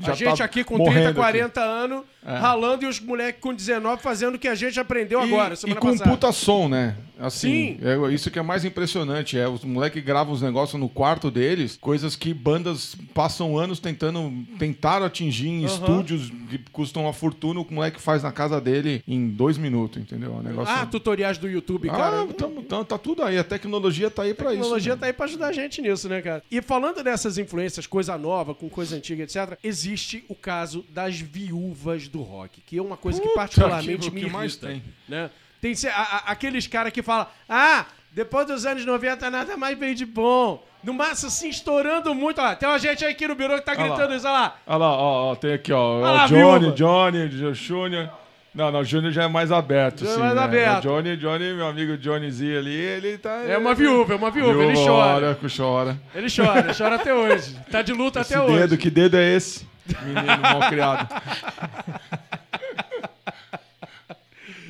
já 0.00 0.12
a 0.12 0.14
gente 0.16 0.38
tá 0.38 0.44
aqui 0.44 0.64
com 0.64 0.78
morrendo 0.78 0.94
30, 0.94 1.08
aqui. 1.10 1.18
40 1.18 1.60
anos, 1.60 2.04
É. 2.24 2.36
ralando 2.36 2.84
e 2.84 2.88
os 2.88 3.00
moleques 3.00 3.40
com 3.40 3.54
19 3.54 4.02
fazendo 4.02 4.34
o 4.34 4.38
que 4.38 4.46
a 4.48 4.54
gente 4.54 4.78
aprendeu 4.78 5.20
agora, 5.20 5.54
E, 5.54 5.54
e 5.54 5.56
semana 5.56 5.80
com 5.80 5.88
passada. 5.92 6.10
puta 6.10 6.32
som, 6.32 6.68
né? 6.68 6.96
Assim, 7.18 7.76
Sim. 7.76 7.78
é 7.82 8.12
isso 8.14 8.30
que 8.30 8.38
é 8.38 8.42
mais 8.42 8.64
impressionante. 8.64 9.38
É 9.38 9.46
os 9.48 9.62
moleques 9.64 10.02
gravam 10.02 10.32
os 10.32 10.40
negócios 10.40 10.80
no 10.80 10.88
quarto 10.88 11.30
deles, 11.30 11.76
coisas 11.80 12.16
que 12.16 12.32
bandas 12.32 12.94
passam 13.14 13.58
anos 13.58 13.78
tentando 13.78 14.32
tentaram 14.58 15.04
atingir 15.06 15.48
em 15.48 15.64
Aham. 15.64 15.74
estúdios 15.74 16.30
que 16.48 16.58
custam 16.72 17.02
uma 17.04 17.12
fortuna, 17.12 17.60
o 17.60 17.66
moleque 17.70 18.00
faz 18.00 18.22
na 18.22 18.32
casa 18.32 18.60
dele 18.60 19.02
em 19.06 19.28
dois 19.28 19.56
minutos, 19.58 20.00
entendeu? 20.00 20.32
É 20.34 20.36
um 20.36 20.42
negócio. 20.42 20.74
Ah, 20.74 20.86
tutoriais 20.86 21.36
do 21.38 21.48
YouTube, 21.48 21.88
Ah, 21.90 21.96
cara. 21.96 22.26
tamo- 22.34 22.62
tamo- 22.62 22.84
tá 22.84 22.96
tudo 22.98 23.22
aí. 23.22 23.38
A 23.38 23.44
tecnologia 23.44 24.10
tá 24.10 24.22
aí 24.22 24.32
pra 24.34 24.48
A 24.50 24.52
isso. 24.52 24.62
tecnologia 24.62 24.94
né? 24.94 25.00
tá 25.00 25.06
aí 25.06 25.12
pra 25.12 25.26
ajudar 25.26 25.48
a 25.48 25.52
gente 25.52 25.82
nisso, 25.82 26.08
né, 26.08 26.22
cara? 26.22 26.42
E 26.50 26.62
falando 26.62 27.02
dessas 27.02 27.36
influências, 27.38 27.86
coisa 27.86 28.16
nova 28.16 28.54
com 28.54 28.68
coisa 28.70 28.96
antiga, 28.96 29.22
etc., 29.24 29.58
existe 29.62 30.24
o 30.28 30.34
caso 30.34 30.84
das 30.90 31.18
viúvas 31.18 32.08
do 32.10 32.22
rock, 32.22 32.60
que 32.60 32.78
é 32.78 32.82
uma 32.82 32.96
coisa 32.96 33.20
que 33.20 33.26
Puta 33.28 33.40
particularmente 33.40 34.08
que- 34.10 34.14
me 34.14 34.24
que 34.24 34.30
mais 34.30 34.52
irrita, 34.52 34.66
tem? 34.68 34.82
Né? 35.08 35.30
Tem 35.60 35.74
a- 35.88 35.90
a- 36.00 36.22
aqueles 36.32 36.66
caras 36.66 36.92
que 36.92 37.02
falam, 37.02 37.26
ah, 37.48 37.84
depois 38.12 38.46
dos 38.46 38.64
anos 38.66 38.84
90 38.84 39.30
nada 39.30 39.56
mais 39.56 39.78
veio 39.78 39.94
de 39.94 40.06
bom. 40.06 40.64
No 40.82 40.94
máximo, 40.94 41.28
assim, 41.28 41.50
estourando 41.50 42.14
muito. 42.14 42.40
Ó, 42.40 42.54
tem 42.54 42.66
uma 42.68 42.78
gente 42.78 43.04
aí 43.04 43.12
aqui 43.12 43.28
no 43.28 43.34
birô 43.34 43.54
que 43.56 43.60
tá 43.66 43.72
Olha 43.72 43.80
lá. 43.82 43.88
gritando 43.88 44.14
isso, 44.14 44.26
olha 44.26 44.32
lá. 44.32 44.56
Olha 44.66 44.76
lá, 44.78 44.90
ó, 44.96 45.32
ó, 45.32 45.34
tem 45.36 45.52
aqui, 45.52 45.72
ó. 45.72 45.98
Olha 46.00 46.10
lá, 46.12 46.26
Johnny, 46.26 46.58
viúva. 46.60 46.72
Johnny, 46.76 47.28
Jo- 47.28 47.52
Júnior. 47.54 48.10
Não, 48.52 48.72
não, 48.72 48.80
o 48.80 48.84
Júnior 48.84 49.12
já 49.12 49.24
é 49.24 49.28
mais 49.28 49.52
aberto, 49.52 50.04
é 50.04 50.08
sim. 50.08 50.18
mais 50.18 50.34
né? 50.34 50.42
aberto. 50.42 50.78
O 50.78 50.88
Johnny, 50.88 51.16
Johnny, 51.18 51.52
meu 51.54 51.66
amigo 51.68 51.96
Johnny 51.98 52.30
Z 52.32 52.56
ali, 52.58 52.74
ele 52.74 53.18
tá. 53.18 53.30
É 53.46 53.56
uma 53.58 53.74
viúva, 53.74 54.14
é 54.14 54.16
uma 54.16 54.30
viúva, 54.30 54.60
ele 54.64 54.72
Viúva, 54.72 54.90
chora. 54.90 55.26
Olha, 55.28 55.38
chora. 55.56 56.00
Ele 56.14 56.26
chora, 56.34 56.74
chora 56.76 56.94
até 56.96 57.14
hoje. 57.14 57.54
Tá 57.70 57.82
de 57.82 57.92
luta 57.92 58.20
Esse 58.22 58.34
até 58.34 58.42
hoje. 58.42 58.58
dedo, 58.58 58.76
que 58.78 58.90
dedo 58.90 59.16
é 59.18 59.36
esse? 59.36 59.68
Menino 60.04 60.38
mal 60.42 60.68
criado. 60.68 61.08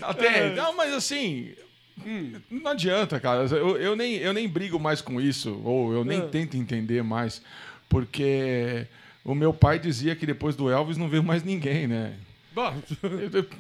Até, 0.03 0.55
não, 0.55 0.75
mas 0.77 0.93
assim, 0.95 1.53
não 2.51 2.71
adianta, 2.73 3.21
cara. 3.21 3.45
Eu, 3.45 3.77
eu, 3.77 3.95
nem, 3.97 4.15
eu 4.17 4.33
nem 4.33 4.49
brigo 4.49 4.79
mais 4.79 5.01
com 5.01 5.21
isso, 5.21 5.61
ou 5.65 5.93
eu 5.93 6.05
nem 6.05 6.21
Ah. 6.21 6.27
tento 6.27 6.57
entender 6.57 7.03
mais, 7.03 7.43
porque 7.89 8.87
o 9.25 9.35
meu 9.35 9.53
pai 9.53 9.79
dizia 9.79 10.17
que 10.17 10.27
depois 10.27 10.57
do 10.57 10.71
Elvis 10.71 10.97
não 10.97 11.09
veio 11.09 11.23
mais 11.23 11.43
ninguém, 11.45 11.87
né? 11.87 12.15
Bom, 12.53 12.75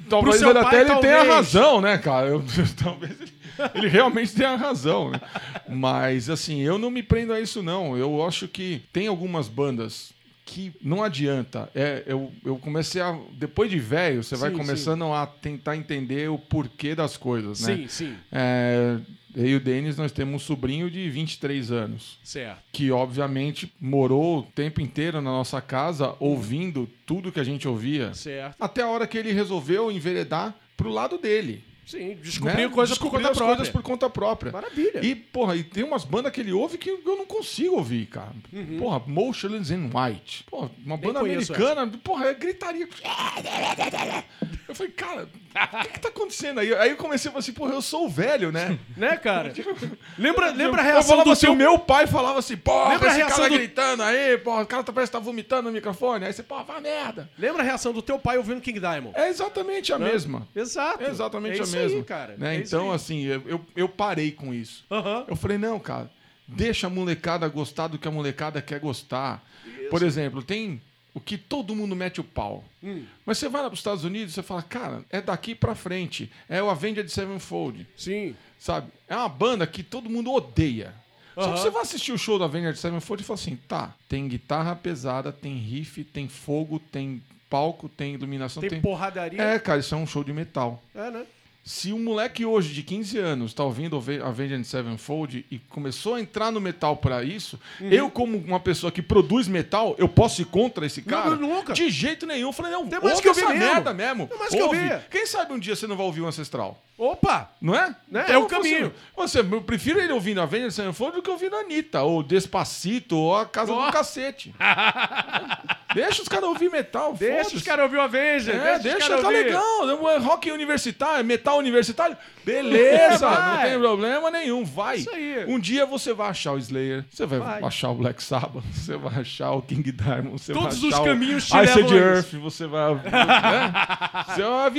Talvez 0.09 0.43
ele 0.43 0.53
pai, 0.55 0.63
até 0.65 0.81
ele 0.81 0.87
tenha 0.97 1.19
talvez. 1.19 1.29
razão, 1.29 1.81
né, 1.81 1.97
cara? 1.99 2.27
Eu- 2.29 2.43
talvez 2.83 3.21
ele, 3.21 3.33
ele 3.77 3.89
realmente 3.89 4.35
tenha 4.35 4.57
razão, 4.57 5.11
né? 5.11 5.21
Mas 5.69 6.29
assim, 6.29 6.61
eu 6.63 6.77
não 6.79 6.91
me 6.91 7.03
prendo 7.03 7.33
a 7.33 7.41
isso 7.41 7.63
não. 7.63 7.97
Eu 7.97 8.27
acho 8.27 8.49
que 8.49 8.83
tem 8.93 9.07
algumas 9.07 9.47
bandas 9.47 10.13
que 10.51 10.73
não 10.83 11.03
adianta. 11.03 11.71
É, 11.75 12.03
eu, 12.07 12.33
eu 12.45 12.57
comecei 12.59 13.01
a 13.01 13.17
depois 13.39 13.71
de 13.71 13.79
velho, 13.79 14.23
você 14.25 14.35
vai 14.35 14.51
Sim, 14.51 14.57
começando 14.59 15.05
a 15.13 15.25
tentar 15.27 15.77
entender 15.77 16.29
o 16.29 16.37
porquê 16.39 16.93
das 16.95 17.17
coisas, 17.17 17.61
né? 17.61 17.77
sim, 17.77 17.87
sim, 17.89 18.15
É, 18.33 18.99
eu 19.37 19.47
e 19.47 19.55
o 19.55 19.61
Denis, 19.61 19.97
nós 19.97 20.11
temos 20.11 20.35
um 20.35 20.39
sobrinho 20.45 20.91
de 20.91 21.09
23 21.09 21.71
anos 21.71 22.19
certo. 22.25 22.63
que 22.73 22.91
obviamente 22.91 23.73
morou 23.81 24.41
o 24.41 24.43
tempo 24.43 24.81
inteiro 24.81 25.19
na 25.23 25.31
nossa 25.31 25.61
casa 25.61 26.17
ouvindo 26.19 26.89
tudo 27.07 27.31
que 27.31 27.39
a 27.39 27.45
gente 27.45 27.69
ouvia, 27.69 28.13
Certo. 28.13 28.57
até 28.59 28.83
a 28.83 28.89
hora 28.89 29.07
que 29.07 29.17
ele 29.17 29.31
resolveu 29.33 29.91
enveredar 29.93 30.53
pro 30.77 30.91
lado 30.91 31.17
dele. 31.17 31.63
Sim, 31.91 32.17
descobrir 32.23 32.57
né? 32.57 32.69
coisas 32.69 32.97
por 32.99 33.05
Descobrir 33.05 33.23
conta 33.25 33.31
as 33.33 33.37
própria. 33.37 33.57
coisas 33.57 33.73
por 33.73 33.83
conta 33.83 34.11
própria. 34.11 34.53
Maravilha. 34.53 35.01
E, 35.05 35.15
porra, 35.15 35.57
e 35.57 35.65
tem 35.65 35.83
umas 35.83 36.05
bandas 36.05 36.31
que 36.33 36.41
ele 36.41 36.53
ouve 36.53 36.79
que 36.79 36.91
eu 36.91 37.17
não 37.17 37.27
consigo 37.27 37.77
ouvir, 37.77 38.07
cara. 38.07 38.33
Porra, 38.79 39.03
Motionless 39.07 39.73
in 39.73 39.91
White. 39.93 40.45
Porra, 40.51 40.71
uma 40.85 40.97
banda 40.97 41.21
Uhum. 41.21 41.27
conheço 41.27 41.53
americana, 41.53 41.99
porra, 42.05 42.27
é 42.27 42.35
gritaria. 42.35 42.89
Eu 44.71 44.75
falei, 44.75 44.93
cara, 44.93 45.23
o 45.25 45.83
que, 45.83 45.89
que 45.89 46.01
tá 46.01 46.09
acontecendo 46.09 46.61
aí? 46.61 46.73
Aí 46.75 46.91
eu 46.91 46.97
comecei 46.97 47.29
a 47.29 47.33
falar 47.33 47.41
assim, 47.41 47.53
porra, 47.53 47.75
eu 47.75 47.83
sou 47.83 48.07
o 48.07 48.09
velho, 48.09 48.53
né? 48.53 48.79
Né, 48.97 49.17
cara? 49.17 49.53
lembra, 50.19 50.51
lembra 50.53 50.81
a 50.83 50.85
Eu 50.87 50.93
reação 50.93 51.11
falava 51.11 51.25
do 51.25 51.33
assim, 51.33 51.41
seu... 51.41 51.53
o 51.53 51.57
meu 51.57 51.79
pai 51.79 52.07
falava 52.07 52.39
assim, 52.39 52.57
porra, 52.57 52.91
Lembra 52.91 53.09
a 53.09 53.11
esse 53.11 53.19
reação 53.19 53.37
cara 53.39 53.49
do- 53.49 53.55
gritando 53.57 54.03
aí, 54.03 54.39
porra, 54.39 54.63
o 54.63 54.67
cara 54.67 54.83
tá, 54.85 54.93
parece 54.93 55.11
que 55.11 55.19
tá 55.19 55.23
vomitando 55.25 55.63
no 55.65 55.73
microfone. 55.73 56.25
Aí 56.25 56.33
você, 56.33 56.43
porra, 56.43 56.65
vai 56.65 56.81
merda. 56.81 57.29
Lembra 57.39 57.63
a 57.63 57.65
reação 57.65 57.93
do 57.93 58.01
teu 58.03 58.19
pai 58.19 58.37
ouvindo 58.39 58.61
King 58.61 58.79
Diamond? 58.81 59.17
É 59.19 59.29
exatamente 59.29 59.93
a 59.93 59.99
Né? 59.99 60.13
mesma. 60.13 60.47
Exato. 60.55 61.03
É 61.03 61.09
exatamente 61.09 61.59
é 61.59 61.61
a 61.61 61.65
isso 61.65 61.77
mesma. 61.77 61.99
Aí, 61.99 62.05
cara. 62.05 62.35
né? 62.39 62.57
É 62.57 62.61
isso 62.61 62.77
então, 62.77 62.91
aí. 62.91 62.95
assim, 62.97 63.25
eu, 63.25 63.43
eu- 63.47 63.67
eu 63.77 63.89
parei 63.89 64.31
com 64.33 64.55
isso. 64.55 64.85
Aham. 64.91 65.25
Eu 65.29 65.37
falei, 65.37 65.59
não, 65.59 65.79
cara, 65.81 66.11
Deixa 66.53 66.89
a 66.89 66.91
molecada 66.91 67.47
gostar 67.47 67.87
do 67.87 67.97
que 67.97 68.09
a 68.09 68.11
molecada 68.11 68.61
quer 68.61 68.81
gostar. 68.81 69.41
Por 69.89 70.03
exemplo, 70.03 70.43
tem 70.43 70.83
o 71.15 71.21
que 71.21 71.37
todo 71.37 71.75
mundo 71.75 71.97
mete 71.97 72.21
o 72.21 72.25
pau. 72.25 72.65
Hum. 72.83 73.05
Mas 73.27 73.39
você 73.39 73.49
vai 73.49 73.63
lá 73.63 73.69
para 73.69 73.75
os 73.75 73.81
Estados 73.81 74.05
Unidos 74.05 74.33
e 74.33 74.35
você 74.35 74.43
fala, 74.43 74.63
cara, 74.63 75.05
é 75.11 75.21
daqui 75.21 75.55
para 75.55 75.75
frente. 75.75 76.31
É 76.49 76.63
o 76.63 76.71
Avenged 76.71 77.09
Sevenfold. 77.11 77.87
Sim. 77.97 78.37
Sabe? 78.59 78.91
É 79.09 79.17
uma 79.17 79.29
banda 79.29 79.67
que 79.67 79.83
todo 79.83 80.11
mundo 80.11 80.33
odeia. 80.33 80.95
Só 81.35 81.53
que 81.53 81.61
você 81.61 81.71
vai 81.71 81.83
assistir 81.83 82.13
o 82.13 82.19
show 82.19 82.39
da 82.39 82.45
Avenged 82.45 82.77
Sevenfold 82.79 83.23
e 83.23 83.27
fala 83.27 83.39
assim, 83.39 83.57
tá, 83.57 83.95
tem 84.09 84.29
guitarra 84.29 84.77
pesada, 84.77 85.33
tem 85.33 85.57
riff, 85.57 86.05
tem 86.05 86.29
fogo, 86.29 86.79
tem 86.79 87.23
palco, 87.49 87.89
tem 87.89 88.15
iluminação, 88.15 88.61
Tem 88.61 88.71
tem... 88.71 88.81
porradaria. 88.81 89.43
É, 89.43 89.59
cara, 89.59 89.81
isso 89.81 89.95
é 89.95 89.99
um 89.99 90.07
show 90.07 90.23
de 90.23 90.33
metal. 90.33 90.81
É, 90.95 91.11
né? 91.11 91.27
Se 91.63 91.93
um 91.93 92.03
moleque 92.03 92.45
hoje 92.45 92.73
de 92.73 92.83
15 92.83 93.19
anos 93.19 93.53
tá 93.53 93.63
ouvindo 93.63 93.95
Ave- 93.97 94.21
Avenged 94.23 94.65
Sevenfold 94.67 95.45
e 95.51 95.59
começou 95.69 96.15
a 96.15 96.21
entrar 96.21 96.51
no 96.51 96.61
metal 96.61 96.97
pra 96.97 97.23
isso, 97.23 97.61
Uhum. 97.81 97.89
eu, 97.91 98.11
como 98.11 98.39
uma 98.39 98.59
pessoa 98.59 98.91
que 98.91 99.03
produz 99.03 99.47
metal, 99.47 99.95
eu 99.99 100.09
posso 100.09 100.41
ir 100.43 100.47
contra 100.47 100.87
esse 100.87 101.03
cara? 101.03 101.37
Não, 101.37 101.49
nunca. 101.57 101.73
De 101.75 101.89
jeito 101.91 102.27
nenhum. 102.27 102.49
Eu 102.49 102.53
falei, 102.53 102.73
não, 102.73 102.87
Tem 102.89 102.99
mais 102.99 103.11
ouve 103.13 103.23
que 103.23 103.29
ouvir 103.29 103.41
essa 103.43 103.53
mesmo. 103.55 103.75
merda 103.75 103.95
mesmo. 103.95 104.27
Tem 104.27 104.39
mais 104.39 104.51
que 104.51 104.63
ouve. 104.63 104.77
ouvir. 104.79 105.01
Quem 105.11 105.27
sabe 105.27 105.53
um 105.53 105.59
dia 105.59 105.77
você 105.77 105.87
não 105.87 105.97
vai 105.97 106.07
ouvir 106.07 106.23
o 106.23 106.27
Ancestral? 106.27 106.83
Opa! 107.03 107.51
Não 107.63 107.75
é? 107.75 107.97
Né? 108.07 108.27
É 108.29 108.37
o 108.37 108.45
caminho. 108.45 108.93
Você, 109.17 109.43
você- 109.43 109.55
eu 109.57 109.63
prefiro 109.63 109.99
ele 109.99 110.13
ouvindo 110.13 110.39
Avenged 110.43 110.71
Sevenfold 110.71 111.17
do 111.17 111.23
que 111.23 111.31
ouvindo 111.31 111.57
a 111.57 111.61
Anitta, 111.61 112.03
ou 112.03 112.23
Despacito, 112.23 113.17
ou 113.17 113.35
a 113.37 113.47
Casa 113.47 113.73
Ó. 113.73 113.87
do 113.87 113.93
Cacete. 113.93 114.55
deixa 115.95 116.21
os 116.21 116.29
caras 116.29 116.45
ouvir 116.49 116.71
metal, 116.71 117.15
Deixa 117.15 117.57
os 117.57 117.63
caras 117.63 117.85
ouvir 117.85 117.97
o 117.97 118.03
Avenger. 118.03 118.55
É, 118.55 118.79
deixa, 118.79 118.99
deixa, 118.99 119.15
os 119.17 119.21
tá 119.23 119.29
ouvir. 119.29 119.45
legal. 119.45 120.11
É 120.11 120.19
Rock 120.19 120.51
universitário, 120.53 121.25
metal 121.25 121.57
universitário. 121.57 122.17
Beleza, 122.45 123.27
É, 123.27 123.31
não 123.31 123.63
tem 123.63 123.79
problema 123.79 124.31
nenhum. 124.31 124.63
Vai. 124.65 124.99
Isso 124.99 125.11
aí. 125.11 125.45
Um 125.49 125.59
dia 125.59 125.87
você 125.87 126.13
vai 126.13 126.29
achar 126.29 126.53
o 126.53 126.59
Slayer, 126.59 127.05
você 127.11 127.25
vai, 127.25 127.39
Vai. 127.39 127.63
achar 127.65 127.89
o 127.91 127.95
Black 127.95 128.23
Sabbath, 128.23 128.63
você 128.75 128.97
vai 128.97 129.21
achar 129.21 129.53
o 129.53 129.63
King 129.63 129.91
Diamond, 129.91 130.33
você 130.39 130.53
Todos 130.53 130.79
vai 130.81 130.89
os 130.91 130.95
achar 130.95 131.05
caminhos 131.05 131.47
te 131.47 131.55
o 131.55 131.57
a 131.57 131.65
Earth, 131.97 132.33
você 132.35 132.67
vai. 132.67 132.95
né? 132.95 133.01
Você 134.35 134.43
vai 134.43 134.71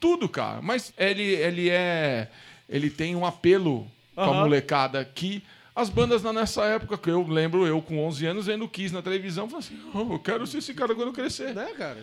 tudo, 0.00 0.28
cara. 0.28 0.60
Mas 0.62 0.92
ele, 0.96 1.22
ele 1.22 1.68
é. 1.70 2.28
Ele 2.68 2.90
tem 2.90 3.14
um 3.16 3.24
apelo 3.24 3.86
com 4.14 4.20
a 4.20 4.24
Aham. 4.26 4.40
molecada 4.42 5.04
que. 5.04 5.42
As 5.74 5.90
bandas 5.90 6.22
na- 6.22 6.32
nessa 6.32 6.64
época, 6.64 6.96
que 6.96 7.10
eu 7.10 7.20
lembro 7.28 7.66
eu 7.66 7.82
com 7.82 8.02
11 8.06 8.24
anos 8.24 8.46
vendo 8.46 8.66
Kiss 8.66 8.94
na 8.94 9.02
televisão, 9.02 9.46
falei 9.46 9.58
assim: 9.66 9.78
"Oh, 9.92 10.14
eu 10.14 10.18
quero 10.18 10.46
ser 10.46 10.56
esse 10.56 10.72
cara 10.72 10.94
quando 10.94 11.08
eu 11.08 11.12
crescer. 11.12 11.54
Né, 11.54 11.66
cara? 11.76 11.98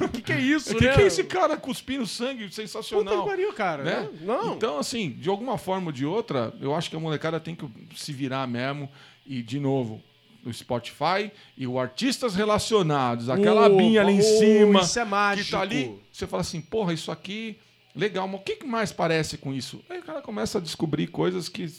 O 0.00 0.08
que, 0.10 0.20
que 0.20 0.32
é 0.32 0.40
isso, 0.40 0.72
O 0.72 0.76
que, 0.76 0.84
né? 0.86 0.92
que 0.94 1.02
é 1.02 1.06
esse 1.06 1.22
cara 1.22 1.56
cuspindo 1.56 2.04
sangue 2.04 2.42
Puta 2.46 2.56
sensacional? 2.56 3.22
que 3.22 3.28
pariu, 3.30 3.52
cara. 3.52 3.84
né? 3.84 4.08
Não. 4.22 4.54
Então, 4.54 4.76
assim, 4.76 5.10
de 5.10 5.28
alguma 5.28 5.56
forma 5.56 5.86
ou 5.86 5.92
de 5.92 6.04
outra, 6.04 6.52
eu 6.60 6.74
acho 6.74 6.90
que 6.90 6.96
a 6.96 6.98
molecada 6.98 7.38
tem 7.38 7.54
que 7.54 7.64
se 7.94 8.12
virar 8.12 8.44
mesmo. 8.48 8.88
E, 9.24 9.40
de 9.40 9.60
novo, 9.60 10.02
o 10.44 10.52
Spotify 10.52 11.30
e 11.56 11.64
o 11.64 11.78
artistas 11.78 12.34
relacionados, 12.34 13.30
aquela 13.30 13.66
Opa, 13.66 13.74
abinha 13.76 14.00
ali 14.00 14.14
em 14.14 14.18
oh, 14.18 14.22
cima. 14.40 14.80
isso 14.80 14.98
é 14.98 15.04
mágico. 15.04 15.44
Que 15.46 15.52
tá 15.52 15.60
ali, 15.60 16.01
você 16.12 16.26
fala 16.26 16.42
assim, 16.42 16.60
porra, 16.60 16.92
isso 16.92 17.10
aqui, 17.10 17.58
legal, 17.94 18.28
mas 18.28 18.40
o 18.40 18.44
que 18.44 18.64
mais 18.64 18.92
parece 18.92 19.38
com 19.38 19.52
isso? 19.52 19.82
Aí 19.88 19.98
o 19.98 20.04
cara 20.04 20.20
começa 20.20 20.58
a 20.58 20.60
descobrir 20.60 21.06
coisas 21.08 21.48
que. 21.48 21.72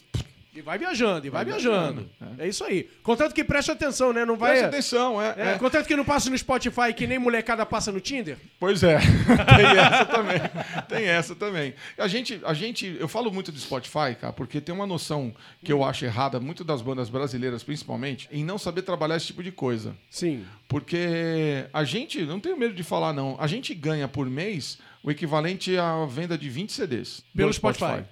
E 0.55 0.61
vai 0.61 0.77
viajando, 0.77 1.25
e 1.25 1.29
vai, 1.31 1.43
Vai 1.43 1.53
viajando. 1.53 2.07
viajando, 2.19 2.41
É. 2.43 2.47
isso 2.47 2.63
aí. 2.63 2.83
Contanto 3.01 3.33
que 3.33 3.43
preste 3.43 3.71
atenção, 3.71 4.13
né? 4.13 4.23
Não 4.23 4.37
vai. 4.37 4.51
Presta 4.51 4.67
atenção, 4.67 5.19
é. 5.19 5.33
É, 5.35 5.47
é. 5.53 5.57
Contanto 5.57 5.87
que 5.87 5.95
não 5.95 6.05
passa 6.05 6.29
no 6.29 6.37
Spotify 6.37 6.93
que 6.95 7.07
nem 7.07 7.17
molecada 7.17 7.65
passa 7.65 7.91
no 7.91 7.99
Tinder. 7.99 8.37
Pois 8.59 8.83
é, 8.83 8.99
tem 9.57 9.77
essa 9.79 10.05
também. 10.05 10.41
Tem 10.87 11.05
essa 11.05 11.35
também. 11.35 11.73
A 11.97 12.07
gente, 12.07 12.39
a 12.45 12.53
gente, 12.53 12.95
eu 12.99 13.07
falo 13.07 13.31
muito 13.31 13.51
do 13.51 13.57
Spotify, 13.59 14.15
cara, 14.19 14.31
porque 14.31 14.61
tem 14.61 14.75
uma 14.75 14.85
noção 14.85 15.33
que 15.63 15.73
eu 15.73 15.83
acho 15.83 16.05
errada, 16.05 16.39
muito 16.39 16.63
das 16.63 16.83
bandas 16.83 17.09
brasileiras 17.09 17.63
principalmente, 17.63 18.29
em 18.31 18.43
não 18.43 18.59
saber 18.59 18.83
trabalhar 18.83 19.17
esse 19.17 19.25
tipo 19.27 19.41
de 19.41 19.51
coisa. 19.51 19.95
Sim. 20.11 20.45
Porque 20.67 21.65
a 21.73 21.83
gente, 21.83 22.21
não 22.23 22.39
tenho 22.39 22.55
medo 22.57 22.75
de 22.75 22.83
falar 22.83 23.11
não, 23.11 23.35
a 23.39 23.47
gente 23.47 23.73
ganha 23.73 24.07
por 24.07 24.29
mês 24.29 24.77
o 25.03 25.09
equivalente 25.09 25.75
à 25.77 26.05
venda 26.05 26.37
de 26.37 26.47
20 26.47 26.71
CDs. 26.71 27.23
Pelo 27.35 27.49
do 27.49 27.53
Spotify. 27.55 28.03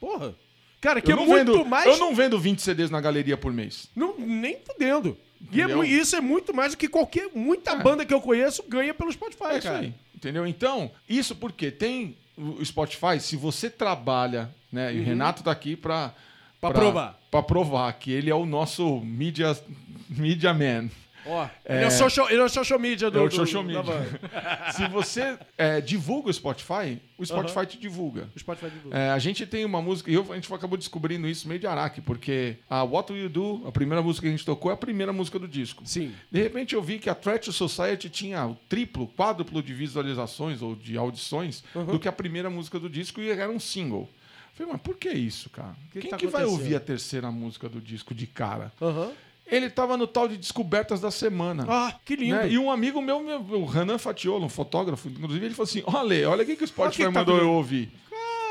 Porra. 0.00 0.34
Cara, 0.80 1.00
que 1.00 1.10
Eu 1.10 1.16
é 1.16 1.20
não, 1.20 1.26
muito 1.26 1.52
vendo, 1.52 1.64
mais. 1.64 1.86
eu 1.86 1.96
não 1.98 2.14
vendo 2.14 2.38
20 2.38 2.60
CDs 2.62 2.90
na 2.90 3.00
galeria 3.00 3.36
por 3.36 3.52
mês. 3.52 3.88
Não, 3.96 4.14
nem 4.18 4.58
fudendo. 4.64 5.16
E 5.52 5.60
é 5.60 5.86
isso 5.86 6.16
é 6.16 6.20
muito 6.20 6.54
mais 6.54 6.72
do 6.72 6.78
que 6.78 6.88
qualquer. 6.88 7.28
Muita 7.34 7.74
banda 7.76 8.04
que 8.04 8.12
eu 8.14 8.20
conheço 8.20 8.62
ganha 8.68 8.92
pelo 8.94 9.12
Spotify, 9.12 9.44
É 9.56 9.60
cara. 9.60 9.78
aí. 9.78 9.94
Entendeu? 10.14 10.46
Então, 10.46 10.90
isso 11.08 11.34
porque 11.36 11.70
tem 11.70 12.16
o 12.36 12.64
Spotify, 12.64 13.20
se 13.20 13.36
você 13.36 13.68
trabalha, 13.70 14.50
né? 14.72 14.94
E 14.94 15.00
o 15.00 15.04
Renato 15.04 15.42
tá 15.42 15.50
aqui 15.50 15.76
pra, 15.76 16.06
Uhum. 16.06 16.12
Pra 16.60 16.70
provar. 16.70 17.20
Pra 17.30 17.42
provar 17.42 17.92
que 17.92 18.10
ele 18.10 18.30
é 18.30 18.34
o 18.34 18.46
nosso 18.46 19.00
media, 19.00 19.56
media 20.08 20.54
man. 20.54 20.88
Ó, 21.26 21.48
ele, 21.64 21.84
é 21.84 21.86
o 21.86 21.90
social, 21.90 22.30
ele 22.30 22.40
é 22.40 22.44
o 22.44 22.48
social 22.48 22.78
media 22.78 23.10
do, 23.10 23.18
É 23.18 23.22
o 23.22 23.28
do- 23.28 23.34
social 23.34 23.62
da 23.64 23.68
media. 23.82 24.20
se 24.72 24.86
você 24.88 25.38
é, 25.58 25.80
divulga 25.80 26.30
o 26.30 26.32
Spotify, 26.32 27.00
o 27.18 27.24
Spotify 27.26 27.66
te 27.66 27.78
divulga. 27.78 28.28
O 28.34 28.38
Spotify 28.38 28.70
divulga. 28.70 28.96
É, 28.96 29.10
a 29.10 29.18
gente 29.18 29.44
tem 29.46 29.64
uma 29.64 29.82
música, 29.82 30.10
e 30.10 30.14
eu- 30.14 30.26
a 30.32 30.34
gente 30.36 30.52
acabou 30.52 30.78
descobrindo 30.78 31.26
isso 31.28 31.48
meio 31.48 31.58
de 31.60 31.66
araque, 31.66 32.00
porque 32.00 32.56
a 32.70 32.82
What 32.84 33.12
Will 33.12 33.24
You 33.24 33.28
Do, 33.28 33.62
a 33.66 33.72
primeira 33.72 34.02
música 34.02 34.22
que 34.26 34.28
a 34.28 34.36
gente 34.36 34.44
tocou, 34.44 34.70
é 34.70 34.74
a 34.74 34.76
primeira 34.76 35.12
música 35.12 35.38
do 35.38 35.48
disco. 35.48 35.82
Sim. 35.84 36.14
De 36.30 36.40
repente 36.42 36.74
eu 36.74 36.82
vi 36.82 36.98
que 36.98 37.10
a 37.10 37.14
Threat 37.14 37.50
Society 37.52 38.08
tinha 38.08 38.46
o 38.46 38.54
triplo, 38.68 39.08
quádruplo 39.16 39.62
de 39.62 39.74
visualizações 39.74 40.62
ou 40.62 40.74
de 40.76 40.96
audições 40.96 41.64
Uhum. 41.74 41.86
do 41.86 41.98
que 41.98 42.06
a 42.08 42.12
primeira 42.12 42.48
música 42.48 42.78
do 42.78 42.88
disco 42.88 43.20
e 43.20 43.30
era 43.30 43.50
um 43.50 43.58
single. 43.60 44.08
Falei, 44.54 44.72
mas 44.72 44.80
por 44.80 44.96
que 44.96 45.10
isso, 45.10 45.50
cara? 45.50 45.76
que 45.92 46.00
Quem 46.00 46.10
tá 46.10 46.16
que 46.16 46.26
vai 46.26 46.44
ouvir 46.46 46.76
a 46.76 46.80
terceira 46.80 47.30
música 47.30 47.68
do 47.68 47.78
disco 47.80 48.14
de 48.14 48.26
cara? 48.26 48.72
Aham. 48.80 49.10
Ele 49.46 49.70
tava 49.70 49.96
no 49.96 50.06
tal 50.06 50.26
de 50.26 50.36
Descobertas 50.36 51.00
da 51.00 51.10
Semana. 51.10 51.64
Ah, 51.68 51.94
que 52.04 52.16
lindo. 52.16 52.34
né? 52.34 52.48
E 52.50 52.58
um 52.58 52.70
amigo 52.70 53.00
meu, 53.00 53.22
meu, 53.22 53.40
o 53.40 53.64
Renan 53.64 53.96
Fatiolo, 53.96 54.44
um 54.44 54.48
fotógrafo, 54.48 55.08
inclusive, 55.08 55.46
ele 55.46 55.54
falou 55.54 55.68
assim: 55.68 55.82
olha, 55.86 56.28
olha 56.30 56.42
o 56.42 56.46
que, 56.46 56.56
que 56.56 56.64
o 56.64 56.66
Spotify 56.68 57.04
que 57.04 57.04
tá 57.04 57.10
mandou 57.20 57.36
eu 57.36 57.50
acontecendo. 57.50 57.56
ouvir. 57.56 57.92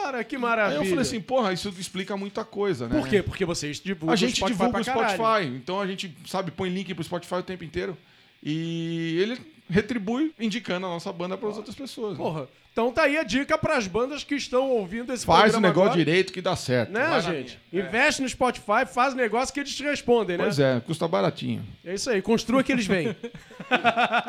Cara, 0.03 0.23
que 0.23 0.35
Aí 0.35 0.41
maravilha. 0.41 0.77
eu 0.77 0.85
falei 0.85 1.01
assim, 1.01 1.19
porra, 1.19 1.51
isso 1.51 1.73
explica 1.79 2.15
muita 2.15 2.45
coisa, 2.45 2.87
né? 2.87 2.99
Por 2.99 3.09
quê? 3.09 3.23
Porque 3.23 3.43
vocês 3.43 3.79
divulgam 3.79 4.13
A 4.13 4.15
gente 4.15 4.41
o 4.43 4.47
divulga 4.47 4.79
o. 4.79 4.83
Spotify, 4.83 5.45
então 5.55 5.81
a 5.81 5.87
gente, 5.87 6.15
sabe, 6.27 6.51
põe 6.51 6.69
link 6.69 6.93
pro 6.93 7.03
Spotify 7.03 7.35
o 7.35 7.43
tempo 7.43 7.63
inteiro. 7.63 7.97
E 8.43 9.17
ele 9.19 9.54
retribui 9.69 10.33
indicando 10.39 10.85
a 10.85 10.89
nossa 10.89 11.11
banda 11.13 11.37
para 11.37 11.49
as 11.49 11.57
outras 11.57 11.75
pessoas. 11.75 12.17
Porra. 12.17 12.47
Então 12.71 12.91
tá 12.91 13.03
aí 13.03 13.17
a 13.17 13.23
dica 13.23 13.57
pras 13.57 13.87
bandas 13.87 14.23
que 14.23 14.35
estão 14.35 14.69
ouvindo 14.69 15.13
esse 15.13 15.25
Faz 15.25 15.39
o 15.39 15.43
programa 15.53 15.67
negócio 15.67 15.91
agora. 15.91 15.97
direito 16.05 16.33
que 16.33 16.41
dá 16.41 16.55
certo. 16.57 16.91
Né, 16.91 17.21
gente? 17.21 17.57
minha. 17.71 17.85
Investe 17.87 18.21
no 18.21 18.27
Spotify, 18.27 18.85
faz 18.85 19.13
o 19.13 19.17
negócio 19.17 19.53
que 19.53 19.61
eles 19.61 19.73
te 19.73 19.83
respondem, 19.83 20.37
né? 20.37 20.43
Pois 20.43 20.59
é, 20.59 20.81
custa 20.81 21.07
baratinho. 21.07 21.63
É 21.85 21.93
isso 21.93 22.09
aí, 22.09 22.21
construa 22.21 22.61
que 22.63 22.71
eles 22.73 22.85
vêm. 22.85 23.07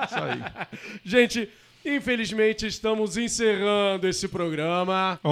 Isso 0.07 0.15
aí. 0.15 0.67
Gente, 1.05 1.49
infelizmente 1.85 2.67
estamos 2.67 3.17
encerrando 3.17 4.07
esse 4.09 4.29
programa. 4.29 5.19
Oh. 5.25 5.31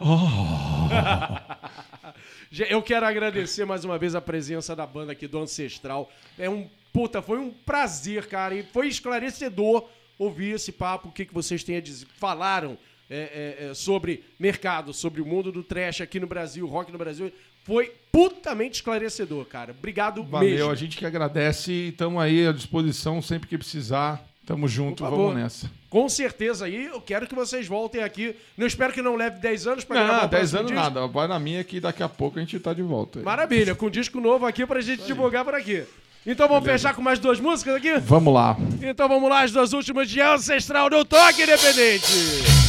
Oh. 0.00 0.88
Ge- 2.50 2.66
Eu 2.70 2.82
quero 2.82 3.06
agradecer 3.06 3.64
mais 3.64 3.84
uma 3.84 3.98
vez 3.98 4.14
a 4.14 4.20
presença 4.20 4.76
da 4.76 4.86
banda 4.86 5.12
aqui 5.12 5.26
do 5.26 5.38
Ancestral. 5.38 6.10
É 6.38 6.48
um 6.48 6.68
puta, 6.92 7.22
foi 7.22 7.38
um 7.38 7.50
prazer, 7.50 8.26
cara, 8.26 8.54
e 8.54 8.62
foi 8.62 8.88
esclarecedor 8.88 9.88
ouvir 10.18 10.54
esse 10.54 10.70
papo, 10.70 11.08
o 11.08 11.12
que, 11.12 11.24
que 11.24 11.34
vocês 11.34 11.64
têm 11.64 11.76
a 11.76 11.80
dizer. 11.80 12.06
Falaram 12.18 12.76
é, 13.10 13.56
é, 13.60 13.66
é, 13.70 13.74
sobre 13.74 14.24
mercado, 14.38 14.92
sobre 14.92 15.20
o 15.20 15.26
mundo 15.26 15.50
do 15.52 15.62
trash 15.62 16.00
aqui 16.00 16.18
no 16.20 16.26
Brasil, 16.26 16.66
rock 16.66 16.90
no 16.92 16.98
Brasil. 16.98 17.32
Foi 17.64 17.92
putamente 18.10 18.76
esclarecedor, 18.76 19.44
cara. 19.44 19.72
Obrigado 19.72 20.22
Valeu, 20.24 20.48
mesmo. 20.48 20.70
a 20.70 20.74
gente 20.74 20.96
que 20.96 21.06
agradece 21.06 21.70
e 21.70 21.88
estamos 21.88 22.20
aí 22.22 22.46
à 22.46 22.52
disposição 22.52 23.20
sempre 23.22 23.48
que 23.48 23.58
precisar. 23.58 24.24
Tamo 24.44 24.66
junto, 24.66 25.04
vamos 25.04 25.36
nessa. 25.36 25.70
Com 25.88 26.08
certeza 26.08 26.64
aí, 26.64 26.86
eu 26.86 27.00
quero 27.00 27.28
que 27.28 27.34
vocês 27.34 27.68
voltem 27.68 28.02
aqui. 28.02 28.34
Não 28.56 28.66
espero 28.66 28.92
que 28.92 29.00
não 29.00 29.14
leve 29.14 29.38
10 29.38 29.66
anos 29.68 29.84
pra 29.84 29.96
gravar 30.02 30.18
Não, 30.18 30.24
o 30.24 30.28
10 30.28 30.30
próximo 30.30 30.58
anos 30.58 30.72
disco. 30.72 30.84
nada. 30.84 31.06
Vai 31.06 31.28
na 31.28 31.38
minha 31.38 31.62
que 31.62 31.78
daqui 31.78 32.02
a 32.02 32.08
pouco 32.08 32.38
a 32.38 32.42
gente 32.42 32.58
tá 32.58 32.74
de 32.74 32.82
volta. 32.82 33.20
aí. 33.20 33.24
Maravilha, 33.24 33.74
com 33.76 33.88
disco 33.88 34.20
novo 34.20 34.44
aqui 34.44 34.66
pra 34.66 34.80
gente 34.80 35.04
divulgar 35.04 35.44
por 35.44 35.54
aqui. 35.54 35.84
Então 36.24 36.46
vamos 36.46 36.64
fechar 36.64 36.94
com 36.94 37.02
mais 37.02 37.18
duas 37.18 37.40
músicas 37.40 37.74
aqui? 37.74 37.98
Vamos 37.98 38.32
lá. 38.32 38.56
Então 38.80 39.08
vamos 39.08 39.28
lá, 39.28 39.42
as 39.42 39.50
duas 39.50 39.72
últimas 39.72 40.08
de 40.08 40.20
Ancestral 40.20 40.88
do 40.88 41.04
Toque 41.04 41.42
Independente. 41.42 42.61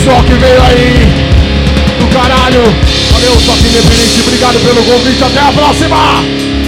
Pessoal 0.00 0.22
que 0.24 0.32
veio 0.32 0.62
aí 0.62 1.06
do 1.98 2.06
caralho. 2.14 2.62
Valeu, 3.12 3.36
Toque 3.44 3.68
Independente. 3.68 4.20
Obrigado 4.22 4.58
pelo 4.60 4.82
convite. 4.82 5.22
Até 5.22 5.40
a 5.40 5.52
próxima. 5.52 6.59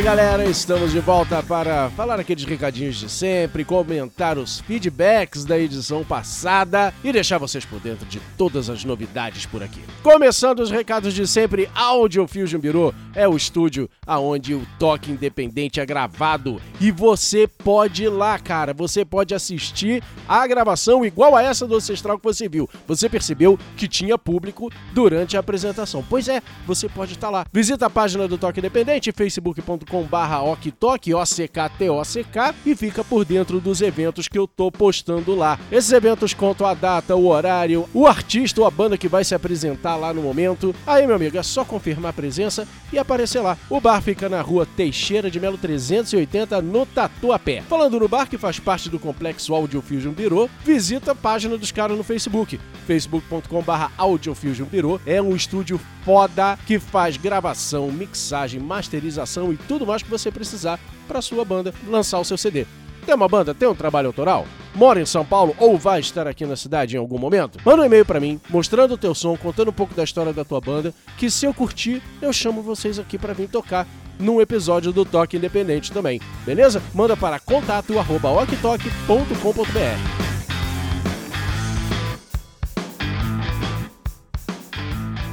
Salve 0.00 0.16
galera, 0.16 0.44
estamos 0.46 0.92
de 0.92 0.98
volta 0.98 1.42
para 1.42 1.90
falar 1.90 2.18
aqueles 2.18 2.44
recadinhos 2.44 2.96
de 2.96 3.10
sempre, 3.10 3.66
comentar 3.66 4.38
os 4.38 4.60
feedbacks 4.60 5.44
da 5.44 5.58
edição 5.58 6.02
passada 6.02 6.94
e 7.04 7.12
deixar 7.12 7.36
vocês 7.36 7.66
por 7.66 7.78
dentro 7.80 8.06
de 8.06 8.18
todas 8.38 8.70
as 8.70 8.82
novidades 8.82 9.44
por 9.44 9.62
aqui. 9.62 9.82
Começando 10.02 10.60
os 10.60 10.70
recados 10.70 11.12
de 11.12 11.26
sempre, 11.26 11.68
Audio 11.74 12.26
Fusion 12.26 12.58
Bureau 12.58 12.94
é 13.14 13.28
o 13.28 13.36
estúdio 13.36 13.90
aonde 14.06 14.54
o 14.54 14.66
toque 14.78 15.10
independente 15.10 15.80
é 15.80 15.84
gravado 15.84 16.58
e 16.80 16.90
você 16.90 17.46
pode 17.46 18.04
ir 18.04 18.08
lá, 18.08 18.38
cara, 18.38 18.72
você 18.72 19.04
pode 19.04 19.34
assistir 19.34 20.02
a 20.26 20.46
gravação 20.46 21.04
igual 21.04 21.36
a 21.36 21.42
essa 21.42 21.66
do 21.66 21.76
Ancestral 21.76 22.16
que 22.16 22.24
você 22.24 22.48
viu. 22.48 22.66
Você 22.86 23.06
percebeu 23.06 23.58
que 23.76 23.86
tinha 23.86 24.16
público 24.16 24.70
durante 24.94 25.36
a 25.36 25.40
apresentação. 25.40 26.02
Pois 26.08 26.26
é, 26.26 26.40
você 26.66 26.88
pode 26.88 27.12
estar 27.12 27.28
lá. 27.28 27.44
Visita 27.52 27.84
a 27.84 27.90
página 27.90 28.26
do 28.26 28.38
Toque 28.38 28.60
Independente, 28.60 29.12
Facebook 29.12 29.60
barra 30.04 30.42
oktok, 30.42 31.14
O-C-K-T-O-C-K, 31.14 32.54
e 32.64 32.74
fica 32.74 33.02
por 33.02 33.24
dentro 33.24 33.60
dos 33.60 33.80
eventos 33.80 34.28
que 34.28 34.38
eu 34.38 34.46
tô 34.46 34.70
postando 34.70 35.34
lá. 35.34 35.58
Esses 35.70 35.92
eventos 35.92 36.32
contam 36.32 36.66
a 36.66 36.74
data, 36.74 37.16
o 37.16 37.26
horário, 37.26 37.88
o 37.92 38.06
artista 38.06 38.60
ou 38.60 38.66
a 38.66 38.70
banda 38.70 38.96
que 38.96 39.08
vai 39.08 39.24
se 39.24 39.34
apresentar 39.34 39.96
lá 39.96 40.14
no 40.14 40.22
momento. 40.22 40.74
Aí, 40.86 41.06
meu 41.06 41.16
amigo, 41.16 41.36
é 41.36 41.42
só 41.42 41.64
confirmar 41.64 42.10
a 42.10 42.14
presença 42.14 42.66
e 42.92 42.98
aparecer 42.98 43.40
lá. 43.40 43.56
O 43.68 43.80
bar 43.80 44.00
fica 44.00 44.28
na 44.28 44.40
rua 44.40 44.66
Teixeira 44.66 45.30
de 45.30 45.40
Melo 45.40 45.58
380, 45.58 46.62
no 46.62 46.86
Tatuapé. 46.86 47.62
Falando 47.62 47.98
no 47.98 48.08
bar, 48.08 48.28
que 48.28 48.38
faz 48.38 48.58
parte 48.58 48.88
do 48.88 48.98
complexo 48.98 49.54
Audio 49.54 49.82
Fusion 49.82 50.14
visita 50.64 51.12
a 51.12 51.14
página 51.14 51.56
dos 51.56 51.72
caras 51.72 51.96
no 51.96 52.04
Facebook, 52.04 52.60
facebook.com 52.86 53.62
barra 53.62 53.90
Audio. 53.96 54.36
É 55.06 55.20
um 55.20 55.34
estúdio 55.34 55.80
foda 56.04 56.58
que 56.66 56.78
faz 56.78 57.16
gravação, 57.16 57.90
mixagem, 57.90 58.60
masterização 58.60 59.52
e 59.52 59.56
tudo 59.56 59.79
mais 59.86 60.02
que 60.02 60.10
você 60.10 60.30
precisar 60.30 60.78
para 61.06 61.22
sua 61.22 61.44
banda 61.44 61.74
lançar 61.86 62.18
o 62.18 62.24
seu 62.24 62.36
CD. 62.36 62.66
Tem 63.04 63.14
uma 63.14 63.28
banda, 63.28 63.54
tem 63.54 63.68
um 63.68 63.74
trabalho 63.74 64.08
autoral? 64.08 64.46
Mora 64.74 65.00
em 65.00 65.06
São 65.06 65.24
Paulo 65.24 65.54
ou 65.58 65.76
vai 65.76 66.00
estar 66.00 66.28
aqui 66.28 66.46
na 66.46 66.54
cidade 66.54 66.96
em 66.96 66.98
algum 66.98 67.18
momento? 67.18 67.58
Manda 67.64 67.82
um 67.82 67.84
e-mail 67.84 68.04
para 68.04 68.20
mim, 68.20 68.40
mostrando 68.48 68.94
o 68.94 68.98
teu 68.98 69.14
som, 69.14 69.36
contando 69.36 69.68
um 69.68 69.72
pouco 69.72 69.94
da 69.94 70.04
história 70.04 70.32
da 70.32 70.44
tua 70.44 70.60
banda, 70.60 70.94
que 71.16 71.30
se 71.30 71.46
eu 71.46 71.54
curtir, 71.54 72.02
eu 72.20 72.32
chamo 72.32 72.62
vocês 72.62 72.98
aqui 72.98 73.18
para 73.18 73.32
vir 73.32 73.48
tocar 73.48 73.86
num 74.18 74.40
episódio 74.40 74.92
do 74.92 75.04
Toque 75.04 75.38
Independente 75.38 75.90
também. 75.90 76.20
Beleza? 76.44 76.82
Manda 76.94 77.16
para 77.16 77.40
contato 77.40 77.92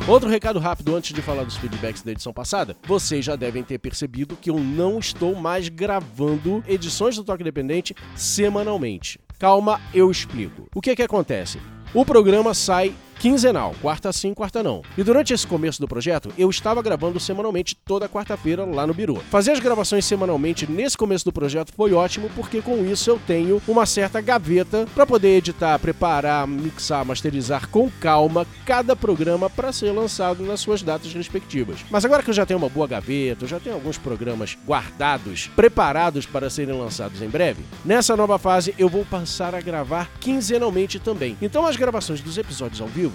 Outro 0.08 0.30
recado 0.30 0.58
rápido 0.58 0.96
antes 0.96 1.14
de 1.14 1.22
falar 1.22 1.44
dos 1.44 1.58
feedbacks 1.58 2.02
da 2.02 2.14
edição 2.14 2.32
passada. 2.32 2.78
Vocês 2.88 3.26
já 3.26 3.36
devem 3.36 3.62
ter 3.62 3.78
percebido 3.78 4.38
que 4.38 4.50
eu 4.50 4.58
não 4.58 5.00
estou 5.00 5.36
mais 5.36 5.68
gravando 5.68 6.64
edições 6.66 7.18
do 7.18 7.26
Toque 7.26 7.44
Independente 7.44 7.94
semanalmente. 8.16 9.20
Calma, 9.38 9.82
eu 9.94 10.10
explico. 10.10 10.70
O 10.74 10.80
que 10.82 10.96
que 10.96 11.04
acontece? 11.04 11.60
O 11.94 12.06
programa 12.06 12.54
sai 12.54 12.96
quinzenal, 13.20 13.74
quarta 13.82 14.12
sim, 14.14 14.34
quarta 14.34 14.62
não. 14.62 14.82
E 14.98 15.04
durante 15.04 15.34
esse 15.34 15.46
começo 15.46 15.82
do 15.82 15.88
projeto, 15.88 16.32
eu 16.38 16.50
estava 16.50 16.82
gravando 16.82 17.20
semanalmente 17.20 17.76
toda 17.76 18.08
quarta-feira 18.08 18.64
lá 18.64 18.86
no 18.86 18.94
Biro. 18.94 19.16
Fazer 19.30 19.52
as 19.52 19.60
gravações 19.60 20.06
semanalmente 20.06 20.70
nesse 20.70 20.98
começo 20.98 21.26
do 21.26 21.34
projeto 21.34 21.74
foi 21.76 21.94
ótimo, 21.94 22.30
porque 22.36 22.62
com 22.62 22.86
isso 22.86 23.10
eu 23.10 23.20
tenho 23.26 23.62
uma 23.68 23.86
certa 23.86 24.22
gaveta 24.22 24.88
para 24.94 25.06
poder 25.06 25.38
editar, 25.38 25.80
preparar, 25.80 26.48
mixar, 26.48 27.04
masterizar 27.06 27.68
com 27.70 27.90
calma 28.00 28.46
cada 28.66 28.96
programa 28.96 29.50
para 29.50 29.74
ser 29.74 29.92
lançado 29.92 30.44
nas 30.44 30.60
suas 30.60 30.84
datas 30.84 31.12
respectivas. 31.14 31.80
Mas 31.90 32.06
agora 32.06 32.22
que 32.22 32.30
eu 32.30 32.36
já 32.36 32.46
tenho 32.46 32.60
uma 32.60 32.70
boa 32.70 32.88
gaveta, 32.88 33.46
eu 33.46 33.50
já 33.50 33.60
tenho 33.60 33.76
alguns 33.76 33.98
programas 33.98 34.58
guardados, 34.68 35.48
preparados 35.56 36.26
para 36.26 36.50
serem 36.50 36.78
lançados 36.78 37.22
em 37.22 37.30
breve, 37.30 37.64
nessa 37.84 38.16
nova 38.16 38.38
fase 38.38 38.76
eu 38.78 38.90
vou 38.90 39.06
passar 39.06 39.56
a 39.56 39.62
gravar 39.62 40.10
quinzenalmente 40.20 41.00
também. 41.00 41.38
Então 41.42 41.66
as 41.66 41.76
gravações 41.76 42.22
dos 42.22 42.38
episódios 42.38 42.82
ao 42.82 42.88
vivo 42.88 43.07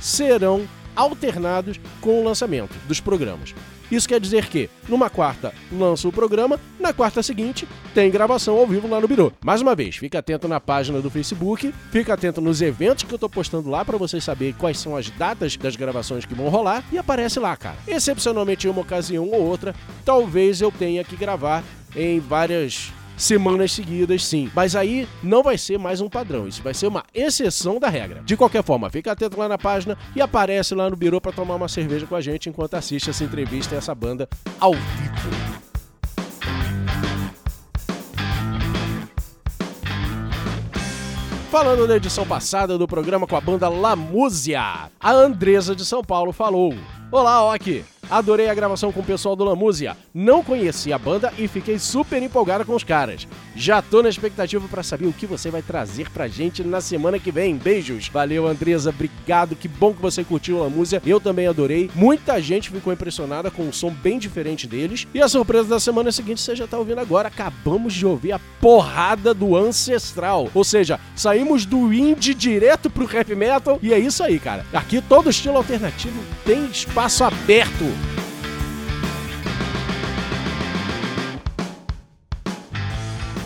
serão 0.00 0.66
alternados 0.94 1.78
com 2.00 2.20
o 2.20 2.24
lançamento 2.24 2.74
dos 2.86 3.00
programas. 3.00 3.54
Isso 3.90 4.08
quer 4.08 4.20
dizer 4.20 4.46
que, 4.46 4.68
numa 4.86 5.08
quarta, 5.08 5.54
lança 5.72 6.06
o 6.06 6.12
programa, 6.12 6.60
na 6.78 6.92
quarta 6.92 7.22
seguinte, 7.22 7.66
tem 7.94 8.10
gravação 8.10 8.58
ao 8.58 8.66
vivo 8.66 8.86
lá 8.86 9.00
no 9.00 9.08
Biro. 9.08 9.32
Mais 9.42 9.62
uma 9.62 9.74
vez, 9.74 9.96
fica 9.96 10.18
atento 10.18 10.46
na 10.46 10.60
página 10.60 11.00
do 11.00 11.10
Facebook, 11.10 11.72
fica 11.90 12.12
atento 12.12 12.40
nos 12.40 12.60
eventos 12.60 13.04
que 13.04 13.14
eu 13.14 13.18
tô 13.18 13.30
postando 13.30 13.70
lá 13.70 13.84
para 13.84 13.96
vocês 13.96 14.22
saberem 14.22 14.52
quais 14.52 14.78
são 14.78 14.94
as 14.94 15.08
datas 15.10 15.56
das 15.56 15.74
gravações 15.74 16.26
que 16.26 16.34
vão 16.34 16.50
rolar 16.50 16.84
e 16.92 16.98
aparece 16.98 17.40
lá, 17.40 17.56
cara. 17.56 17.76
Excepcionalmente 17.86 18.66
em 18.66 18.70
uma 18.70 18.82
ocasião 18.82 19.26
ou 19.26 19.40
outra, 19.40 19.74
talvez 20.04 20.60
eu 20.60 20.70
tenha 20.70 21.02
que 21.02 21.16
gravar 21.16 21.64
em 21.96 22.20
várias 22.20 22.92
semanas 23.18 23.72
seguidas, 23.72 24.24
sim. 24.24 24.50
Mas 24.54 24.74
aí 24.74 25.06
não 25.22 25.42
vai 25.42 25.58
ser 25.58 25.78
mais 25.78 26.00
um 26.00 26.08
padrão, 26.08 26.48
isso 26.48 26.62
vai 26.62 26.72
ser 26.72 26.86
uma 26.86 27.04
exceção 27.12 27.78
da 27.78 27.88
regra. 27.88 28.22
De 28.24 28.36
qualquer 28.36 28.62
forma, 28.62 28.88
fica 28.88 29.12
atento 29.12 29.38
lá 29.38 29.48
na 29.48 29.58
página 29.58 29.98
e 30.14 30.22
aparece 30.22 30.74
lá 30.74 30.88
no 30.88 30.96
Biro 30.96 31.20
para 31.20 31.32
tomar 31.32 31.56
uma 31.56 31.68
cerveja 31.68 32.06
com 32.06 32.14
a 32.14 32.20
gente 32.20 32.48
enquanto 32.48 32.74
assiste 32.74 33.10
essa 33.10 33.24
entrevista 33.24 33.74
e 33.74 33.78
essa 33.78 33.94
banda 33.94 34.28
ao 34.60 34.72
vivo. 34.72 35.58
Falando 41.50 41.88
da 41.88 41.96
edição 41.96 42.26
passada 42.26 42.76
do 42.76 42.86
programa 42.86 43.26
com 43.26 43.34
a 43.34 43.40
banda 43.40 43.70
La 43.70 43.96
Músia, 43.96 44.90
a 45.00 45.10
Andresa 45.10 45.74
de 45.74 45.84
São 45.84 46.04
Paulo 46.04 46.30
falou: 46.30 46.74
Olá, 47.10 47.42
Ok! 47.42 47.84
Adorei 48.10 48.48
a 48.48 48.54
gravação 48.54 48.90
com 48.90 49.00
o 49.00 49.04
pessoal 49.04 49.36
do 49.36 49.44
Lamúzia. 49.44 49.94
Não 50.14 50.42
conheci 50.42 50.92
a 50.94 50.98
banda 50.98 51.30
e 51.36 51.46
fiquei 51.46 51.78
super 51.78 52.22
empolgada 52.22 52.64
com 52.64 52.74
os 52.74 52.82
caras. 52.82 53.28
Já 53.54 53.82
tô 53.82 54.02
na 54.02 54.08
expectativa 54.08 54.66
para 54.66 54.82
saber 54.82 55.06
o 55.06 55.12
que 55.12 55.26
você 55.26 55.50
vai 55.50 55.60
trazer 55.60 56.08
pra 56.10 56.26
gente 56.26 56.64
na 56.64 56.80
semana 56.80 57.18
que 57.18 57.30
vem. 57.30 57.56
Beijos. 57.56 58.08
Valeu, 58.08 58.46
Andresa. 58.46 58.88
Obrigado. 58.88 59.54
Que 59.54 59.68
bom 59.68 59.92
que 59.92 60.00
você 60.00 60.24
curtiu 60.24 60.56
o 60.56 60.62
Lamúzia. 60.62 61.02
Eu 61.04 61.20
também 61.20 61.46
adorei. 61.46 61.90
Muita 61.94 62.40
gente 62.40 62.70
ficou 62.70 62.94
impressionada 62.94 63.50
com 63.50 63.64
um 63.64 63.72
som 63.72 63.90
bem 63.90 64.18
diferente 64.18 64.66
deles. 64.66 65.06
E 65.12 65.20
a 65.20 65.28
surpresa 65.28 65.68
da 65.68 65.80
semana 65.80 66.10
seguinte 66.10 66.40
você 66.40 66.56
já 66.56 66.66
tá 66.66 66.78
ouvindo 66.78 67.00
agora. 67.00 67.28
Acabamos 67.28 67.92
de 67.92 68.06
ouvir 68.06 68.32
a 68.32 68.40
porrada 68.58 69.34
do 69.34 69.54
Ancestral. 69.54 70.48
Ou 70.54 70.64
seja, 70.64 70.98
saímos 71.14 71.66
do 71.66 71.92
indie 71.92 72.32
direto 72.32 72.88
pro 72.88 73.10
heavy 73.12 73.34
metal. 73.34 73.78
E 73.82 73.92
é 73.92 73.98
isso 73.98 74.22
aí, 74.22 74.38
cara. 74.38 74.64
Aqui 74.72 75.02
todo 75.02 75.28
estilo 75.28 75.58
alternativo 75.58 76.18
tem 76.46 76.64
espaço 76.66 76.97
aberto. 76.98 77.84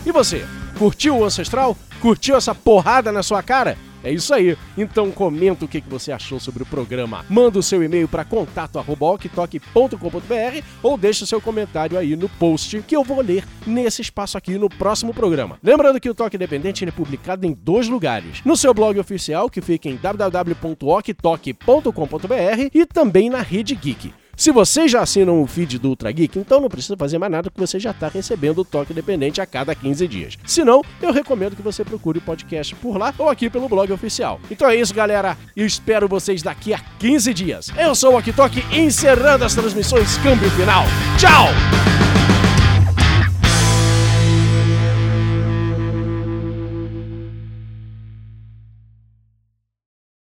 E 0.07 0.11
você, 0.11 0.47
curtiu 0.79 1.19
o 1.19 1.24
Ancestral? 1.24 1.77
Curtiu 2.01 2.35
essa 2.35 2.55
porrada 2.55 3.12
na 3.12 3.23
sua 3.23 3.43
cara? 3.43 3.77
É 4.05 4.11
isso 4.11 4.35
aí. 4.35 4.57
Então 4.77 5.11
comenta 5.11 5.65
o 5.65 5.69
que 5.69 5.81
você 5.81 6.12
achou 6.12 6.39
sobre 6.41 6.62
o 6.62 6.66
programa. 6.66 7.24
Manda 7.29 7.59
o 7.59 7.62
seu 7.62 7.83
e-mail 7.83 8.09
para 8.09 8.24
contato@oktok.com.br 8.24 10.65
ou 10.83 10.99
deixa 10.99 11.24
o 11.24 11.27
seu 11.27 11.41
comentário 11.41 11.99
aí 11.99 12.16
no 12.16 12.29
post 12.29 12.83
que 12.83 12.97
eu 12.97 13.05
vou 13.05 13.20
ler 13.20 13.45
nesse 13.66 14.03
espaço 14.03 14.37
aqui 14.37 14.59
no 14.59 14.69
próximo 14.69 15.15
programa. 15.15 15.59
Lembrando 15.62 16.01
que 16.01 16.11
o 16.11 16.15
Toque 16.15 16.37
Independente 16.37 16.85
é 16.85 16.91
publicado 16.91 17.47
em 17.47 17.53
dois 17.53 17.89
lugares: 17.89 18.43
no 18.45 18.57
seu 18.57 18.74
blog 18.74 18.99
oficial, 18.99 19.49
que 19.49 19.61
fica 19.61 19.89
em 19.89 19.97
www.oktok.com.br 19.97 22.70
e 22.74 22.87
também 22.87 23.31
na 23.31 23.41
Rede 23.41 23.74
Geek. 23.74 24.22
Se 24.37 24.51
vocês 24.51 24.91
já 24.91 25.03
assinam 25.03 25.43
o 25.43 25.47
feed 25.47 25.79
do 25.79 25.89
Ultra 25.91 26.11
Geek, 26.11 26.39
então 26.39 26.61
não 26.61 26.69
precisa 26.69 26.97
fazer 26.97 27.19
mais 27.19 27.31
nada, 27.31 27.51
que 27.51 27.61
você 27.61 27.79
já 27.79 27.91
está 27.91 28.09
recebendo 28.09 28.59
o 28.59 28.65
Toque 28.65 28.93
Independente 28.93 29.41
a 29.41 29.47
cada 29.47 29.75
15 29.75 30.09
dias. 30.09 30.39
Se 30.47 30.65
não, 30.65 30.83
eu 31.01 31.13
recomendo 31.13 31.55
que 31.55 31.63
você 31.63 31.85
procure 31.85 32.19
o 32.19 32.23
podcast 32.23 32.75
por 32.77 32.97
lá 32.97 33.15
ou 33.19 33.29
aqui 33.29 33.51
pelo 33.51 33.69
blog 33.69 33.93
oficial. 33.93 34.41
Então 34.51 34.69
é 34.69 34.77
isso, 34.77 34.95
galera. 34.95 35.37
Eu 35.55 35.67
espero 35.67 36.09
vocês 36.09 36.43
daqui 36.43 36.73
a 36.75 36.81
15 36.99 37.35
dias. 37.35 37.71
Eu 37.77 37.95
sou 37.95 38.15
o 38.15 38.19
Okitoque, 38.19 38.65
encerrando 38.73 39.45
as 39.45 39.55
transmissões 39.55 40.17
Câmbio 40.19 40.51
Final. 40.51 40.85
Tchau! 41.19 41.49